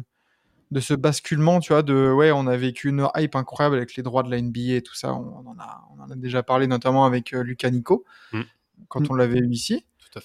de 0.72 0.80
ce 0.80 0.94
basculement, 0.94 1.60
tu 1.60 1.72
vois, 1.72 1.82
de, 1.82 2.12
ouais, 2.12 2.32
on 2.32 2.46
a 2.48 2.56
vécu 2.56 2.88
une 2.88 3.06
hype 3.16 3.36
incroyable 3.36 3.76
avec 3.76 3.94
les 3.94 4.02
droits 4.02 4.22
de 4.24 4.30
la 4.30 4.38
NBA 4.42 4.74
et 4.78 4.82
tout 4.82 4.94
ça. 4.96 5.14
On, 5.14 5.46
en 5.46 5.56
a, 5.60 5.82
on 5.96 6.02
en 6.02 6.10
a 6.10 6.16
déjà 6.16 6.42
parlé 6.42 6.66
notamment 6.66 7.04
avec 7.04 7.32
euh, 7.34 7.42
Lucas 7.44 7.70
Nico, 7.70 8.04
Mm. 8.32 8.40
quand 8.88 9.00
Mm. 9.02 9.06
on 9.10 9.14
l'avait 9.14 9.38
eu 9.38 9.50
ici. 9.50 9.84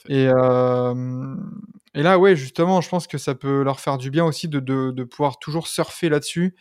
Euh, 0.10 1.36
et 1.93 2.04
là, 2.04 2.19
ouais, 2.19 2.36
justement, 2.36 2.82
je 2.82 2.89
pense 2.89 3.08
que 3.08 3.17
ça 3.17 3.36
peut 3.36 3.63
leur 3.63 3.80
faire 3.80 3.97
du 3.97 4.10
bien 4.12 4.26
aussi 4.26 4.47
de, 4.47 4.60
de, 4.60 4.91
de 4.91 5.04
pouvoir 5.04 5.39
toujours 5.39 5.67
surfer 5.67 6.10
là-dessus 6.10 6.56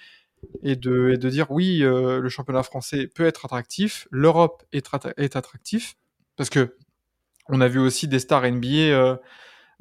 et 0.62 0.77
de, 0.77 1.11
et 1.15 1.19
de 1.19 1.31
dire 1.31 1.51
oui, 1.51 1.83
euh, 1.83 2.21
le 2.21 2.29
championnat 2.29 2.62
français 2.62 3.09
peut 3.09 3.27
être 3.27 3.47
attractif, 3.47 4.09
l'Europe 4.11 4.65
est, 4.73 4.89
est 5.17 5.37
attractif, 5.37 5.97
parce 6.37 6.51
que 6.51 6.77
on 7.49 7.61
a 7.61 7.69
vu 7.69 7.81
aussi 7.81 8.09
des 8.09 8.19
stars 8.21 8.45
NBA 8.47 8.69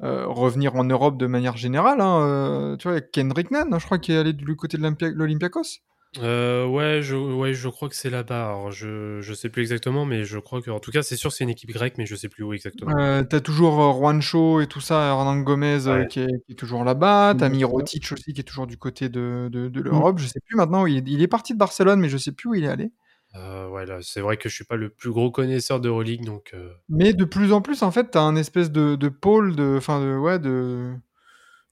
euh, 0.02 0.26
revenir 0.26 0.76
en 0.76 0.84
Europe 0.84 1.18
de 1.18 1.26
manière 1.26 1.56
générale. 1.56 2.00
Hein, 2.00 2.76
tu 2.78 2.88
vois, 2.88 3.00
Kendrick 3.00 3.50
Nunn, 3.50 3.72
hein, 3.72 3.78
je 3.78 3.86
crois 3.86 3.98
qu'il 3.98 4.14
est 4.14 4.18
allé 4.18 4.32
du 4.34 4.56
côté 4.56 4.76
de 4.78 4.82
l'Olympia- 4.82 5.10
l'Olympiakos. 5.10 5.80
Euh, 6.22 6.66
ouais, 6.66 7.00
je, 7.02 7.14
ouais, 7.16 7.52
je 7.52 7.68
crois 7.68 7.88
que 7.88 7.94
c'est 7.94 8.10
là-bas. 8.10 8.46
Alors, 8.46 8.70
je, 8.70 9.20
je 9.20 9.34
sais 9.34 9.48
plus 9.50 9.62
exactement, 9.62 10.04
mais 10.06 10.24
je 10.24 10.38
crois 10.38 10.62
que, 10.62 10.70
en 10.70 10.80
tout 10.80 10.90
cas, 10.90 11.02
c'est 11.02 11.16
sûr, 11.16 11.30
c'est 11.32 11.44
une 11.44 11.50
équipe 11.50 11.70
grecque, 11.70 11.94
mais 11.98 12.06
je 12.06 12.16
sais 12.16 12.28
plus 12.28 12.42
où 12.42 12.52
exactement. 12.54 12.92
Euh, 12.98 13.22
T'as 13.22 13.40
toujours 13.40 13.80
euh, 13.82 13.92
Juancho 13.92 14.60
et 14.60 14.66
tout 14.66 14.80
ça, 14.80 15.06
Hernan 15.08 15.38
Gomez 15.40 15.86
euh, 15.86 16.00
Ouais. 16.00 16.06
qui, 16.06 16.20
est, 16.20 16.26
qui 16.46 16.52
est 16.52 16.56
toujours 16.56 16.84
là-bas. 16.84 17.34
T'as 17.38 17.48
Mhm. 17.48 17.56
Mirotic 17.56 18.10
aussi 18.12 18.32
qui 18.32 18.40
est 18.40 18.44
toujours 18.44 18.66
du 18.66 18.78
côté 18.78 19.08
de, 19.08 19.48
de, 19.52 19.68
de 19.68 19.80
l'Europe. 19.80 20.18
Je 20.18 20.26
sais 20.26 20.40
plus 20.46 20.56
maintenant 20.56 20.84
où 20.84 20.86
il 20.86 20.96
est, 20.98 21.04
il 21.06 21.22
est 21.22 21.28
parti 21.28 21.52
de 21.52 21.58
Barcelone, 21.58 22.00
mais 22.00 22.08
je 22.08 22.16
sais 22.16 22.32
plus 22.32 22.48
où 22.48 22.54
il 22.54 22.64
est 22.64 22.68
allé. 22.68 22.90
Euh, 23.34 23.68
ouais, 23.68 23.84
là, 23.84 23.98
c'est 24.00 24.20
vrai 24.22 24.38
que 24.38 24.48
je 24.48 24.54
suis 24.54 24.64
pas 24.64 24.76
le 24.76 24.88
plus 24.88 25.10
gros 25.10 25.30
connaisseur 25.30 25.80
d'Euroleague, 25.80 26.24
donc. 26.24 26.52
euh, 26.54 26.70
Mais 26.88 27.12
de 27.12 27.24
plus 27.26 27.52
en 27.52 27.60
plus, 27.60 27.82
en 27.82 27.90
fait, 27.90 28.10
t'as 28.12 28.22
un 28.22 28.36
espèce 28.36 28.70
de, 28.70 28.94
de 28.96 29.08
pôle, 29.10 29.54
de, 29.54 29.74
enfin, 29.76 30.00
de, 30.00 30.16
ouais, 30.16 30.38
de, 30.38 30.94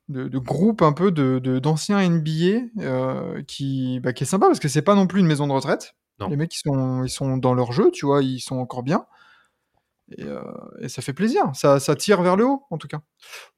de, 0.08 0.28
de 0.28 0.38
groupe 0.38 0.82
un 0.82 0.92
peu 0.92 1.10
de, 1.10 1.38
d'anciens 1.58 2.06
NBA 2.08 2.68
euh, 2.80 3.42
qui, 3.42 4.00
bah, 4.00 4.12
qui 4.12 4.24
est 4.24 4.26
sympa 4.26 4.46
parce 4.46 4.60
que 4.60 4.68
c'est 4.68 4.82
pas 4.82 4.94
non 4.94 5.06
plus 5.06 5.20
une 5.20 5.26
maison 5.26 5.46
de 5.46 5.52
retraite. 5.52 5.94
Non. 6.20 6.28
Les 6.28 6.36
mecs, 6.36 6.54
ils 6.54 6.58
sont, 6.58 7.04
ils 7.04 7.10
sont 7.10 7.36
dans 7.36 7.54
leur 7.54 7.72
jeu, 7.72 7.90
tu 7.90 8.06
vois, 8.06 8.22
ils 8.22 8.40
sont 8.40 8.56
encore 8.56 8.82
bien. 8.82 9.06
Et, 10.16 10.22
euh, 10.22 10.42
et 10.80 10.88
ça 10.88 11.02
fait 11.02 11.14
plaisir. 11.14 11.44
Ça, 11.54 11.80
ça 11.80 11.96
tire 11.96 12.22
vers 12.22 12.36
le 12.36 12.44
haut, 12.44 12.64
en 12.70 12.78
tout 12.78 12.86
cas. 12.86 13.00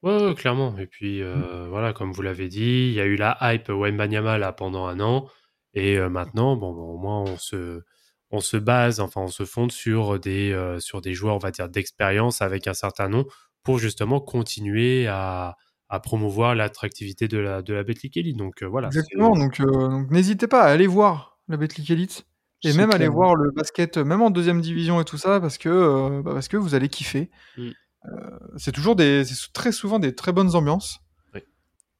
Ouais, 0.01 0.23
ouais, 0.23 0.33
clairement. 0.33 0.75
Et 0.77 0.87
puis, 0.87 1.21
euh, 1.21 1.67
voilà, 1.69 1.93
comme 1.93 2.11
vous 2.11 2.21
l'avez 2.21 2.47
dit, 2.47 2.87
il 2.87 2.93
y 2.93 3.01
a 3.01 3.05
eu 3.05 3.15
la 3.15 3.37
hype 3.41 3.69
Wembanyama 3.69 4.37
là 4.37 4.53
pendant 4.53 4.87
un 4.87 4.99
an. 4.99 5.27
Et 5.73 5.99
maintenant, 5.99 6.55
bon, 6.55 6.73
bon, 6.73 6.93
au 6.93 6.97
moins, 6.97 7.21
on 7.21 7.37
se, 7.37 7.83
on 8.31 8.39
se 8.39 8.57
base, 8.57 8.99
enfin, 8.99 9.21
on 9.21 9.27
se 9.27 9.45
fonde 9.45 9.71
sur 9.71 10.17
des, 10.17 10.77
sur 10.79 11.01
des 11.01 11.13
joueurs, 11.13 11.35
on 11.35 11.39
va 11.39 11.51
dire, 11.51 11.69
d'expérience 11.69 12.41
avec 12.41 12.65
un 12.65 12.73
certain 12.73 13.09
nom 13.09 13.25
pour 13.61 13.77
justement 13.77 14.19
continuer 14.19 15.05
à, 15.07 15.55
à 15.89 15.99
promouvoir 15.99 16.55
l'attractivité 16.55 17.27
de 17.27 17.37
la, 17.37 17.61
de 17.61 17.73
la 17.73 17.83
Betclic 17.83 18.17
Elite. 18.17 18.37
Donc, 18.37 18.61
euh, 18.61 18.67
voilà. 18.67 18.87
Exactement. 18.87 19.35
Donc, 19.35 19.59
euh, 19.59 19.65
donc 19.87 20.11
n'hésitez 20.11 20.47
pas 20.47 20.63
à 20.63 20.67
aller 20.71 20.87
voir 20.87 21.39
la 21.47 21.57
Betclic 21.57 21.89
Elite. 21.89 22.25
Et 22.63 22.73
même 22.73 22.91
aller 22.91 23.07
voir 23.07 23.35
le 23.35 23.51
basket, 23.51 23.97
même 23.97 24.21
en 24.23 24.31
deuxième 24.31 24.61
division 24.61 24.99
et 24.99 25.05
tout 25.05 25.17
ça, 25.19 25.39
parce 25.39 25.59
que, 25.59 25.69
euh, 25.69 26.21
bah, 26.23 26.31
parce 26.33 26.47
que 26.47 26.57
vous 26.57 26.73
allez 26.73 26.89
kiffer. 26.89 27.29
Mm. 27.55 27.67
Euh, 28.05 28.11
c'est 28.57 28.71
toujours 28.71 28.95
des, 28.95 29.23
très 29.53 29.71
souvent 29.71 29.99
des 29.99 30.15
très 30.15 30.31
bonnes 30.33 30.55
ambiances. 30.55 30.99
Oui. 31.35 31.41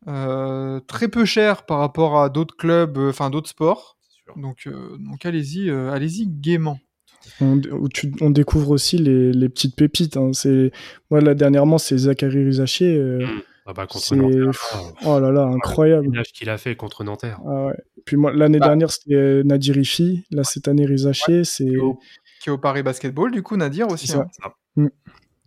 Euh, 0.07 0.79
très 0.79 1.09
peu 1.09 1.25
cher 1.25 1.65
par 1.67 1.77
rapport 1.77 2.19
à 2.19 2.29
d'autres 2.29 2.55
clubs, 2.57 2.97
euh, 2.97 3.11
enfin 3.11 3.29
d'autres 3.29 3.49
sports. 3.49 3.97
Donc, 4.35 4.65
euh, 4.65 4.97
donc 4.99 5.25
allez-y, 5.27 5.69
euh, 5.69 5.91
allez-y 5.91 6.27
gaiement. 6.27 6.79
On, 7.39 7.61
où 7.71 7.87
tu- 7.87 8.13
on 8.21 8.31
découvre 8.31 8.71
aussi 8.71 8.97
les, 8.97 9.31
les 9.31 9.49
petites 9.49 9.75
pépites. 9.75 10.17
hein. 10.17 10.31
C'est 10.33 10.71
moi 11.11 11.21
là 11.21 11.35
dernièrement, 11.35 11.77
c'est 11.77 11.97
Zachary 11.97 12.45
Rizaché. 12.45 12.97
Euh. 13.67 13.69
Ah 13.69 13.73
bah, 13.73 13.85
contre 13.87 14.05
c'est 14.05 14.15
Nanterre, 14.15 14.45
là, 14.45 14.51
oh 15.05 15.19
là 15.19 15.31
là, 15.31 15.43
incroyable. 15.43 16.15
l'âge 16.15 16.31
qu'il 16.33 16.49
a 16.49 16.57
fait 16.57 16.75
contre 16.75 17.03
Nanterre. 17.03 17.39
Ah 17.45 17.65
ouais. 17.67 17.73
Puis 18.05 18.15
moi 18.15 18.31
l'année 18.33 18.59
Bah. 18.59 18.67
dernière 18.67 18.91
c'était 18.91 19.13
euh, 19.15 19.43
Nadir 19.43 19.77
Ifi. 19.77 20.25
Là 20.31 20.43
cette 20.43 20.67
année 20.67 20.85
Rizaché, 20.85 21.43
c'est 21.43 21.65
Qui 21.65 22.49
est 22.49 22.51
au- 22.51 22.57
Paris 22.57 22.81
Basketball, 22.83 23.31
du 23.31 23.43
coup, 23.43 23.57
Nadir 23.57 23.87
aussi. 23.89 24.07
C'est 24.07 24.13
ça. 24.13 24.25
hein. 24.77 24.89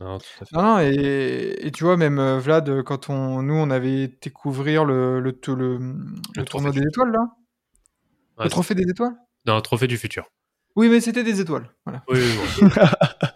Non, 0.01 0.19
tout 0.19 0.25
à 0.41 0.45
fait. 0.45 0.57
Non, 0.57 0.63
non, 0.63 0.79
et, 0.81 1.57
et 1.67 1.71
tu 1.71 1.85
vois, 1.85 1.97
même 1.97 2.19
euh, 2.19 2.39
Vlad, 2.39 2.69
euh, 2.69 2.83
quand 2.83 3.11
on, 3.11 3.43
nous, 3.43 3.55
on 3.55 3.71
avait 3.71 4.03
été 4.05 4.31
couvrir 4.31 4.85
le, 4.87 5.21
le, 5.21 5.39
le, 5.47 5.55
le, 5.55 5.79
le 6.37 6.45
tournoi 6.45 6.71
des 6.73 6.81
étoiles, 6.81 7.13
là 7.13 7.21
Ouais, 8.39 8.45
Le 8.45 8.51
trophée 8.51 8.75
des 8.75 8.89
étoiles? 8.91 9.13
Non, 9.47 9.55
un 9.57 9.61
trophée 9.61 9.87
du 9.87 9.99
futur. 9.99 10.25
Oui, 10.77 10.89
mais 10.89 11.01
c'était 11.01 11.23
des 11.25 11.41
étoiles. 11.41 11.69
Voilà. 11.85 12.03
Oui, 12.09 12.19
oui, 12.19 12.39
oui. 12.63 12.69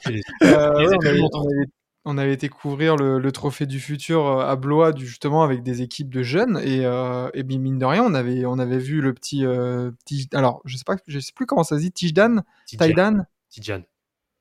Euh, 0.07 0.11
Les 0.11 0.87
ouais, 0.87 0.95
on, 0.95 0.99
étoiles 0.99 1.07
avait, 1.09 1.19
montantes. 1.21 1.45
on 1.47 1.51
avait- 1.51 1.71
on 2.05 2.19
avait 2.19 2.33
été 2.33 2.49
couvrir 2.49 2.97
le, 2.97 3.19
le 3.19 3.33
trophée 3.33 3.67
du 3.67 3.81
futur 3.81 4.27
euh, 4.27 4.45
à 4.47 4.57
Blois, 4.57 4.93
du, 4.93 5.07
justement, 5.07 5.43
avec 5.43 5.63
des 5.63 5.83
équipes 5.83 6.11
de 6.13 6.23
jeunes. 6.23 6.61
Et, 6.65 6.85
euh, 6.85 7.31
et 7.35 7.43
bien, 7.43 7.59
mine 7.59 7.79
de 7.79 7.85
rien, 7.85 8.03
on 8.05 8.15
avait, 8.15 8.45
on 8.47 8.59
avait 8.59 8.79
vu 8.79 9.01
le 9.01 9.15
petit. 9.15 9.45
euh, 9.47 9.91
Tij- 10.07 10.35
alors, 10.37 10.61
je 10.65 10.77
sais, 10.77 10.85
pas, 10.85 10.97
je 11.07 11.19
sais 11.19 11.33
plus 11.35 11.47
comment 11.47 11.63
ça 11.65 11.77
se 11.77 11.81
dit, 11.83 11.93
Tijdan 11.93 12.43
Tidjan. 12.67 13.83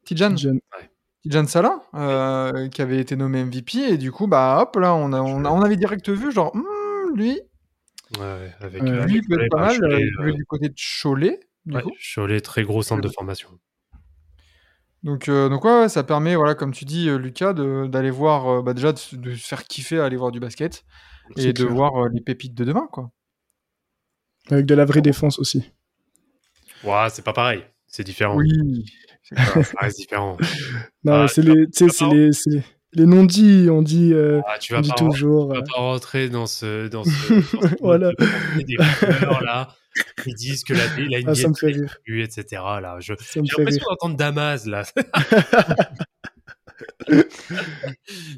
Tijan 0.05 0.35
jeune. 0.35 0.59
Tijan 1.21 1.45
Salah, 1.47 1.81
euh, 1.95 2.67
qui 2.67 2.81
avait 2.81 2.99
été 2.99 3.15
nommé 3.15 3.45
MVP. 3.45 3.77
Et 3.93 3.97
du 3.97 4.11
coup, 4.11 4.27
bah 4.27 4.59
hop, 4.61 4.75
là, 4.75 4.93
on, 4.93 5.13
a, 5.13 5.21
on, 5.21 5.45
a- 5.45 5.49
on 5.49 5.61
avait 5.61 5.77
direct 5.77 6.09
vu, 6.09 6.31
genre, 6.31 6.53
Hmm, 6.55 7.15
lui, 7.15 7.39
Ouais, 8.19 8.19
ouais, 8.19 8.53
avec, 8.59 8.83
euh, 8.83 9.05
lui, 9.05 9.13
avec 9.13 9.15
il 9.15 9.27
peut 9.27 9.41
être 9.41 9.49
pas 9.49 9.61
mal. 9.61 9.79
Cholet, 9.79 10.03
euh, 10.19 10.23
euh, 10.27 10.31
du 10.33 10.45
côté 10.45 10.69
de 10.69 10.75
Cholet. 10.75 11.39
du 11.65 11.75
Ouais, 11.75 11.81
coup. 11.81 11.91
Cholet, 12.13 12.41
très 12.41 12.63
gros 12.63 12.83
centre 12.83 13.01
de 13.01 13.09
formation. 13.09 13.49
Donc, 15.03 15.27
euh, 15.27 15.49
donc 15.49 15.65
ouais, 15.65 15.79
ouais, 15.81 15.89
ça 15.89 16.03
permet, 16.03 16.35
voilà, 16.35 16.55
comme 16.55 16.71
tu 16.71 16.85
dis, 16.85 17.09
euh, 17.09 17.17
Lucas, 17.17 17.53
de- 17.53 17.87
d'aller 17.87 18.09
voir, 18.11 18.47
euh, 18.47 18.61
bah, 18.61 18.73
déjà 18.73 18.93
de, 18.93 18.97
se- 18.97 19.15
de 19.17 19.35
se 19.35 19.45
faire 19.47 19.65
kiffer 19.65 19.99
à 19.99 20.05
aller 20.05 20.15
voir 20.15 20.31
du 20.31 20.39
basket 20.39 20.85
et 21.37 21.51
de 21.53 21.63
clair. 21.63 21.75
voir 21.75 22.05
euh, 22.05 22.09
les 22.13 22.21
pépites 22.21 22.53
de 22.53 22.63
demain, 22.63 22.87
quoi. 22.91 23.11
Avec 24.49 24.65
de 24.65 24.75
la 24.75 24.85
vraie 24.85 25.01
défense 25.01 25.39
aussi. 25.39 25.71
Ouah, 26.83 27.09
c'est 27.09 27.21
pas 27.21 27.33
pareil. 27.33 27.63
C'est 27.87 28.03
différent. 28.03 28.35
Oui. 28.37 28.85
c'est 29.23 29.35
clair. 29.35 29.65
Ça 29.65 29.73
reste 29.79 29.97
différent. 29.97 30.37
Non, 31.03 31.13
Ah, 31.23 31.27
c'est 31.27 31.41
les, 31.41 31.67
les, 32.13 32.31
c'est 32.31 32.63
les, 32.95 33.05
non-dits. 33.05 33.67
On 33.69 33.81
dit, 33.81 34.11
euh, 34.13 34.41
Ah, 34.47 34.57
tu 34.59 34.73
on 34.73 34.77
vas 34.77 34.81
dit 34.81 34.89
pas, 34.89 34.95
toujours. 34.95 35.51
tu 35.51 35.57
euh, 35.57 35.59
vas 35.59 35.65
pas 35.65 35.79
rentrer 35.81 36.29
dans 36.29 36.45
ce. 36.47 36.87
Dans 36.87 37.03
ce, 37.03 37.09
dans 37.61 37.67
ce 37.69 37.75
Voilà. 37.81 38.11
des 38.57 38.75
fleurs, 38.77 39.41
là. 39.43 39.69
Ils 40.25 40.33
disent 40.35 40.63
que 40.63 40.73
la, 40.73 40.85
la 41.09 41.19
NBA 41.21 41.31
Ah, 41.31 41.35
ça 41.35 41.47
me 41.49 41.53
fait 41.53 41.67
rire. 41.67 41.97
plus, 42.03 42.23
etc. 42.23 42.61
Là. 42.81 42.97
Je, 42.99 43.13
Ça 43.19 43.39
me 43.41 43.45
j'ai 43.45 43.55
l'impression 43.57 43.85
d'entendre 43.89 44.17
Damas, 44.17 44.65
là. 44.65 44.83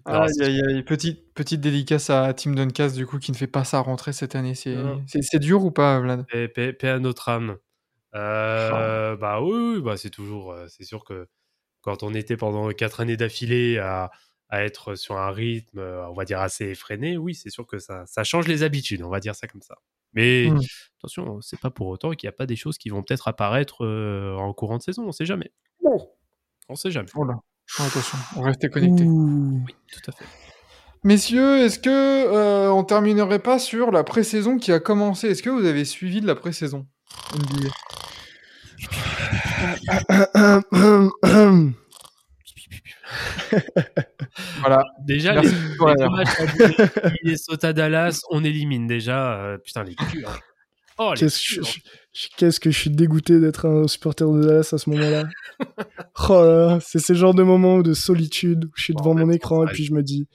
Non, 0.08 0.22
Aïe, 0.22 0.30
c'est- 0.34 0.44
aïe, 0.46 0.62
aïe. 0.68 0.84
Petite, 0.84 1.34
petite 1.34 1.62
dédicace 1.62 2.10
à 2.10 2.34
Tim 2.34 2.52
Duncas, 2.54 2.90
du 2.90 3.06
coup, 3.06 3.18
qui 3.20 3.32
ne 3.32 3.38
fait 3.38 3.48
pas 3.48 3.64
sa 3.64 3.80
rentrée 3.80 4.14
cette 4.14 4.36
année. 4.36 4.56
C'est 4.56 4.76
c'est- 5.08 5.22
c'est 5.22 5.40
dur 5.40 5.64
ou 5.64 5.72
pas, 5.72 6.00
Vlad? 6.00 6.26
Paix, 6.28 6.48
paix- 6.48 6.74
paix 6.74 6.90
à 6.90 7.00
notre 7.00 7.30
âme. 7.30 7.58
Euh, 8.16 9.16
Bah 9.16 9.42
oui, 9.42 9.76
oui, 9.76 9.82
bah 9.82 9.98
c'est 9.98 10.10
toujours. 10.10 10.52
euh, 10.54 10.66
C'est 10.70 10.84
sûr 10.84 11.04
que 11.04 11.28
quand 11.82 12.04
on 12.04 12.14
était 12.14 12.38
pendant 12.38 12.70
quatre 12.72 13.00
années 13.02 13.18
d'affilée 13.18 13.78
à, 13.78 14.12
à 14.50 14.64
être 14.64 14.96
sur 14.96 15.18
un 15.18 15.32
rythme, 15.32 15.80
on 15.80 16.14
va 16.14 16.26
dire, 16.26 16.40
assez 16.40 16.66
effréné, 16.66 17.18
oui, 17.18 17.34
c'est 17.36 17.50
sûr 17.50 17.66
que 17.66 17.80
ça, 17.80 18.06
ça 18.06 18.24
change 18.24 18.48
les 18.48 18.64
habitudes, 18.64 19.02
on 19.04 19.10
va 19.10 19.20
dire 19.20 19.36
ça 19.36 19.48
comme 19.48 19.62
ça. 19.62 19.76
Mais 20.14 20.48
Mm. 20.50 20.60
attention, 21.00 21.42
c'est 21.42 21.60
pas 21.60 21.70
pour 21.72 21.88
autant 21.88 22.12
qu'il 22.12 22.28
n'y 22.28 22.30
a 22.30 22.38
pas 22.38 22.46
des 22.46 22.56
choses 22.56 22.78
qui 22.78 22.90
vont 22.90 23.04
peut-être 23.04 23.28
apparaître 23.28 23.84
euh, 23.86 24.36
en 24.38 24.54
courant 24.54 24.78
de 24.78 24.84
saison, 24.84 25.04
on 25.08 25.12
sait 25.12 25.26
jamais. 25.26 25.52
On 26.70 26.76
sait 26.76 26.90
jamais. 26.92 27.10
Oh 27.16 27.24
là. 27.26 27.36
Attention, 27.80 28.18
restez 28.42 28.70
connectés. 28.70 29.04
Ouh. 29.04 29.64
Oui, 29.68 29.76
tout 29.92 30.10
à 30.10 30.14
fait. 30.14 30.26
Messieurs, 31.04 31.60
est-ce 31.60 31.78
que 31.78 31.90
euh, 31.90 32.72
on 32.72 32.84
terminerait 32.84 33.40
pas 33.40 33.60
sur 33.60 33.92
la 33.92 34.04
pré-saison 34.04 34.58
qui 34.58 34.72
a 34.72 34.80
commencé? 34.80 35.28
Est-ce 35.30 35.44
que 35.44 35.50
vous 35.50 35.66
avez 35.66 35.86
suivi 35.86 36.22
de 36.22 36.28
la 36.28 36.36
pré-saison 36.36 36.88
Voilà. 44.60 44.84
Déjà, 45.06 45.34
Merci 45.34 45.54
les, 45.70 45.76
pour 45.78 45.88
les 45.90 45.94
la- 45.98 46.08
deux 46.08 46.14
matchs 46.16 46.96
à 47.04 47.10
Minnesota 47.24 47.74
Dallas, 47.74 48.22
on 48.32 48.44
élimine 48.44 48.88
déjà. 48.88 49.40
euh, 49.42 49.58
putain, 49.58 49.84
les 49.84 49.96
culs. 49.96 50.26
hein. 50.28 50.32
Oh, 50.98 51.14
Qu'est-ce 51.16 51.56
que 51.56 51.62
hein. 51.62 51.70
je, 52.14 52.28
qu'est-ce 52.38 52.60
que 52.60 52.72
je 52.72 52.78
suis 52.80 52.90
dégoûté 52.90 53.40
d'être 53.42 53.68
un 53.68 53.86
supporter 53.88 54.32
de 54.32 54.42
Dallas 54.46 54.70
à 54.72 54.78
ce 54.78 54.90
moment-là. 54.92 55.26
oh 56.30 56.34
là 56.42 56.68
là, 56.68 56.80
c'est 56.82 57.00
ce 57.00 57.14
genre 57.14 57.34
de 57.34 57.44
moment 57.44 57.80
de 57.82 57.94
solitude 57.94 58.66
où 58.66 58.72
je 58.76 58.84
suis 58.84 58.94
Bon, 58.94 59.14
devant 59.14 59.26
mon 59.26 59.32
écran 59.32 59.68
et 59.68 59.72
puis 59.72 59.84
je 59.84 59.94
me 59.94 60.02
dis, 60.02 60.28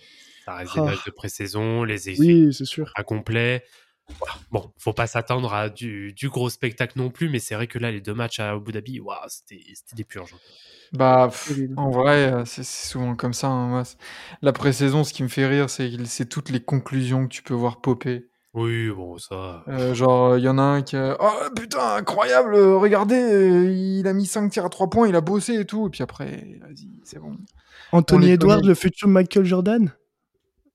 Ça 0.44 0.54
reste 0.56 0.74
des 0.74 0.80
Ah. 0.80 0.84
matchs 0.84 1.04
de 1.06 1.10
pré-saison, 1.12 1.84
les 1.84 2.10
effets 2.10 2.20
oui, 2.20 2.52
c'est 2.54 2.66
sûr. 2.66 2.92
pas 2.94 3.04
complets. 3.04 3.64
Voilà. 4.18 4.34
Bon, 4.50 4.72
faut 4.78 4.92
pas 4.92 5.06
s'attendre 5.06 5.52
à 5.54 5.68
du, 5.68 6.12
du 6.12 6.28
gros 6.28 6.50
spectacle 6.50 6.98
non 6.98 7.10
plus, 7.10 7.28
mais 7.28 7.38
c'est 7.38 7.54
vrai 7.54 7.66
que 7.66 7.78
là, 7.78 7.90
les 7.90 8.00
deux 8.00 8.14
matchs 8.14 8.40
à 8.40 8.50
Abu 8.50 8.72
Dhabi, 8.72 9.00
waouh, 9.00 9.16
c'était 9.28 9.62
des 9.94 10.04
purges. 10.04 10.34
Bah, 10.92 11.28
pff, 11.30 11.52
en 11.76 11.90
vrai, 11.90 12.32
euh, 12.32 12.44
c'est 12.44 12.64
souvent 12.64 13.14
comme 13.14 13.32
ça. 13.32 13.46
hein, 13.46 13.68
moi, 13.68 13.82
la 14.42 14.52
pré-saison, 14.52 15.04
ce 15.04 15.12
qui 15.12 15.22
me 15.22 15.28
fait 15.28 15.46
rire, 15.46 15.70
c'est 15.70 16.28
toutes 16.28 16.50
les 16.50 16.60
conclusions 16.60 17.24
que 17.28 17.32
tu 17.32 17.42
peux 17.42 17.54
voir 17.54 17.80
popper. 17.80 18.26
Oui, 18.52 18.90
bon, 18.90 19.16
ça. 19.16 19.62
Euh, 19.68 19.94
genre, 19.94 20.36
il 20.36 20.42
y 20.42 20.48
en 20.48 20.58
a 20.58 20.62
un 20.62 20.82
qui 20.82 20.96
a... 20.96 21.16
Oh 21.20 21.48
putain, 21.54 21.94
incroyable, 21.94 22.56
euh, 22.56 22.76
regardez, 22.76 23.14
euh, 23.14 23.70
il 23.70 24.08
a 24.08 24.12
mis 24.12 24.26
5 24.26 24.50
tirs 24.50 24.64
à 24.64 24.68
3 24.68 24.90
points, 24.90 25.06
il 25.06 25.14
a 25.14 25.20
bossé 25.20 25.54
et 25.60 25.64
tout. 25.64 25.86
Et 25.86 25.90
puis 25.90 26.02
après, 26.02 26.58
vas-y, 26.60 26.90
c'est 27.04 27.20
bon. 27.20 27.36
Anthony 27.92 28.30
Edwards, 28.30 28.62
le 28.62 28.74
futur 28.74 29.06
Michael 29.06 29.44
Jordan? 29.44 29.92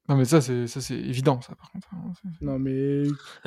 Non, 0.07 0.15
mais 0.15 0.25
ça, 0.25 0.39
c'est 0.41 0.67
ça, 0.67 0.81
c'est 0.81 0.95
évident, 0.95 1.41
ça, 1.41 1.55
par 1.55 1.71
contre. 1.71 1.87
hein, 1.93 2.11
Non, 2.41 2.59
mais 2.59 3.03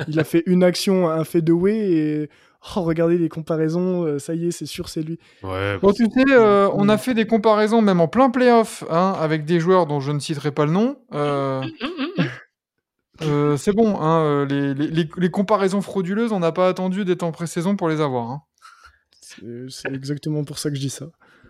il 0.07 0.19
a 0.19 0.23
fait 0.25 0.43
une 0.45 0.63
action, 0.63 1.09
un 1.09 1.23
fait 1.23 1.41
de 1.41 1.53
way 1.53 1.77
et 1.91 2.29
oh, 2.75 2.81
regardez 2.81 3.17
les 3.17 3.29
comparaisons, 3.29 4.03
euh, 4.03 4.19
ça 4.19 4.35
y 4.35 4.47
est, 4.47 4.51
c'est 4.51 4.65
sûr, 4.65 4.89
c'est 4.89 5.01
lui. 5.01 5.17
Ouais, 5.41 5.77
Bon, 5.79 5.93
tu 5.93 6.03
sais, 6.05 6.23
euh, 6.31 6.69
on 6.73 6.89
a 6.89 6.97
fait 6.97 7.13
des 7.13 7.25
comparaisons, 7.25 7.81
même 7.81 8.01
en 8.01 8.09
plein 8.09 8.29
playoff, 8.29 8.83
hein, 8.89 9.13
avec 9.19 9.45
des 9.45 9.59
joueurs 9.61 9.85
dont 9.85 10.01
je 10.01 10.11
ne 10.11 10.19
citerai 10.19 10.51
pas 10.51 10.65
le 10.65 10.71
nom. 10.73 10.97
Euh, 11.13 11.63
euh, 13.21 13.57
c'est 13.57 13.73
bon, 13.73 13.99
hein, 14.01 14.45
les, 14.45 14.73
les- 14.73 14.87
les- 14.87 15.09
les 15.17 15.29
comparaisons 15.31 15.81
frauduleuses, 15.81 16.31
on 16.31 16.39
n'a 16.39 16.51
pas 16.51 16.67
attendu 16.67 17.03
d'être 17.05 17.23
en 17.23 17.31
pré-saison 17.31 17.75
pour 17.75 17.89
les 17.89 18.01
avoir. 18.01 18.29
hein. 18.31 18.41
C'est 19.21 19.43
c'est 19.69 19.93
exactement 19.93 20.43
pour 20.43 20.57
ça 20.59 20.69
que 20.69 20.75
je 20.75 20.81
dis 20.81 20.89
ça. 20.89 21.05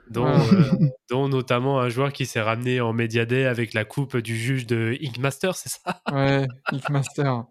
Dont, 0.09 0.23
Voilà. 0.23 0.43
euh, 0.53 0.71
dont 1.09 1.27
notamment 1.29 1.79
un 1.79 1.89
joueur 1.89 2.11
qui 2.13 2.25
s'est 2.25 2.41
ramené 2.41 2.81
en 2.81 2.93
Media 2.93 3.25
Day 3.25 3.45
avec 3.45 3.73
la 3.73 3.85
coupe 3.85 4.17
du 4.17 4.35
juge 4.37 4.65
de 4.65 4.97
Ink 5.01 5.17
Master, 5.19 5.55
c'est 5.55 5.69
ça? 5.69 6.01
Ouais, 6.11 6.47
Nick 6.71 6.89
Master. 6.89 7.45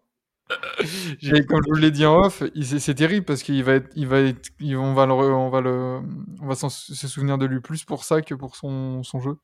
J'ai- 1.21 1.37
Et 1.39 1.45
comme 1.47 1.61
je 1.67 1.69
vous 1.71 1.77
l'ai 1.77 1.91
dit 1.91 2.07
en 2.07 2.21
off, 2.25 2.43
c'est 2.79 2.95
terrible 2.95 3.27
parce 3.27 3.43
qu'il 3.43 3.63
va 3.65 3.75
être, 3.75 3.91
il 3.97 4.07
va 4.07 4.21
être, 4.21 4.51
on 4.63 4.95
va 4.95 5.07
le, 5.07 5.13
on 5.13 5.51
va 5.51 5.61
le, 5.61 6.01
on 6.41 6.47
va 6.47 6.55
se 6.55 6.69
souvenir 7.09 7.37
de 7.39 7.47
lui 7.47 7.61
plus 7.61 7.85
pour 7.85 8.05
ça 8.05 8.23
que 8.23 8.35
pour 8.35 8.57
son, 8.57 9.03
son 9.03 9.21
jeu. 9.21 9.37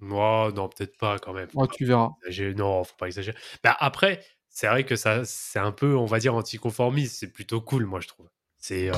Oh, 0.00 0.50
non, 0.54 0.68
peut-être 0.68 0.96
pas 0.98 1.18
quand 1.18 1.32
même. 1.32 1.48
Ouais, 1.54 1.66
tu 1.72 1.84
verras. 1.84 2.10
Non, 2.56 2.82
faut 2.82 2.96
pas 2.98 3.06
exagérer. 3.06 3.36
Bah, 3.62 3.76
après, 3.78 4.24
c'est 4.48 4.66
vrai 4.66 4.84
que 4.84 4.96
ça, 4.96 5.24
c'est 5.24 5.58
un 5.60 5.70
peu, 5.70 5.96
on 5.96 6.06
va 6.06 6.18
dire, 6.18 6.34
anticonformiste. 6.34 7.16
C'est 7.20 7.32
plutôt 7.32 7.60
cool, 7.60 7.86
moi, 7.86 8.00
je 8.00 8.08
trouve. 8.08 8.28
C'est. 8.58 8.88
euh, 8.90 8.94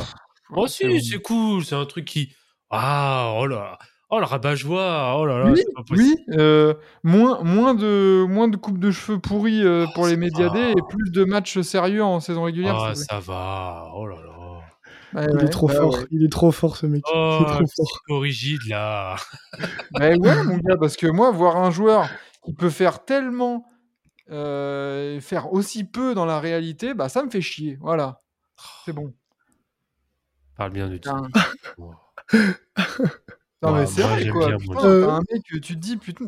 Oh, 0.50 0.66
si, 0.66 1.02
c'est 1.04 1.20
cool. 1.20 1.64
C'est 1.64 1.74
un 1.74 1.84
truc 1.86 2.04
qui. 2.06 2.34
Ah, 2.70 3.34
oh 3.36 3.46
là. 3.46 3.78
Oh, 4.10 4.18
le 4.18 4.26
rabat-joie. 4.26 5.16
Oh 5.16 5.26
là 5.26 5.38
là. 5.38 5.50
Oui, 5.50 5.58
c'est 5.58 5.74
pas 5.74 5.82
possible. 5.82 6.16
oui, 6.28 6.36
euh, 6.38 6.74
moins, 7.02 7.42
moins 7.42 7.74
de, 7.74 8.24
moins 8.28 8.48
de 8.48 8.56
coupes 8.56 8.78
de 8.78 8.90
cheveux 8.90 9.18
pourries 9.18 9.64
euh, 9.64 9.86
Oh, 9.88 9.92
pour 9.94 10.06
les 10.06 10.16
médiadés 10.16 10.72
et 10.72 10.82
plus 10.88 11.10
de 11.10 11.24
matchs 11.24 11.60
sérieux 11.60 12.04
en 12.04 12.20
saison 12.20 12.44
régulière. 12.44 12.76
Ah, 12.78 12.94
ça 12.94 13.18
va. 13.18 13.90
Oh 13.94 14.06
là 14.06 14.16
là. 14.16 14.34
Il 15.14 15.36
ouais, 15.36 15.44
est 15.44 15.48
trop 15.48 15.68
bah 15.68 15.74
fort, 15.74 15.94
ouais. 15.94 16.06
il 16.10 16.24
est 16.24 16.32
trop 16.32 16.50
fort 16.50 16.76
ce 16.76 16.86
mec. 16.86 17.02
Oh, 17.12 17.38
il 17.40 17.42
est 17.42 17.54
trop 17.54 17.66
fort. 17.76 18.20
rigide, 18.20 18.60
là. 18.68 19.16
Bah 19.92 20.10
ouais, 20.10 20.44
mon 20.44 20.58
gars, 20.58 20.76
parce 20.76 20.96
que 20.96 21.06
moi, 21.06 21.30
voir 21.30 21.56
un 21.56 21.70
joueur 21.70 22.08
qui 22.44 22.52
peut 22.52 22.70
faire 22.70 23.04
tellement, 23.04 23.64
euh, 24.30 25.20
faire 25.20 25.52
aussi 25.52 25.84
peu 25.84 26.14
dans 26.14 26.24
la 26.24 26.40
réalité, 26.40 26.94
bah 26.94 27.08
ça 27.08 27.22
me 27.22 27.30
fait 27.30 27.40
chier. 27.40 27.78
Voilà, 27.80 28.22
c'est 28.84 28.92
bon. 28.92 29.14
Parle 30.56 30.72
bien 30.72 30.88
de 30.88 30.94
Putain. 30.94 31.28
Non, 33.62 33.72
mais 33.72 33.86
c'est 33.86 34.02
vrai, 34.02 34.28
quoi. 34.28 34.54
Putain, 34.58 34.84
Euh. 34.84 35.08
un 35.08 35.20
mec, 35.32 35.42
tu 35.44 35.58
te 35.62 35.72
dis, 35.72 35.96
putain, 35.96 36.26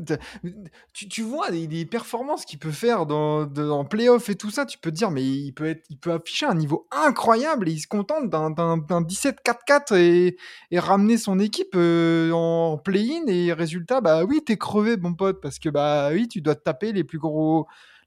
tu, 0.94 1.06
tu 1.06 1.20
vois 1.20 1.50
les, 1.50 1.66
les 1.66 1.84
performances 1.84 2.46
qu'il 2.46 2.58
peut 2.58 2.70
faire 2.70 3.04
dans, 3.04 3.44
de- 3.44 3.68
en 3.68 3.84
playoff 3.84 4.30
et 4.30 4.36
tout 4.36 4.50
ça, 4.50 4.64
tu 4.64 4.78
peux 4.78 4.90
te 4.90 4.96
dire, 4.96 5.10
mais 5.10 5.22
il 5.22 5.52
peut, 5.52 5.66
être, 5.66 5.84
il 5.90 5.98
peut 5.98 6.12
afficher 6.12 6.46
un 6.46 6.54
niveau 6.54 6.88
incroyable 6.90 7.68
et 7.68 7.72
il 7.72 7.78
se 7.78 7.88
contente 7.88 8.30
d'un, 8.30 8.48
d'un, 8.48 8.78
d'un 8.78 9.02
17-4-4 9.02 9.92
et, 9.96 10.38
et 10.70 10.78
ramener 10.78 11.18
son 11.18 11.38
équipe 11.38 11.74
euh, 11.74 12.30
en 12.32 12.78
play-in 12.78 13.26
et 13.26 13.52
résultat, 13.52 14.00
bah 14.00 14.24
oui, 14.24 14.40
t'es 14.42 14.56
crevé, 14.56 14.96
mon 14.96 15.12
pote, 15.12 15.42
parce 15.42 15.58
que 15.58 15.68
bah 15.68 16.08
oui, 16.12 16.28
tu 16.28 16.40
dois 16.40 16.54
te 16.54 16.62
taper 16.62 16.92
les 16.92 17.04
plus 17.04 17.18
gros 17.18 17.66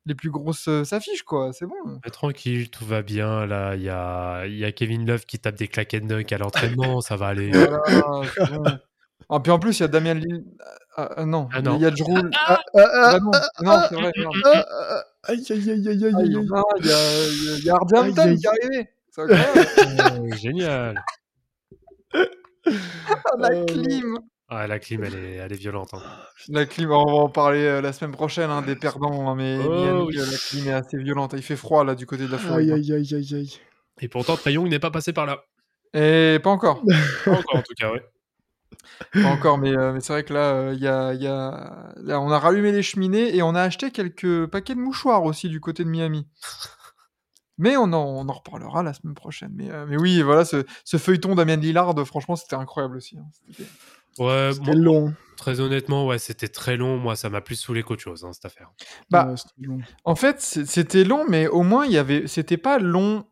les 0.10 0.16
plus 0.16 0.30
grosses 0.32 0.68
euh, 0.68 0.84
affiches, 0.92 1.24
quoi, 1.24 1.54
c'est 1.54 1.66
bon. 1.66 1.76
Mais 2.04 2.12
tranquille, 2.12 2.70
tout 2.70 2.84
va 2.86 3.02
bien. 3.02 3.46
Là, 3.46 3.76
il 3.76 3.84
y 3.84 3.90
a, 3.90 4.46
il 4.46 4.58
y 4.58 4.66
a 4.66 4.72
Kevin 4.74 5.06
Love 5.08 5.26
qui 5.26 5.40
tape 5.40 5.56
des 5.56 5.68
claquettes 5.70 6.06
dunk 6.06 6.32
à 6.34 6.38
l'entraînement. 6.38 7.00
ça 7.00 7.16
va 7.16 7.28
aller. 7.28 7.52
Voilà, 7.52 7.80
bon. 8.52 8.64
Ah, 9.32 9.40
puis 9.40 9.52
en 9.52 9.60
plus, 9.60 9.78
il 9.80 9.82
y 9.82 9.86
a 9.86 9.88
Damien 9.88 10.16
Lille. 10.16 10.44
Ah, 10.98 11.10
ah, 11.18 11.26
non, 11.26 11.48
Ah, 11.54 11.62
non. 11.62 11.76
il 11.78 11.82
y 11.84 11.86
a 11.86 11.92
Drew. 11.92 12.30
Ah, 12.36 12.60
ah, 12.60 12.60
ah, 12.76 12.84
Ah, 13.14 13.20
non, 13.20 13.32
non, 13.62 13.78
c'est 13.88 13.96
vrai, 13.96 14.12
merde. 14.18 14.34
ah, 14.46 14.66
ah, 14.70 15.04
Aïe, 15.26 15.46
aïe, 15.50 15.70
aïe, 15.72 15.88
aïe, 15.88 16.06
aïe, 16.06 16.14
Ah, 16.16 16.22
il 16.24 16.32
y 16.32 16.36
aïe. 16.36 16.48
en 16.50 16.56
a, 16.56 16.64
il 16.80 16.86
y 16.86 16.92
a, 16.92 17.28
il 17.28 17.44
y 17.44 17.50
a- 17.50 17.58
il 17.60 17.64
y 17.66 17.70
a 17.70 17.74
Hardy 17.76 17.94
Aïe, 17.96 18.10
Hampton 18.10 18.22
aïe. 18.24 18.38
qui 18.38 18.46
est 18.46 18.50
arrivé. 18.50 18.90
C'est 19.12 19.22
incroyable. 19.22 20.20
Oh, 20.32 20.36
génial. 20.36 21.04
la 23.38 23.50
Euh, 23.52 23.66
clim. 23.66 24.18
Ah, 24.50 24.66
la 24.68 24.80
clim, 24.80 25.04
elle 25.04 25.14
est, 25.16 25.36
elle 25.36 25.54
est 25.54 25.58
violente. 25.58 25.94
hein. 25.94 26.02
La 26.48 26.66
clim, 26.66 26.90
on 26.92 27.06
va 27.06 27.12
en 27.24 27.30
parler 27.30 27.60
euh, 27.64 27.82
la 27.82 27.94
semaine 27.94 28.14
prochaine, 28.14 28.50
hein, 28.50 28.62
des 28.64 28.76
perdants. 28.76 29.30
hein, 29.30 29.36
mais 29.36 29.58
Oh, 29.60 29.70
Miami, 29.70 30.06
oui. 30.08 30.18
euh, 30.20 30.26
la 30.26 30.38
clim 30.38 30.68
est 30.68 30.72
assez 30.74 30.98
violente. 30.98 31.34
Il 31.36 31.44
fait 31.44 31.56
froid 31.56 31.84
là 31.84 31.94
du 31.94 32.06
côté 32.08 32.26
de 32.26 32.32
la 32.32 32.38
Aïe, 32.38 32.44
Floride. 32.44 32.72
aïe, 32.72 32.94
aïe, 32.94 33.14
aïe, 33.16 33.36
aïe. 33.36 33.54
Et 34.02 34.08
pourtant, 34.08 34.36
Trae 34.38 34.54
Young 34.54 34.68
n'est 34.70 34.80
pas 34.80 34.90
passé 34.90 35.14
par 35.14 35.26
là. 35.28 35.44
Et 35.94 36.40
pas 36.42 36.50
encore. 36.50 36.82
Pas 37.26 37.32
encore, 37.32 37.58
en 37.58 37.62
tout 37.62 37.74
cas, 37.78 37.92
ouais. 37.92 38.04
Pas 39.14 39.30
encore, 39.30 39.58
mais, 39.60 39.76
euh, 39.76 39.92
mais 39.94 40.00
c'est 40.00 40.14
vrai 40.14 40.24
que 40.24 40.34
là, 40.34 40.54
euh, 40.54 40.74
il 40.74 40.80
y 40.82 40.88
a, 40.88 41.14
il 41.14 41.22
y 41.22 41.28
a- 41.28 41.94
là, 41.98 42.20
on 42.22 42.32
a 42.32 42.40
rallumé 42.40 42.72
les 42.72 42.82
cheminées 42.84 43.36
et 43.36 43.42
on 43.44 43.54
a 43.56 43.62
acheté 43.62 43.92
quelques 43.92 44.48
paquets 44.48 44.76
de 44.76 44.80
mouchoirs 44.80 45.24
aussi 45.26 45.50
du 45.50 45.60
côté 45.60 45.84
de 45.84 45.90
Miami. 45.90 46.28
Mais 47.58 47.76
on 47.76 47.84
en, 47.92 47.98
on 47.98 48.28
en 48.30 48.34
reparlera 48.34 48.82
la 48.84 48.94
semaine 48.94 49.16
prochaine. 49.16 49.52
Mais, 49.54 49.70
euh, 49.70 49.86
mais 49.88 49.98
oui, 49.98 50.22
voilà, 50.22 50.46
ce, 50.46 50.64
ce 50.86 50.98
feuilleton 50.98 51.36
Damien 51.36 51.58
Lillard, 51.58 51.94
franchement, 52.08 52.36
c'était 52.38 52.56
incroyable 52.56 52.98
aussi. 52.98 53.18
hein. 53.18 53.26
C'était- 54.12 54.24
Ouais, 54.24 54.50
C'était 54.54 54.76
long. 54.76 55.14
très 55.38 55.60
honnêtement, 55.60 56.06
ouais, 56.08 56.18
c'était 56.20 56.48
très 56.50 56.78
long. 56.78 56.98
Moi, 56.98 57.16
ça 57.16 57.30
m'a 57.30 57.42
plus 57.42 57.56
saoulé 57.56 57.84
qu'autre 57.84 58.02
chose, 58.02 58.24
hein, 58.26 58.34
cette 58.34 58.46
affaire. 58.46 58.72
Bah, 59.10 59.28
Ouais, 59.28 59.38
c'était 59.38 59.68
long. 59.68 59.80
En 60.04 60.16
fait, 60.16 60.40
c'était 60.42 61.04
long, 61.04 61.26
mais 61.30 61.48
au 61.48 61.64
moins, 61.64 61.86
il 61.86 61.92
y 61.92 61.98
avait, 61.98 62.28
c'était 62.28 62.58
pas 62.58 62.80
long 62.80 63.26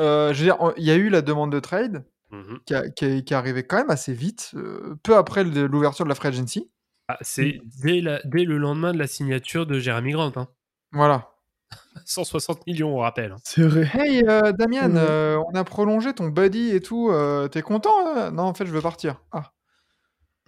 euh, 0.00 0.32
je 0.32 0.38
veux 0.38 0.44
dire, 0.46 0.56
il 0.78 0.84
y 0.84 0.90
a 0.90 0.94
eu 0.96 1.10
la 1.10 1.20
demande 1.20 1.52
de 1.52 1.60
trade 1.60 2.04
Mhm. 2.32 2.58
qui, 2.64 2.74
a- 2.74 2.88
qui 2.88 3.04
est, 3.04 3.24
qui 3.24 3.34
est 3.34 3.36
arrivée 3.36 3.62
quand 3.62 3.76
même 3.76 3.90
assez 3.90 4.14
vite, 4.14 4.50
euh, 4.54 4.96
peu 5.02 5.14
après 5.16 5.44
l'ouverture 5.44 6.04
de 6.06 6.08
la 6.08 6.14
free 6.14 6.28
agency. 6.28 6.70
Ah, 7.08 7.18
c'est 7.20 7.60
dès, 7.82 8.00
la- 8.00 8.20
dès 8.24 8.44
le 8.44 8.56
lendemain 8.56 8.92
de 8.94 8.98
la 8.98 9.06
signature 9.06 9.66
de 9.66 9.78
Jeremy 9.78 10.12
Grant. 10.12 10.32
hein. 10.36 10.48
Voilà. 10.92 11.28
160 12.06 12.66
millions, 12.66 12.96
on 12.96 13.00
rappelle. 13.00 13.32
hein. 13.32 13.36
C'est 13.44 13.62
vrai. 13.62 13.88
Hey 13.94 14.24
euh, 14.26 14.52
Damian, 14.52 14.90
Ouais. 14.92 14.96
euh, 14.98 15.38
on 15.52 15.54
a 15.54 15.62
prolongé 15.62 16.14
ton 16.14 16.28
buddy 16.28 16.70
et 16.70 16.80
tout. 16.80 17.10
euh, 17.10 17.46
T'es 17.48 17.62
content 17.62 17.92
hein? 18.16 18.30
Non, 18.30 18.44
en 18.44 18.54
fait, 18.54 18.64
je 18.66 18.72
veux 18.72 18.80
partir. 18.82 19.20
Ah. 19.30 19.52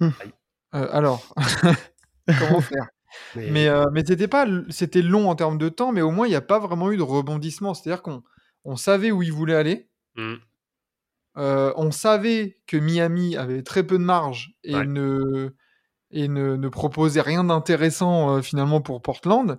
Hmm. 0.00 0.10
Euh, 0.74 0.88
alors, 0.92 1.34
comment 2.38 2.60
faire? 2.60 2.88
Mais, 3.36 3.50
Mais, 3.50 3.68
euh, 3.68 3.84
mais 3.92 4.04
c'était 4.04 4.28
pas, 4.28 4.46
c'était 4.70 5.02
long 5.02 5.30
en 5.30 5.36
termes 5.36 5.58
de 5.58 5.68
temps, 5.68 5.92
mais 5.92 6.02
au 6.02 6.10
moins 6.10 6.26
il 6.26 6.30
n'y 6.30 6.36
a 6.36 6.40
pas 6.40 6.58
vraiment 6.58 6.90
eu 6.92 6.96
de 6.96 7.02
rebondissement. 7.02 7.74
C'est-à-dire 7.74 8.02
qu'on 8.02 8.22
on 8.64 8.76
savait 8.76 9.12
où 9.12 9.22
il 9.22 9.32
voulait 9.32 9.54
aller. 9.54 9.88
Mhm. 10.16 10.38
Euh, 11.36 11.72
on 11.76 11.90
savait 11.90 12.56
que 12.66 12.76
Miami 12.76 13.36
avait 13.36 13.62
très 13.62 13.82
peu 13.84 13.98
de 13.98 14.04
marge 14.04 14.54
et 14.62 14.74
Ouais. 14.76 14.84
ne 14.86 15.50
et 16.12 16.28
ne, 16.28 16.56
ne 16.56 16.68
proposait 16.68 17.20
rien 17.22 17.44
d'intéressant 17.44 18.36
euh, 18.38 18.42
finalement 18.42 18.80
pour 18.80 19.02
Portland. 19.02 19.58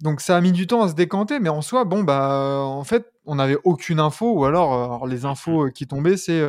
Donc 0.00 0.20
ça 0.20 0.36
a 0.36 0.40
mis 0.42 0.52
du 0.52 0.66
temps 0.66 0.82
à 0.82 0.88
se 0.88 0.94
décanter, 0.94 1.40
mais 1.40 1.48
en 1.50 1.62
soi, 1.62 1.84
bon 1.84 2.04
bah 2.04 2.58
en 2.62 2.84
fait, 2.84 3.12
on 3.26 3.36
n'avait 3.36 3.58
aucune 3.64 4.00
info 4.00 4.32
ou 4.34 4.44
alors, 4.46 4.74
alors 4.74 5.06
les 5.06 5.24
infos 5.26 5.66
euh, 5.66 5.70
qui 5.70 5.86
tombaient, 5.86 6.16
c'est 6.18 6.42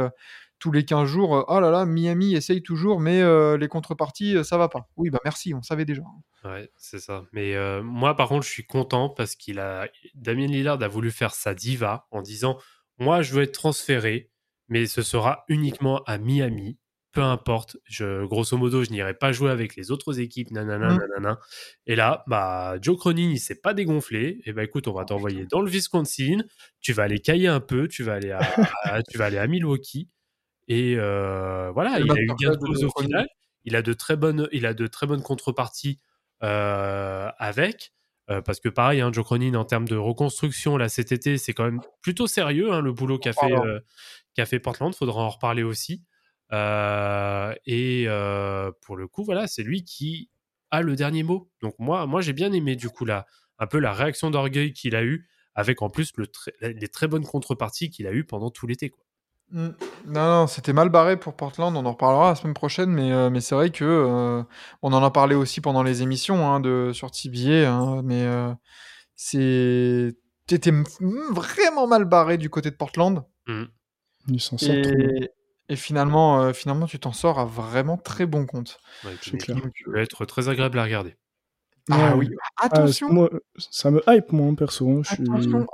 tous 0.59 0.71
les 0.71 0.85
15 0.85 1.07
jours, 1.07 1.35
euh, 1.35 1.43
oh 1.47 1.59
là 1.59 1.69
là, 1.71 1.85
Miami 1.85 2.33
essaye 2.33 2.63
toujours, 2.63 2.99
mais 2.99 3.21
euh, 3.21 3.57
les 3.57 3.67
contreparties, 3.67 4.37
euh, 4.37 4.43
ça 4.43 4.57
va 4.57 4.69
pas. 4.69 4.87
Oui, 4.95 5.09
bah 5.09 5.19
merci, 5.23 5.53
on 5.53 5.61
savait 5.61 5.85
déjà. 5.85 6.01
Ouais, 6.43 6.69
c'est 6.77 6.99
ça. 6.99 7.23
Mais 7.33 7.55
euh, 7.55 7.83
moi, 7.83 8.15
par 8.15 8.29
contre, 8.29 8.45
je 8.45 8.51
suis 8.51 8.65
content 8.65 9.09
parce 9.09 9.35
qu'il 9.35 9.59
a. 9.59 9.87
Damien 10.13 10.47
Lillard 10.47 10.81
a 10.81 10.87
voulu 10.87 11.11
faire 11.11 11.33
sa 11.33 11.53
diva 11.53 12.07
en 12.11 12.21
disant 12.21 12.57
Moi, 12.99 13.21
je 13.21 13.33
veux 13.33 13.43
être 13.43 13.51
transféré, 13.53 14.31
mais 14.69 14.85
ce 14.85 15.01
sera 15.01 15.43
uniquement 15.49 16.03
à 16.05 16.17
Miami. 16.17 16.77
Peu 17.11 17.21
importe. 17.21 17.77
Je, 17.85 18.25
grosso 18.25 18.57
modo, 18.57 18.83
je 18.83 18.89
n'irai 18.89 19.13
pas 19.13 19.31
jouer 19.31 19.49
avec 19.49 19.77
les 19.77 19.89
autres 19.89 20.19
équipes. 20.19 20.51
Nanana, 20.51 20.97
nanana. 20.97 21.39
Et 21.87 21.95
là, 21.95 22.23
bah, 22.27 22.75
Joe 22.81 22.97
Cronin, 22.97 23.29
il 23.31 23.39
s'est 23.39 23.55
pas 23.61 23.73
dégonflé. 23.73 24.41
Et 24.45 24.51
bah, 24.51 24.65
écoute, 24.65 24.89
on 24.89 24.93
va 24.93 25.05
t'envoyer 25.05 25.45
dans 25.45 25.61
le 25.61 25.69
Wisconsin. 25.69 26.39
Tu 26.81 26.91
vas 26.91 27.03
aller 27.03 27.19
cailler 27.19 27.47
un 27.47 27.61
peu. 27.61 27.87
Tu 27.87 28.03
vas 28.03 28.15
aller 28.15 28.31
à, 28.31 28.39
à- 28.83 29.01
tu 29.03 29.17
vas 29.17 29.25
aller 29.25 29.37
à 29.37 29.47
Milwaukee. 29.47 30.09
Et 30.67 30.95
euh, 30.97 31.71
voilà, 31.71 31.99
il 31.99 32.07
a 32.11 32.15
eu 32.21 32.27
gain 32.39 32.51
de 32.51 32.57
cause 32.67 32.83
au 32.83 32.89
final. 33.01 33.27
Il 33.65 33.75
a 33.75 33.81
de 33.81 33.93
très 33.93 34.15
bonnes, 34.15 34.47
il 34.51 34.65
a 34.65 34.73
de 34.73 34.87
très 34.87 35.07
bonnes 35.07 35.21
contreparties 35.21 35.99
euh, 36.43 37.29
avec. 37.37 37.91
Euh, 38.31 38.41
parce 38.41 38.59
que 38.59 38.69
pareil, 38.69 39.01
hein, 39.01 39.11
Joe 39.13 39.23
Cronin, 39.23 39.53
en 39.53 39.65
termes 39.65 39.87
de 39.87 39.95
reconstruction, 39.95 40.77
là, 40.77 40.89
cet 40.89 41.11
été, 41.11 41.37
c'est 41.37 41.53
quand 41.53 41.65
même 41.65 41.81
plutôt 42.01 42.25
sérieux, 42.25 42.71
hein, 42.73 42.81
le 42.81 42.91
boulot 42.91 43.19
qu'a 43.19 43.33
fait, 43.33 43.53
qu'a 44.33 44.45
fait 44.47 44.59
Portland. 44.59 44.93
Faudra 44.95 45.21
en 45.21 45.29
reparler 45.29 45.61
aussi. 45.63 46.03
Et 46.51 48.07
pour 48.81 48.97
le 48.97 49.07
coup, 49.07 49.23
voilà, 49.23 49.47
c'est 49.47 49.63
lui 49.63 49.83
qui 49.83 50.29
a 50.71 50.81
le 50.81 50.95
dernier 50.95 51.21
mot. 51.23 51.49
Donc 51.61 51.75
moi, 51.77 52.07
moi 52.07 52.21
j'ai 52.21 52.33
bien 52.33 52.51
aimé 52.51 52.75
du 52.75 52.89
coup 52.89 53.05
là, 53.05 53.27
un 53.59 53.67
peu 53.67 53.77
la 53.79 53.93
réaction 53.93 54.31
d'orgueil 54.31 54.73
qu'il 54.73 54.95
a 54.95 55.03
eu, 55.03 55.27
avec 55.53 55.81
en 55.83 55.89
plus 55.89 56.11
le 56.17 56.27
très- 56.27 56.53
les 56.61 56.87
très 56.87 57.07
bonnes 57.07 57.23
contreparties 57.25 57.89
qu'il 57.91 58.07
a 58.07 58.11
eu 58.11 58.25
pendant 58.25 58.49
tout 58.49 58.65
l'été. 58.67 58.89
quoi. 58.89 59.04
Non, 59.51 59.73
non, 60.05 60.47
c'était 60.47 60.73
mal 60.73 60.89
barré 60.89 61.17
pour 61.17 61.35
Portland, 61.35 61.75
on 61.77 61.85
en 61.85 61.91
reparlera 61.91 62.29
la 62.29 62.35
semaine 62.35 62.53
prochaine, 62.53 62.89
mais, 62.89 63.11
euh, 63.11 63.29
mais 63.29 63.41
c'est 63.41 63.55
vrai 63.55 63.69
que 63.69 63.85
euh, 63.85 64.43
on 64.81 64.91
en 64.91 65.03
a 65.03 65.11
parlé 65.11 65.35
aussi 65.35 65.61
pendant 65.61 65.83
les 65.83 66.01
émissions 66.01 66.47
hein, 66.51 66.59
de, 66.59 66.91
sur 66.93 67.11
TBA, 67.11 67.71
hein, 67.71 68.01
mais 68.03 68.23
euh, 68.23 68.53
c'est 69.15 70.13
t'étais 70.47 70.71
vraiment 71.31 71.87
mal 71.87 72.05
barré 72.05 72.37
du 72.37 72.49
côté 72.49 72.69
de 72.69 72.75
Portland 72.75 73.23
Ils 74.27 74.41
s'en 74.41 74.57
sortent 74.57 74.81
trop 74.81 74.95
bien. 74.95 75.09
et, 75.09 75.29
et 75.69 75.75
finalement, 75.75 76.41
euh, 76.41 76.53
finalement 76.53 76.85
tu 76.87 76.99
t'en 76.99 77.13
sors 77.13 77.39
à 77.39 77.45
vraiment 77.45 77.97
très 77.97 78.25
bon 78.25 78.45
compte. 78.45 78.79
Ouais, 79.05 79.11
C'est 79.21 79.37
clair. 79.37 79.55
qui 79.57 79.83
peut 79.85 79.97
être 79.97 80.25
très 80.25 80.49
agréable 80.49 80.79
à 80.79 80.83
regarder. 80.83 81.15
Ah 81.91 82.15
Ouais. 82.15 82.25
oui, 82.25 82.29
Ah, 82.59 82.65
attention, 82.65 83.11
moi, 83.13 83.29
ça 83.57 83.91
me 83.91 84.01
hype, 84.07 84.31
moi, 84.31 84.47
hein, 84.47 84.55
perso. 84.55 84.89
hein, 84.89 85.01
je 85.03 85.13
suis- 85.15 85.23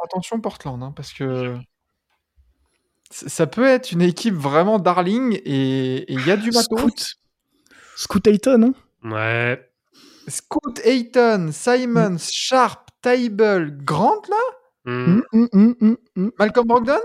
attention, 0.04 0.42
Portland, 0.42 0.84
hein, 0.84 0.94
parce 0.96 1.14
que 1.14 1.58
ça 3.12 3.48
peut 3.48 3.66
être 3.66 3.92
une 3.92 4.02
équipe 4.02 4.36
vraiment 4.36 4.80
darling 4.80 5.40
et 5.46 6.12
il 6.12 6.26
y 6.26 6.32
a 6.32 6.38
du 6.38 6.52
matos. 6.52 6.80
Scoot. 6.80 7.06
Scoot 7.96 8.28
Ayton, 8.28 8.64
hein 8.64 8.74
Ouais. 9.10 9.70
Scoot 10.28 10.80
Ayton, 10.86 11.50
Simons, 11.52 12.18
Sharp, 12.20 12.90
Table, 13.02 13.78
Grant 13.84 14.22
là? 14.30 14.38
Hum, 14.92 15.24
hum. 15.34 15.98
Malcolm 16.40 16.68
Brogdon? 16.68 17.00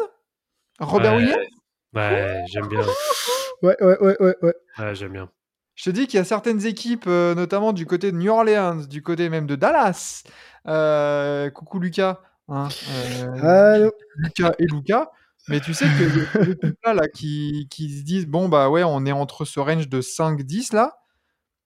Robert 0.78 1.12
Ouais. 1.14 1.18
Williams? 1.18 1.46
Ouais, 1.94 2.44
j'aime 2.48 2.68
bien. 2.68 2.80
Ouais, 3.62 3.74
ouais, 3.82 3.96
ouais, 4.02 4.16
ouais, 4.20 4.36
ouais. 4.42 4.54
Ouais, 4.78 4.94
j'aime 4.94 5.12
bien. 5.12 5.30
Je 5.76 5.84
te 5.84 5.90
dis 5.90 6.06
qu'il 6.06 6.18
y 6.18 6.20
a 6.20 6.24
certaines 6.24 6.66
équipes, 6.66 7.06
euh, 7.06 7.34
notamment 7.34 7.72
du 7.72 7.86
côté 7.86 8.12
de 8.12 8.16
New 8.18 8.30
Orleans, 8.30 8.76
du 8.86 9.00
côté 9.02 9.30
même 9.30 9.46
de 9.46 9.56
Dallas. 9.56 10.24
euh, 10.68 11.48
coucou 11.50 11.78
Lucas. 11.78 12.20
hein, 12.48 12.68
euh, 12.90 13.74
Allô 13.74 13.92
Lucas 14.16 14.52
et 14.58 14.66
Lucas. 14.66 15.10
Mais 15.48 15.60
tu 15.60 15.74
sais 15.74 15.84
que 15.86 16.44
les 16.62 16.72
là, 16.84 16.94
là 16.94 17.08
qui, 17.08 17.68
qui 17.70 17.98
se 17.98 18.02
disent 18.02 18.26
bon 18.26 18.48
bah 18.48 18.68
ouais 18.68 18.82
on 18.84 19.06
est 19.06 19.12
entre 19.12 19.44
ce 19.44 19.60
range 19.60 19.88
de 19.88 20.00
5-10 20.00 20.74
là. 20.74 20.96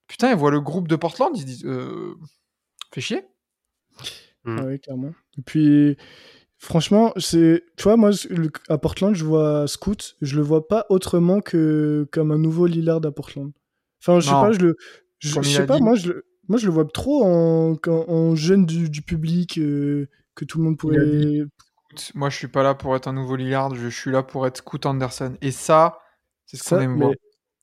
Putain 0.07 0.31
ils 0.31 0.37
voient 0.37 0.51
le 0.51 0.61
groupe 0.61 0.89
de 0.89 0.97
Portland 0.97 1.31
ils 1.35 1.41
se 1.41 1.47
disent 1.47 1.64
euh, 1.64 2.14
fait 2.93 3.01
chier. 3.01 3.22
Mm. 4.45 4.61
Ouais, 4.61 4.78
clairement. 4.78 5.12
Et 5.39 5.43
puis, 5.43 5.97
franchement, 6.59 7.12
c'est, 7.18 7.64
tu 7.76 7.85
vois, 7.85 7.97
moi, 7.97 8.11
à 8.68 8.78
Portland, 8.78 9.14
je 9.14 9.24
vois 9.24 9.66
Scoot, 9.66 10.16
je 10.20 10.37
le 10.37 10.43
vois 10.43 10.66
pas 10.66 10.87
autrement 10.89 11.41
que 11.41 12.07
comme 12.11 12.33
un 12.33 12.39
nouveau 12.39 12.66
Lillard 12.66 13.05
à 13.05 13.12
Portland. 13.12 13.53
Enfin, 14.03 14.20
je 14.20 14.26
sais 14.26 14.33
Non. 14.33 14.41
pas, 14.41 14.53
je 14.53 14.59
le, 14.61 14.76
je, 15.18 15.41
sais 15.43 15.66
pas, 15.66 15.76
dit. 15.76 15.83
moi, 15.83 15.95
je 15.95 16.09
le, 16.09 16.26
moi, 16.49 16.59
je 16.59 16.66
le 16.66 16.72
vois 16.72 16.87
trop 16.87 17.24
en, 17.24 17.76
en, 17.87 17.91
en 17.91 18.35
jeune 18.35 18.64
du, 18.66 18.89
du 18.89 19.03
public 19.03 19.59
euh, 19.59 20.09
que 20.35 20.45
tout 20.45 20.59
le 20.59 20.64
monde 20.64 20.78
Il 20.85 21.47
Moi 22.14 22.30
je 22.30 22.36
suis 22.36 22.49
pas 22.49 22.62
là 22.62 22.74
pour 22.74 22.95
être 22.97 23.09
un 23.09 23.12
nouveau 23.12 23.36
Lillard, 23.36 23.74
je 23.74 23.88
suis 23.88 24.11
là 24.11 24.22
pour 24.22 24.47
être 24.47 24.59
Scoot 24.59 24.86
Anderson. 24.86 25.36
Et 25.43 25.51
ça, 25.51 25.99
c'est 26.47 26.57
ce 26.57 26.62
qu'on 26.64 26.76
Ça, 26.76 26.82
aime 26.82 26.97
voir. 26.97 27.11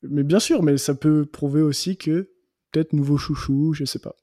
mais, 0.02 0.10
mais 0.10 0.24
bien 0.24 0.40
sûr, 0.40 0.64
mais 0.64 0.78
ça 0.78 0.96
peut 0.96 1.26
prouver 1.26 1.62
aussi 1.62 1.98
que 1.98 2.32
peut-être 2.72 2.94
nouveau 2.94 3.18
chouchou, 3.18 3.74
je 3.74 3.86
sais 3.86 4.00
pas. 4.00 4.16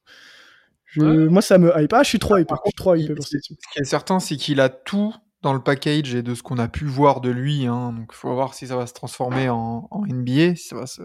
Je, 0.84 1.00
Ouais. 1.00 1.28
Moi, 1.28 1.42
ça 1.42 1.58
me 1.58 1.72
hype. 1.80 1.92
Ah, 1.92 2.02
je 2.02 2.08
suis 2.10 2.18
trop 2.18 2.36
hypé. 2.36 2.44
Par 2.46 2.58
Je 2.64 2.68
suis 2.70 2.74
trop 2.76 2.94
il- 2.94 3.10
équipe. 3.10 3.22
Ce 3.22 3.72
qui 3.72 3.80
est 3.80 3.84
certain, 3.84 4.20
c'est 4.20 4.36
qu'il 4.36 4.60
a 4.60 4.68
tout 4.68 5.12
dans 5.42 5.52
le 5.54 5.60
package 5.62 6.14
et 6.14 6.22
de 6.22 6.34
ce 6.34 6.42
qu'on 6.42 6.58
a 6.58 6.68
pu 6.68 6.84
voir 6.84 7.20
de 7.20 7.30
lui. 7.30 7.66
Hein. 7.66 7.92
Donc, 7.92 8.10
il 8.12 8.16
faut 8.16 8.32
voir 8.32 8.54
si 8.54 8.66
ça 8.68 8.76
va 8.76 8.86
se 8.86 8.92
transformer 8.94 9.48
en, 9.48 9.88
en 9.90 10.04
NBA, 10.06 10.54
si 10.56 10.68
ça, 10.68 10.76
va 10.76 10.86
se, 10.86 11.02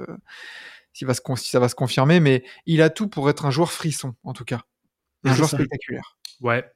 si, 0.93 1.05
va 1.05 1.13
se, 1.13 1.21
con- 1.21 1.35
si 1.35 1.49
ça 1.49 1.59
va 1.59 1.69
se 1.69 1.75
confirmer. 1.75 2.19
Mais 2.19 2.43
il 2.67 2.81
a 2.81 2.89
tout 2.91 3.07
pour 3.07 3.29
être 3.29 3.45
un 3.45 3.51
joueur 3.51 3.71
frisson, 3.71 4.13
en 4.23 4.33
tout 4.33 4.45
cas. 4.45 4.61
Un 5.23 5.33
joueur 5.33 5.49
ça. 5.49 5.57
spectaculaire. 5.57 6.17
Ouais. 6.41 6.69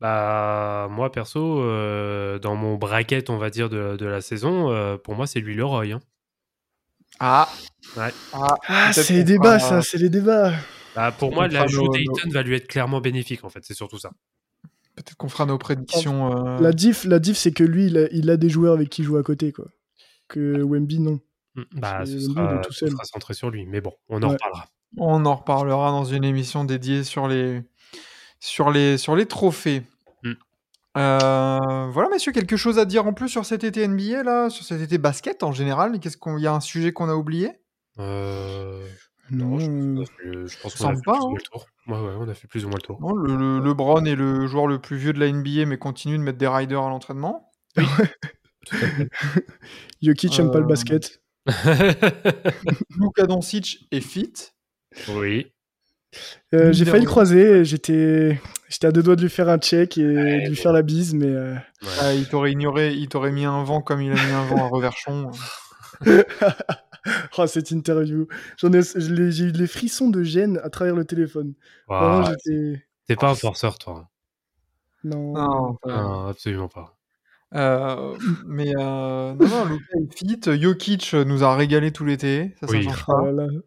Bah, 0.00 0.88
moi, 0.90 1.10
perso, 1.12 1.60
euh, 1.62 2.38
dans 2.38 2.54
mon 2.56 2.76
bracket, 2.76 3.30
on 3.30 3.38
va 3.38 3.50
dire, 3.50 3.68
de, 3.68 3.96
de 3.96 4.06
la 4.06 4.20
saison, 4.20 4.70
euh, 4.70 4.96
pour 4.96 5.14
moi, 5.14 5.26
c'est 5.26 5.40
lui 5.40 5.54
le 5.54 5.64
Roy. 5.64 5.86
hein. 5.92 6.00
Ah, 7.20 7.48
Ouais. 7.96 8.10
ah, 8.32 8.54
Ah, 8.68 8.92
c'est 8.92 9.12
les 9.14 9.24
débats, 9.24 9.58
ça, 9.58 9.82
c'est 9.82 9.98
les 9.98 10.08
débats. 10.08 10.52
Bah, 10.94 11.12
pour 11.12 11.32
moi, 11.32 11.48
l'ajout 11.48 11.84
nos- 11.84 11.92
d'Ayton 11.92 12.30
va 12.30 12.42
lui 12.42 12.54
être 12.54 12.68
clairement 12.68 13.00
bénéfique, 13.00 13.44
en 13.44 13.48
fait. 13.50 13.60
C'est 13.62 13.74
surtout 13.74 13.98
ça. 13.98 14.10
Peut-être 14.94 15.16
qu'on 15.16 15.28
fera 15.28 15.46
nos 15.46 15.58
prédictions. 15.58 16.56
euh, 16.56 16.60
La 16.60 16.72
diff, 16.72 17.04
la 17.04 17.18
diff 17.18 17.36
c'est 17.36 17.52
que 17.52 17.62
lui, 17.64 17.86
il 17.86 17.98
a, 17.98 18.08
il 18.12 18.30
a 18.30 18.36
des 18.36 18.48
joueurs 18.50 18.74
avec 18.74 18.88
qui 18.90 19.04
jouer 19.04 19.20
à 19.20 19.22
côté, 19.22 19.52
quoi. 19.52 19.66
Que 20.28 20.60
Wemby, 20.62 20.98
non. 21.00 21.20
Mm. 21.54 21.62
Bah, 21.76 22.00
C'est- 22.04 22.12
ce 22.12 22.16
il 22.16 22.22
sera, 22.34 22.58
tout 22.58 22.72
ce 22.72 22.78
seul. 22.80 22.90
sera 22.90 23.04
centré 23.04 23.34
sur 23.34 23.50
lui. 23.50 23.64
Mais 23.66 23.80
bon, 23.80 23.92
on 24.08 24.22
en 24.22 24.26
Ouais. 24.28 24.32
reparlera. 24.34 24.66
On 24.96 25.24
en 25.26 25.34
reparlera 25.36 25.90
dans 25.90 26.04
une 26.04 26.24
émission 26.24 26.64
dédiée 26.64 27.04
sur 27.04 27.28
les, 27.28 27.62
sur 28.40 28.70
les, 28.70 28.98
sur 28.98 29.16
les 29.16 29.26
trophées. 29.26 29.82
Mm. 30.22 30.32
Euh, 30.96 31.86
voilà, 31.92 32.08
messieurs, 32.10 32.32
quelque 32.32 32.56
chose 32.56 32.78
à 32.78 32.84
dire 32.84 33.06
en 33.06 33.12
plus 33.12 33.28
sur 33.28 33.44
cet 33.46 33.64
été 33.64 33.86
NBA, 33.86 34.22
là, 34.22 34.50
sur 34.50 34.64
cet 34.64 34.80
été 34.80 34.98
basket 34.98 35.42
en 35.42 35.52
général? 35.52 36.00
Qu'est-ce 36.00 36.16
qu'on, 36.16 36.36
il 36.38 36.42
y 36.42 36.46
a 36.46 36.52
un 36.54 36.60
sujet 36.60 36.92
qu'on 36.92 37.08
a 37.08 37.14
oublié? 37.14 37.52
Euh, 37.98 38.86
Non, 39.30 39.58
non, 39.58 40.04
je, 40.04 40.28
euh, 40.28 40.42
pense 40.42 40.56
pense 40.62 40.74
qu'on 40.76 40.88
a 40.88 40.94
fait 40.96 41.02
pas, 41.04 41.12
plus 41.12 41.20
ou 41.20 41.26
hein. 41.26 41.28
moins 41.30 41.38
le 41.38 41.42
tour. 41.42 41.66
Ouais, 41.86 41.98
ouais, 42.00 42.14
on 42.18 42.28
a 42.28 42.34
fait 42.34 42.48
plus 42.48 42.64
ou 42.64 42.68
moins 42.68 42.78
le 42.78 42.82
tour. 42.82 43.00
Non, 43.00 43.12
le, 43.14 43.36
le- 43.36 43.60
LeBron 43.64 44.04
est 44.04 44.14
le 44.14 44.46
joueur 44.46 44.66
le 44.66 44.78
plus 44.80 44.96
vieux 44.96 45.12
de 45.12 45.20
la 45.20 45.30
NBA, 45.30 45.66
mais 45.66 45.78
continue 45.78 46.16
de 46.18 46.22
mettre 46.22 46.38
des 46.38 46.48
riders 46.48 46.82
à 46.82 46.88
l'entraînement. 46.88 47.50
Fait. 48.70 49.08
Jokic 50.02 50.38
aime 50.38 50.50
pas 50.50 50.58
le 50.58 50.64
Euh, 50.64 50.68
basket. 50.68 51.22
Luka 52.98 53.26
Doncic 53.26 53.86
est 53.90 54.00
fit. 54.00 54.32
oui. 55.08 55.52
Euh, 56.54 56.72
j'ai 56.72 56.84
failli 56.84 57.04
le 57.04 57.08
croiser, 57.08 57.64
j'étais, 57.64 58.40
j'étais 58.68 58.86
à 58.86 58.92
deux 58.92 59.02
doigts 59.02 59.16
de 59.16 59.22
lui 59.22 59.28
faire 59.30 59.48
un 59.48 59.58
check 59.58 59.98
et 59.98 60.06
Ouais, 60.06 60.44
de 60.44 60.48
lui 60.48 60.56
faire 60.56 60.72
la 60.72 60.82
bise, 60.82 61.14
mais 61.14 61.26
euh, 61.26 61.54
Ouais. 61.82 61.88
Ah, 62.00 62.14
il 62.14 62.26
t'aurait 62.28 62.52
ignoré, 62.52 62.92
il 62.94 63.08
t'aurait 63.08 63.30
mis 63.30 63.44
un 63.44 63.62
vent 63.62 63.82
comme 63.82 64.00
il 64.00 64.10
a 64.10 64.14
mis 64.14 64.32
un 64.32 64.44
vent 64.46 64.64
à 64.64 64.68
Reverchon. 64.68 65.30
oh, 67.38 67.46
cette 67.46 67.70
interview, 67.70 68.26
j'en 68.56 68.72
ai, 68.72 68.80
j'ai 68.82 69.44
eu 69.44 69.52
les 69.52 69.66
frissons 69.66 70.08
de 70.08 70.22
gêne 70.22 70.58
à 70.62 70.70
travers 70.70 70.96
le 70.96 71.04
téléphone. 71.04 71.54
Vraiment, 71.88 72.20
Ouah, 72.20 72.34
j'étais, 72.44 72.84
T'es 73.06 73.16
pas 73.16 73.30
un 73.30 73.34
forceur, 73.34 73.78
toi. 73.78 74.08
non. 75.04 75.32
Non, 75.34 75.76
Non, 75.86 76.26
absolument 76.28 76.68
pas. 76.68 76.97
Euh, 77.54 78.14
mais 78.46 78.72
euh, 78.76 79.32
non, 79.34 79.36
non, 79.48 79.64
Luka 79.64 79.84
est 79.98 80.18
fit. 80.18 80.60
Jokic 80.60 81.14
nous 81.14 81.42
a 81.44 81.56
régalé 81.56 81.92
tout 81.92 82.04
l'été. 82.04 82.54
Ça, 82.60 82.66
ça 82.66 82.80
change 82.82 83.04
Oh 83.08 83.12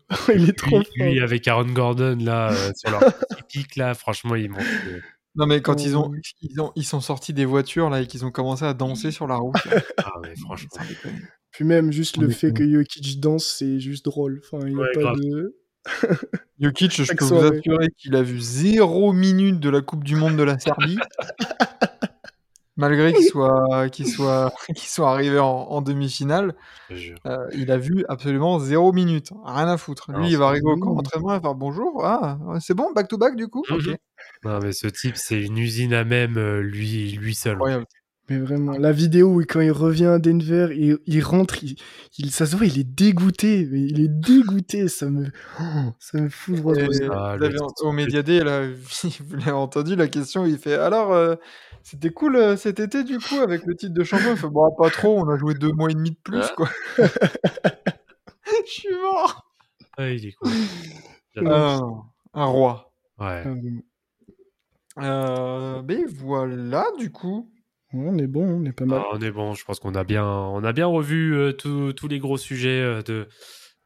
pas. 0.07 0.17
Il 0.36 0.49
est 0.49 0.57
trop 0.57 0.77
Lui, 0.79 0.86
fort. 0.86 1.07
lui 1.07 1.19
avec 1.21 1.47
Aaron 1.47 1.65
Gordon, 1.71 2.17
là, 2.21 2.51
euh, 2.51 2.71
sur 2.75 2.91
leur 2.91 2.99
petit 3.01 3.43
pic, 3.49 3.75
là, 3.77 3.93
franchement, 3.95 4.36
ils 4.36 4.49
montrent. 4.49 4.63
que- 4.63 5.01
Non, 5.36 5.47
mais 5.47 5.61
quand 5.61 5.84
ils, 5.84 5.97
ont, 5.97 6.11
Oh. 6.13 6.15
ils, 6.41 6.61
ont, 6.61 6.71
ils 6.75 6.86
sont 6.86 7.01
sortis 7.01 7.34
des 7.34 7.45
voitures 7.45 7.89
là, 7.89 8.01
et 8.01 8.07
qu'ils 8.07 8.23
ont 8.23 8.32
commencé 8.32 8.65
à 8.65 8.73
danser 8.75 9.09
sur 9.11 9.25
la 9.27 9.36
route. 9.38 9.55
Ah, 9.97 10.13
mais 10.21 10.36
franchement. 10.36 10.69
Puis 11.51 11.65
même 11.65 11.91
juste 11.91 12.17
le 12.17 12.29
fait 12.29 12.53
que 12.53 12.69
Jokic 12.69 13.19
danse, 13.19 13.45
c'est 13.57 13.79
juste 13.79 14.05
drôle. 14.05 14.41
Enfin, 14.45 14.63
il 14.67 14.73
n'y 14.75 14.79
a 14.79 14.84
Ouais, 14.84 14.91
pas 14.93 15.01
grave. 15.01 15.17
de. 15.19 15.57
Jokic, 16.59 16.91
je 17.03 17.11
peux 17.13 17.25
vous 17.25 17.36
assurer 17.43 17.88
qu'il 17.97 18.15
a 18.15 18.21
vu 18.21 18.39
zéro 18.39 19.11
minute 19.13 19.59
de 19.59 19.69
la 19.69 19.82
Coupe 19.82 20.03
du 20.03 20.15
Monde 20.15 20.38
de 20.38 20.43
la 20.43 20.59
Serbie. 20.59 20.97
Malgré 22.82 23.13
qu'il 23.13 23.25
soit, 23.27 23.89
qu'il 23.89 24.07
soit, 24.07 24.51
qu'il 24.75 24.89
soit 24.89 25.11
arrivé 25.11 25.39
en, 25.39 25.45
en 25.47 25.82
demi-finale, 25.82 26.55
euh, 26.91 27.47
il 27.53 27.71
a 27.71 27.77
vu 27.77 28.03
absolument 28.09 28.57
zéro 28.59 28.91
minute. 28.91 29.29
Rien 29.45 29.67
à 29.67 29.77
foutre. 29.77 30.11
Lui, 30.11 30.19
Non, 30.19 30.27
il 30.27 30.38
va 30.38 30.47
arriver 30.47 30.65
au 30.65 30.77
camp 30.77 30.95
d'entraînement 30.95 31.36
et 31.36 31.39
faire 31.39 31.55
bonjour. 31.55 32.03
Ah, 32.03 32.39
c'est 32.59 32.73
bon, 32.73 32.91
back 32.93 33.07
to 33.07 33.17
back 33.17 33.36
du 33.36 33.47
coup? 33.47 33.63
Mhm. 33.69 33.95
Non, 34.43 34.59
mais 34.59 34.71
ce 34.73 34.88
type, 34.88 35.15
c'est 35.15 35.41
une 35.41 35.57
usine 35.57 35.93
à 35.93 36.03
même, 36.03 36.38
euh, 36.38 36.61
lui, 36.61 37.11
lui 37.11 37.36
seul. 37.36 37.53
Incroyable. 37.53 37.86
Mais 38.32 38.39
vraiment, 38.39 38.71
la 38.77 38.93
vidéo 38.93 39.27
où 39.27 39.41
quand 39.41 39.59
il 39.59 39.73
revient 39.73 40.05
à 40.05 40.17
Denver, 40.17 40.69
il, 40.73 40.99
il 41.05 41.21
rentre, 41.21 41.61
il, 41.65 41.75
il- 42.17 42.32
ça 42.32 42.45
se 42.45 42.55
voit, 42.55 42.65
il 42.65 42.79
est 42.79 42.86
dégoûté. 42.86 43.67
Mais 43.69 43.82
il 43.82 43.99
est 43.99 44.07
dégoûté, 44.07 44.88
ça 44.88 45.09
me, 45.09 45.25
oh, 45.59 45.63
ça 45.99 46.17
me 46.21 46.29
fout 46.29 46.55
droit 46.55 46.73
Et 46.75 46.88
Ah, 47.11 47.36
le 47.38 47.49
au 47.82 47.91
Médiadé, 47.91 48.39
là, 48.39 48.67
vous 49.19 49.36
l'avez 49.36 49.51
entendu 49.51 49.97
la 49.97 50.07
question, 50.07 50.45
il 50.45 50.57
fait 50.57 50.75
alors 50.75 51.11
euh, 51.11 51.36
c'était 51.84 52.11
cool 52.11 52.38
euh, 52.38 52.55
cet 52.55 52.79
été 52.79 53.03
du 53.03 53.19
coup 53.19 53.36
avec 53.36 53.65
le 53.65 53.75
titre 53.75 53.93
de 53.93 54.03
champion? 54.05 54.32
Il 54.32 54.38
fait 54.38 54.47
bon 54.47 54.73
pas 54.77 54.89
trop, 54.89 55.19
on 55.19 55.27
a 55.27 55.38
joué 55.38 55.53
deux 55.53 55.73
mois 55.73 55.91
et 55.91 55.93
demi 55.93 56.11
de 56.11 56.17
plus 56.23 56.47
quoi. 56.55 56.69
Je 58.65 58.71
suis 58.71 58.95
mort. 59.01 59.45
Ah, 59.97 60.09
il 60.09 60.25
est 60.25 60.32
cool. 60.32 60.51
J'adore. 61.36 61.51
non, 61.51 61.88
non, 61.88 62.03
un 62.34 62.45
roi. 62.45 62.93
Ouais. 63.19 63.43
Ah. 63.45 63.49
Euh, 65.03 65.82
mais 65.86 66.05
voilà 66.05 66.86
du 66.97 67.11
coup. 67.11 67.51
On 67.94 68.18
est 68.18 68.28
bon, 68.28 68.46
on 68.62 68.66
est 68.66 68.72
pas 68.72 68.86
mal. 68.86 69.02
Ah, 69.04 69.10
on 69.14 69.22
est 69.22 69.32
bon, 69.32 69.54
je 69.54 69.66
pense 69.66 69.80
qu'on 69.80 69.96
a 69.96 70.04
bien, 70.04 70.26
on 70.26 70.64
a 70.64 70.72
bien 70.74 70.86
revu 70.86 71.36
euh, 71.36 71.52
tous 71.52 71.94
tous 71.94 72.08
les 72.08 72.20
gros 72.20 72.38
sujets 72.38 72.80
euh, 72.82 73.02
de, 73.02 73.28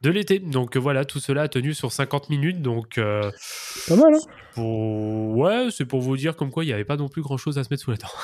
de 0.02 0.10
l'été. 0.10 0.38
Donc 0.38 0.76
euh, 0.76 0.80
voilà, 0.80 1.04
tout 1.04 1.18
cela 1.20 1.42
a 1.42 1.48
tenu 1.48 1.74
sur 1.74 1.90
50 1.92 2.30
minutes. 2.30 2.62
Donc, 2.62 2.98
euh, 2.98 3.30
Pas 3.88 3.96
mal, 3.96 4.14
hein 4.14 4.18
pour... 4.54 5.36
ouais, 5.36 5.68
c'est 5.70 5.86
pour 5.86 6.00
vous 6.00 6.16
dire 6.16 6.36
comme 6.36 6.50
quoi 6.50 6.64
il 6.64 6.68
n'y 6.68 6.72
avait 6.72 6.84
pas 6.84 6.96
non 6.96 7.08
plus 7.08 7.22
grand 7.22 7.36
chose 7.36 7.58
à 7.58 7.64
se 7.64 7.68
mettre 7.70 7.82
sous 7.82 7.90
la 7.90 7.96
dent. 7.96 8.08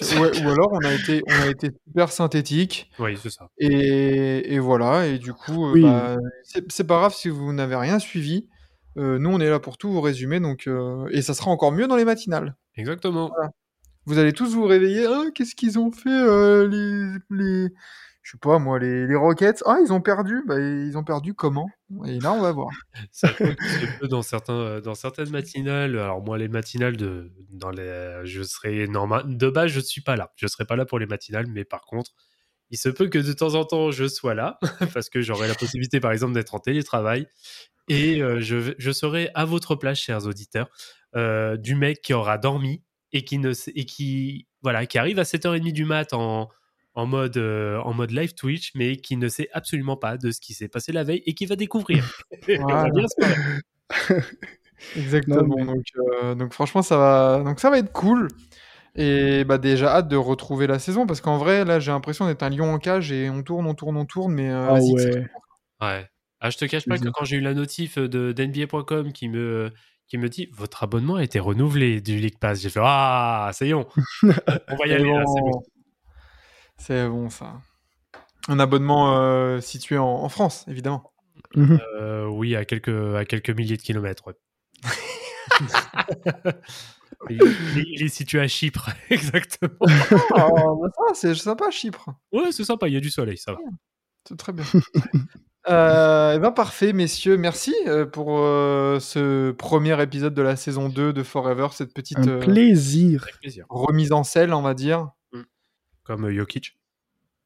Ouais, 0.00 0.42
ou 0.42 0.48
alors 0.48 0.72
on 0.72 0.78
a 0.86 0.94
été 0.94 1.22
on 1.28 1.42
a 1.42 1.48
été 1.48 1.68
super 1.86 2.10
synthétique 2.10 2.90
oui, 2.98 3.14
c'est 3.22 3.28
ça. 3.30 3.48
et, 3.58 4.54
et 4.54 4.58
voilà 4.58 5.06
et 5.06 5.18
du 5.18 5.34
coup 5.34 5.66
euh, 5.66 5.72
Oui. 5.74 5.82
bah, 5.82 6.16
c'est 6.66 6.86
pas 6.86 6.96
grave 6.96 7.12
si 7.14 7.28
vous 7.28 7.52
n'avez 7.52 7.76
rien 7.76 7.98
suivi. 7.98 8.48
Euh, 8.96 9.18
nous 9.18 9.28
on 9.28 9.38
est 9.38 9.50
là 9.50 9.60
pour 9.60 9.76
tout 9.76 9.92
vous 9.92 10.00
résumer 10.00 10.40
donc 10.40 10.66
euh, 10.66 11.06
et 11.12 11.20
ça 11.20 11.34
sera 11.34 11.50
encore 11.50 11.72
mieux 11.72 11.86
dans 11.88 11.96
les 11.96 12.06
matinales. 12.06 12.56
Exactement. 12.76 13.30
Vous 14.06 14.18
allez 14.18 14.32
tous 14.32 14.54
vous 14.54 14.64
réveiller. 14.64 15.06
Ah, 15.06 15.24
qu'est-ce 15.34 15.54
qu'ils 15.54 15.78
ont 15.78 15.92
fait 15.92 16.08
euh, 16.10 16.66
les, 16.66 17.18
les, 17.30 17.68
je 18.22 18.32
sais 18.32 18.38
pas 18.38 18.58
moi, 18.58 18.78
les, 18.78 19.06
les. 19.06 19.16
Ah, 19.66 19.78
ils 19.84 19.92
ont 19.92 20.00
perdu. 20.00 20.42
Bah, 20.46 20.58
ils 20.58 20.96
ont 20.96 21.02
perdu 21.02 21.34
comment? 21.34 21.68
Et 22.06 22.20
là, 22.20 22.32
on 22.32 22.40
va 22.40 22.52
voir. 22.52 22.70
Ça 23.12 23.28
dans, 24.08 24.22
euh, 24.50 24.80
dans 24.80 24.94
certaines 24.94 25.30
matinales. 25.30 25.98
Alors 25.98 26.22
moi, 26.22 26.38
les 26.38 26.48
matinales, 26.48 26.96
de, 26.96 27.32
dans 27.50 27.70
les, 27.70 28.20
je 28.24 28.42
serai 28.42 28.86
normal. 28.86 29.36
De 29.36 29.50
base, 29.50 29.70
je 29.70 29.78
ne 29.78 29.84
suis 29.84 30.02
pas 30.02 30.16
là. 30.16 30.32
Je 30.36 30.46
serai 30.46 30.64
pas 30.64 30.76
là 30.76 30.84
pour 30.84 31.00
les 31.00 31.06
matinales, 31.06 31.46
mais 31.48 31.64
par 31.64 31.82
contre, 31.82 32.12
il 32.70 32.78
se 32.78 32.88
peut 32.88 33.08
que 33.08 33.18
de 33.18 33.32
temps 33.32 33.54
en 33.54 33.64
temps, 33.64 33.90
je 33.90 34.06
sois 34.06 34.34
là, 34.34 34.58
parce 34.94 35.10
que 35.10 35.20
j'aurai 35.20 35.48
la 35.48 35.54
possibilité, 35.54 35.98
par 35.98 36.12
exemple, 36.12 36.32
d'être 36.32 36.54
en 36.54 36.60
télétravail. 36.60 37.26
Et 37.88 38.22
euh, 38.22 38.40
je, 38.40 38.92
serai 38.92 39.30
à 39.34 39.44
votre 39.44 39.74
place, 39.74 39.98
chers 39.98 40.26
auditeurs, 40.26 40.68
du 41.58 41.74
mec 41.74 42.00
qui 42.02 42.14
aura 42.14 42.38
dormi 42.38 42.82
et 43.12 43.24
qui, 43.24 43.38
ne, 43.38 43.52
et 43.74 43.84
qui, 43.84 44.46
voilà, 44.62 44.86
qui 44.86 44.98
arrive 44.98 45.18
à 45.18 45.24
7h30 45.24 45.72
du 45.72 45.84
mat 45.84 46.12
en, 46.14 46.48
en, 46.94 47.06
mode, 47.06 47.36
euh, 47.36 47.78
en 47.80 47.92
mode 47.94 48.10
live 48.10 48.34
Twitch, 48.34 48.72
mais 48.74 48.96
qui 48.96 49.16
ne 49.16 49.28
sait 49.28 49.48
absolument 49.52 49.96
pas 49.96 50.16
de 50.16 50.30
ce 50.30 50.40
qui 50.40 50.54
s'est 50.54 50.68
passé 50.68 50.92
la 50.92 51.04
veille 51.04 51.22
et 51.26 51.34
qui 51.34 51.46
va 51.46 51.56
découvrir. 51.56 52.04
Voilà. 52.58 52.90
Exactement. 54.96 55.42
Non, 55.42 55.54
mais- 55.56 55.64
donc, 55.64 55.84
euh, 56.22 56.34
donc 56.34 56.52
franchement, 56.52 56.82
ça 56.82 56.96
va, 56.96 57.42
donc 57.44 57.60
ça 57.60 57.70
va 57.70 57.78
être 57.78 57.92
cool. 57.92 58.28
Et 58.94 59.44
bah 59.44 59.56
déjà 59.56 59.94
hâte 59.96 60.08
de 60.08 60.16
retrouver 60.16 60.66
la 60.66 60.78
saison 60.78 61.06
parce 61.06 61.20
qu'en 61.22 61.38
vrai, 61.38 61.64
là, 61.64 61.80
j'ai 61.80 61.92
l'impression 61.92 62.26
d'être 62.26 62.42
un 62.42 62.50
lion 62.50 62.74
en 62.74 62.78
cage 62.78 63.10
et 63.10 63.30
on 63.30 63.42
tourne, 63.42 63.66
on 63.66 63.74
tourne, 63.74 63.96
on 63.96 64.04
tourne, 64.04 64.34
mais 64.34 64.50
euh, 64.50 64.66
Ah 64.68 64.72
vas-y, 64.74 64.92
ouais. 64.92 65.02
c'est- 65.02 65.30
Ouais. 65.80 66.06
Ah, 66.40 66.50
je 66.50 66.58
te 66.58 66.64
cache 66.66 66.86
pas 66.86 66.98
que 66.98 67.08
quand 67.08 67.24
j'ai 67.24 67.36
eu 67.36 67.40
la 67.40 67.54
notif 67.54 67.96
de 67.98 68.32
d'NBA.com 68.32 69.12
qui 69.12 69.28
me 69.28 69.70
qui 70.12 70.18
me 70.18 70.28
dit 70.28 70.50
votre 70.52 70.82
abonnement 70.82 71.14
a 71.14 71.24
été 71.24 71.40
renouvelé 71.40 72.02
du 72.02 72.18
League 72.18 72.38
Pass, 72.38 72.60
j'ai 72.60 72.68
fait 72.68 72.80
ah 72.82 73.48
c'est 73.54 73.72
bon, 73.72 73.86
on 74.22 74.26
va 74.76 74.86
y 74.86 74.92
aller 74.92 75.04
c'est 75.04 75.40
bon. 75.40 75.50
bon. 75.52 75.62
C'est 76.76 77.08
bon 77.08 77.30
ça. 77.30 77.54
Un 78.48 78.58
abonnement 78.58 79.16
euh, 79.16 79.60
situé 79.62 79.96
en, 79.96 80.04
en 80.04 80.28
France, 80.28 80.66
évidemment. 80.68 81.14
Mhm. 81.54 81.80
Euh, 81.98 82.26
oui, 82.26 82.54
à 82.56 82.66
quelques 82.66 82.90
à 83.16 83.24
quelques 83.24 83.48
milliers 83.48 83.78
de 83.78 83.82
kilomètres. 83.82 84.24
ouais. 84.26 84.34
il, 87.30 87.40
il- 87.76 87.84
il 87.94 88.02
est 88.04 88.08
situé 88.08 88.38
à 88.40 88.48
Chypre, 88.48 88.90
exactement. 89.08 89.70
Ah, 90.34 90.46
ça, 91.08 91.14
c'est 91.14 91.34
sympa, 91.36 91.70
Chypre. 91.70 92.10
Ouais, 92.32 92.52
c'est 92.52 92.64
sympa, 92.64 92.86
il 92.86 92.92
y 92.92 92.96
a 92.98 93.00
du 93.00 93.10
soleil, 93.10 93.38
ça 93.38 93.52
va. 93.52 93.58
C'est 94.28 94.36
très 94.36 94.52
bien. 94.52 94.64
Euh, 95.68 96.34
eh 96.34 96.38
ben 96.40 96.50
parfait, 96.50 96.92
messieurs. 96.92 97.36
Merci 97.36 97.74
euh, 97.86 98.04
pour 98.04 98.38
euh, 98.40 98.98
ce 98.98 99.52
premier 99.52 100.00
épisode 100.02 100.34
de 100.34 100.42
la 100.42 100.56
saison 100.56 100.88
2 100.88 101.12
de 101.12 101.22
Forever, 101.22 101.68
cette 101.72 101.94
petite 101.94 102.18
Un 102.18 102.28
euh, 102.28 102.38
plaisir. 102.40 103.24
Remise 103.68 104.12
en 104.12 104.24
selle, 104.24 104.52
on 104.54 104.62
va 104.62 104.74
dire. 104.74 105.10
Comme 106.04 106.24
euh, 106.26 106.34
Jokic. 106.34 106.76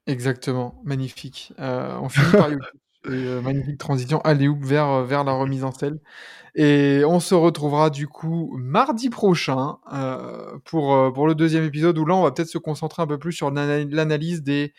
Exactement, 0.06 0.80
magnifique. 0.84 1.52
Euh, 1.58 1.98
on 2.00 2.08
finit 2.08 2.32
par 2.32 2.50
Jokic. 2.50 2.68
Et, 3.04 3.10
euh, 3.10 3.40
magnifique 3.42 3.78
transition, 3.78 4.20
allez 4.22 4.48
vers, 4.62 5.02
vers 5.02 5.22
la 5.22 5.32
remise 5.32 5.62
en 5.62 5.70
selle. 5.72 6.00
Et 6.54 7.02
on 7.06 7.20
se 7.20 7.34
retrouvera 7.34 7.90
du 7.90 8.08
coup 8.08 8.56
mardi 8.58 9.10
prochain 9.10 9.76
euh, 9.92 10.56
pour, 10.64 11.12
pour 11.12 11.26
le 11.28 11.34
deuxième 11.34 11.64
épisode 11.64 11.98
où 11.98 12.06
là 12.06 12.14
on 12.14 12.22
va 12.22 12.30
peut-être 12.32 12.48
se 12.48 12.56
concentrer 12.58 13.02
un 13.02 13.06
peu 13.06 13.18
plus 13.18 13.32
sur 13.32 13.50
l'ana- 13.50 13.84
l'analyse 13.84 14.42
des, 14.42 14.72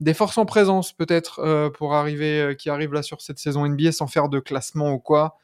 des 0.00 0.14
forces 0.14 0.38
en 0.38 0.46
présence 0.46 0.92
peut-être 0.92 1.40
euh, 1.40 1.70
pour 1.70 1.94
arriver 1.94 2.40
euh, 2.40 2.54
qui 2.54 2.70
arrivent 2.70 2.92
là 2.92 3.02
sur 3.02 3.20
cette 3.20 3.38
saison 3.38 3.66
NBA 3.66 3.92
sans 3.92 4.06
faire 4.06 4.28
de 4.28 4.40
classement 4.40 4.92
ou 4.92 4.98
quoi. 4.98 5.36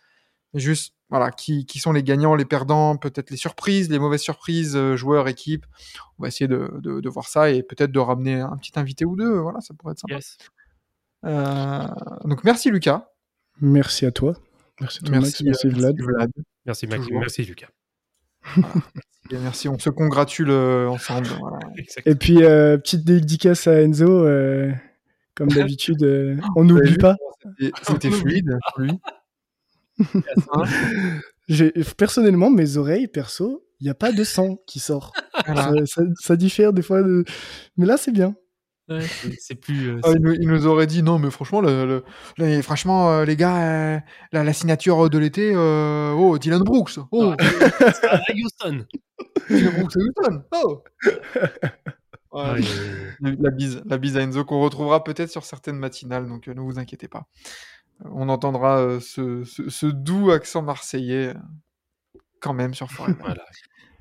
Juste 0.55 0.95
voilà 1.11 1.31
qui, 1.31 1.67
qui 1.67 1.79
sont 1.79 1.93
les 1.93 2.03
gagnants, 2.03 2.35
les 2.35 2.45
perdants, 2.45 2.97
peut-être 2.97 3.31
les 3.31 3.37
surprises, 3.37 3.91
les 3.91 3.99
mauvaises 3.99 4.23
surprises, 4.23 4.75
euh, 4.75 4.97
joueurs, 4.97 5.29
équipes. 5.29 5.67
On 6.19 6.23
va 6.23 6.29
essayer 6.29 6.49
de, 6.49 6.71
de, 6.81 7.01
de 7.01 7.09
voir 7.09 7.29
ça 7.29 7.51
et 7.51 7.63
peut-être 7.63 7.93
de 7.93 7.99
ramener 7.99 8.41
un 8.41 8.57
petit 8.57 8.73
invité 8.77 9.05
ou 9.05 9.15
deux. 9.15 9.39
Voilà, 9.39 9.61
ça 9.61 9.75
pourrait 9.75 9.93
être 9.93 10.01
sympa. 10.01 10.15
Yes. 10.15 10.39
Euh, 11.25 11.87
donc 12.25 12.45
merci 12.45 12.71
Lucas. 12.71 13.11
Merci 13.61 14.07
à 14.07 14.11
toi. 14.11 14.35
Merci 14.81 15.01
à 15.03 15.07
toi, 15.07 15.21
Max. 15.21 15.43
Merci 15.43 15.69
Vlad. 15.69 15.97
Vlad. 16.01 16.31
Merci 16.65 16.87
Maxime, 16.87 17.19
merci 17.19 17.45
Lucas. 17.45 17.69
Et 19.31 19.37
merci, 19.39 19.69
on 19.69 19.79
se 19.79 19.91
congratule 19.91 20.51
euh, 20.51 20.89
ensemble. 20.89 21.29
voilà. 21.41 21.59
Et 22.07 22.15
puis, 22.15 22.43
euh, 22.45 22.77
petite 22.79 23.05
dédicace 23.05 23.67
à 23.67 23.83
Enzo. 23.83 24.25
euh, 24.27 24.71
comme 25.35 25.49
d'habitude, 25.49 26.03
euh, 26.03 26.37
on 26.57 26.65
n'oublie 26.65 26.93
vu 26.93 26.99
pas. 26.99 27.17
C'était 27.83 28.11
fluide 28.11 28.59
lui. 28.79 28.93
Personnellement, 31.97 32.51
mes 32.51 32.77
oreilles, 32.77 33.07
perso, 33.09 33.65
il 33.81 33.85
n'y 33.85 33.91
a 33.91 33.95
pas 33.95 34.13
de 34.13 34.25
sang 34.25 34.59
qui 34.67 34.79
sort. 34.81 35.13
Voilà. 35.47 35.63
Ça, 35.63 35.87
ça- 35.87 36.03
ça 36.21 36.37
diffère 36.37 36.73
des 36.73 36.83
fois. 36.83 37.03
De... 37.03 37.25
Mais 37.77 37.87
là, 37.87 37.97
c'est 37.97 38.13
bien. 38.13 38.35
Ouais, 38.89 39.01
c'est- 39.03 39.37
c'est 39.41 39.55
plus. 39.57 39.89
euh, 39.91 40.01
Ah, 40.05 40.11
il, 40.15 40.21
nous, 40.23 40.33
il 40.33 40.49
nous 40.49 40.67
aurait 40.67 40.87
dit 40.87 41.03
non, 41.03 41.19
mais 41.19 41.31
franchement, 41.31 41.61
le, 41.61 41.87
le- 41.87 42.05
le- 42.39 42.63
franchement, 42.63 43.11
euh, 43.11 43.25
les 43.25 43.37
gars, 43.37 43.95
euh, 43.97 44.01
la, 44.33 44.45
la 44.45 44.53
signature 44.53 45.11
de 45.11 45.19
l'été, 45.19 45.53
euh, 45.55 46.13
oh, 46.13 46.39
Dylan 46.39 46.63
Brooks, 46.63 46.99
oh, 47.11 47.35
Houston. 48.35 48.87
Dylan 49.51 49.73
Brooks 49.75 49.97
et 49.97 50.01
Houston, 50.03 50.43
oh. 50.53 50.83
Ouais, 52.33 52.43
Ah, 52.43 52.57
la, 53.21 53.51
bise, 53.51 53.83
la 53.87 53.97
bise 53.99 54.17
à 54.17 54.21
Enzo 54.23 54.45
qu'on 54.45 54.61
retrouvera 54.61 55.03
peut-être 55.03 55.31
sur 55.31 55.45
certaines 55.45 55.79
matinales, 55.79 56.29
donc 56.29 56.49
euh, 56.49 56.55
ne 56.55 56.61
vous 56.61 56.79
inquiétez 56.79 57.09
pas. 57.09 57.27
On 58.05 58.29
entendra 58.29 58.79
euh, 58.79 59.01
ce, 59.01 59.43
ce- 59.45 59.71
ce 59.71 59.87
doux 59.87 60.31
accent 60.31 60.61
marseillais 60.63 61.35
quand 62.41 62.53
même 62.53 62.75
sur 62.75 62.91
Forever. 62.91 63.17
Voilà. 63.21 63.45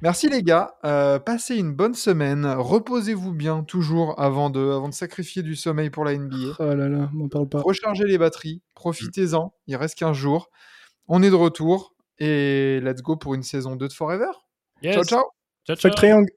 Merci 0.02 0.30
les 0.30 0.43
gars, 0.43 0.76
euh, 0.84 1.20
passez 1.20 1.56
une 1.56 1.74
bonne 1.74 1.93
semaine, 1.96 2.46
reposez-vous 2.46 3.34
bien 3.34 3.64
toujours 3.64 4.20
avant 4.20 4.50
de, 4.50 4.60
avant 4.60 4.89
de 4.89 4.93
sacrifier 4.93 5.41
du 5.41 5.56
sommeil 5.56 5.89
pour 5.89 6.04
la 6.06 6.16
NBA. 6.18 6.56
Oh 6.60 6.64
là 6.66 6.89
là, 6.89 7.10
m'en 7.14 7.28
parle 7.28 7.48
pas. 7.50 7.62
Rechargez 7.62 8.04
les 8.06 8.18
batteries, 8.18 8.62
profitez-en, 8.76 9.54
il 9.68 9.76
reste 9.76 9.98
15 9.98 10.16
jours. 10.16 10.50
On 11.08 11.24
est 11.24 11.30
de 11.30 11.36
retour 11.36 11.96
et 12.20 12.80
let's 12.84 13.02
go 13.02 13.16
pour 13.16 13.36
une 13.36 13.43
saison 13.43 13.76
2 13.76 13.88
de 13.88 13.93
Forever. 13.93 14.32
Yes. 14.82 14.96
Ciao 14.96 15.04
ciao 15.04 15.24
Ciao, 15.66 15.76
Fuck 15.76 15.80
ciao. 15.80 15.91
triangle. 15.96 16.30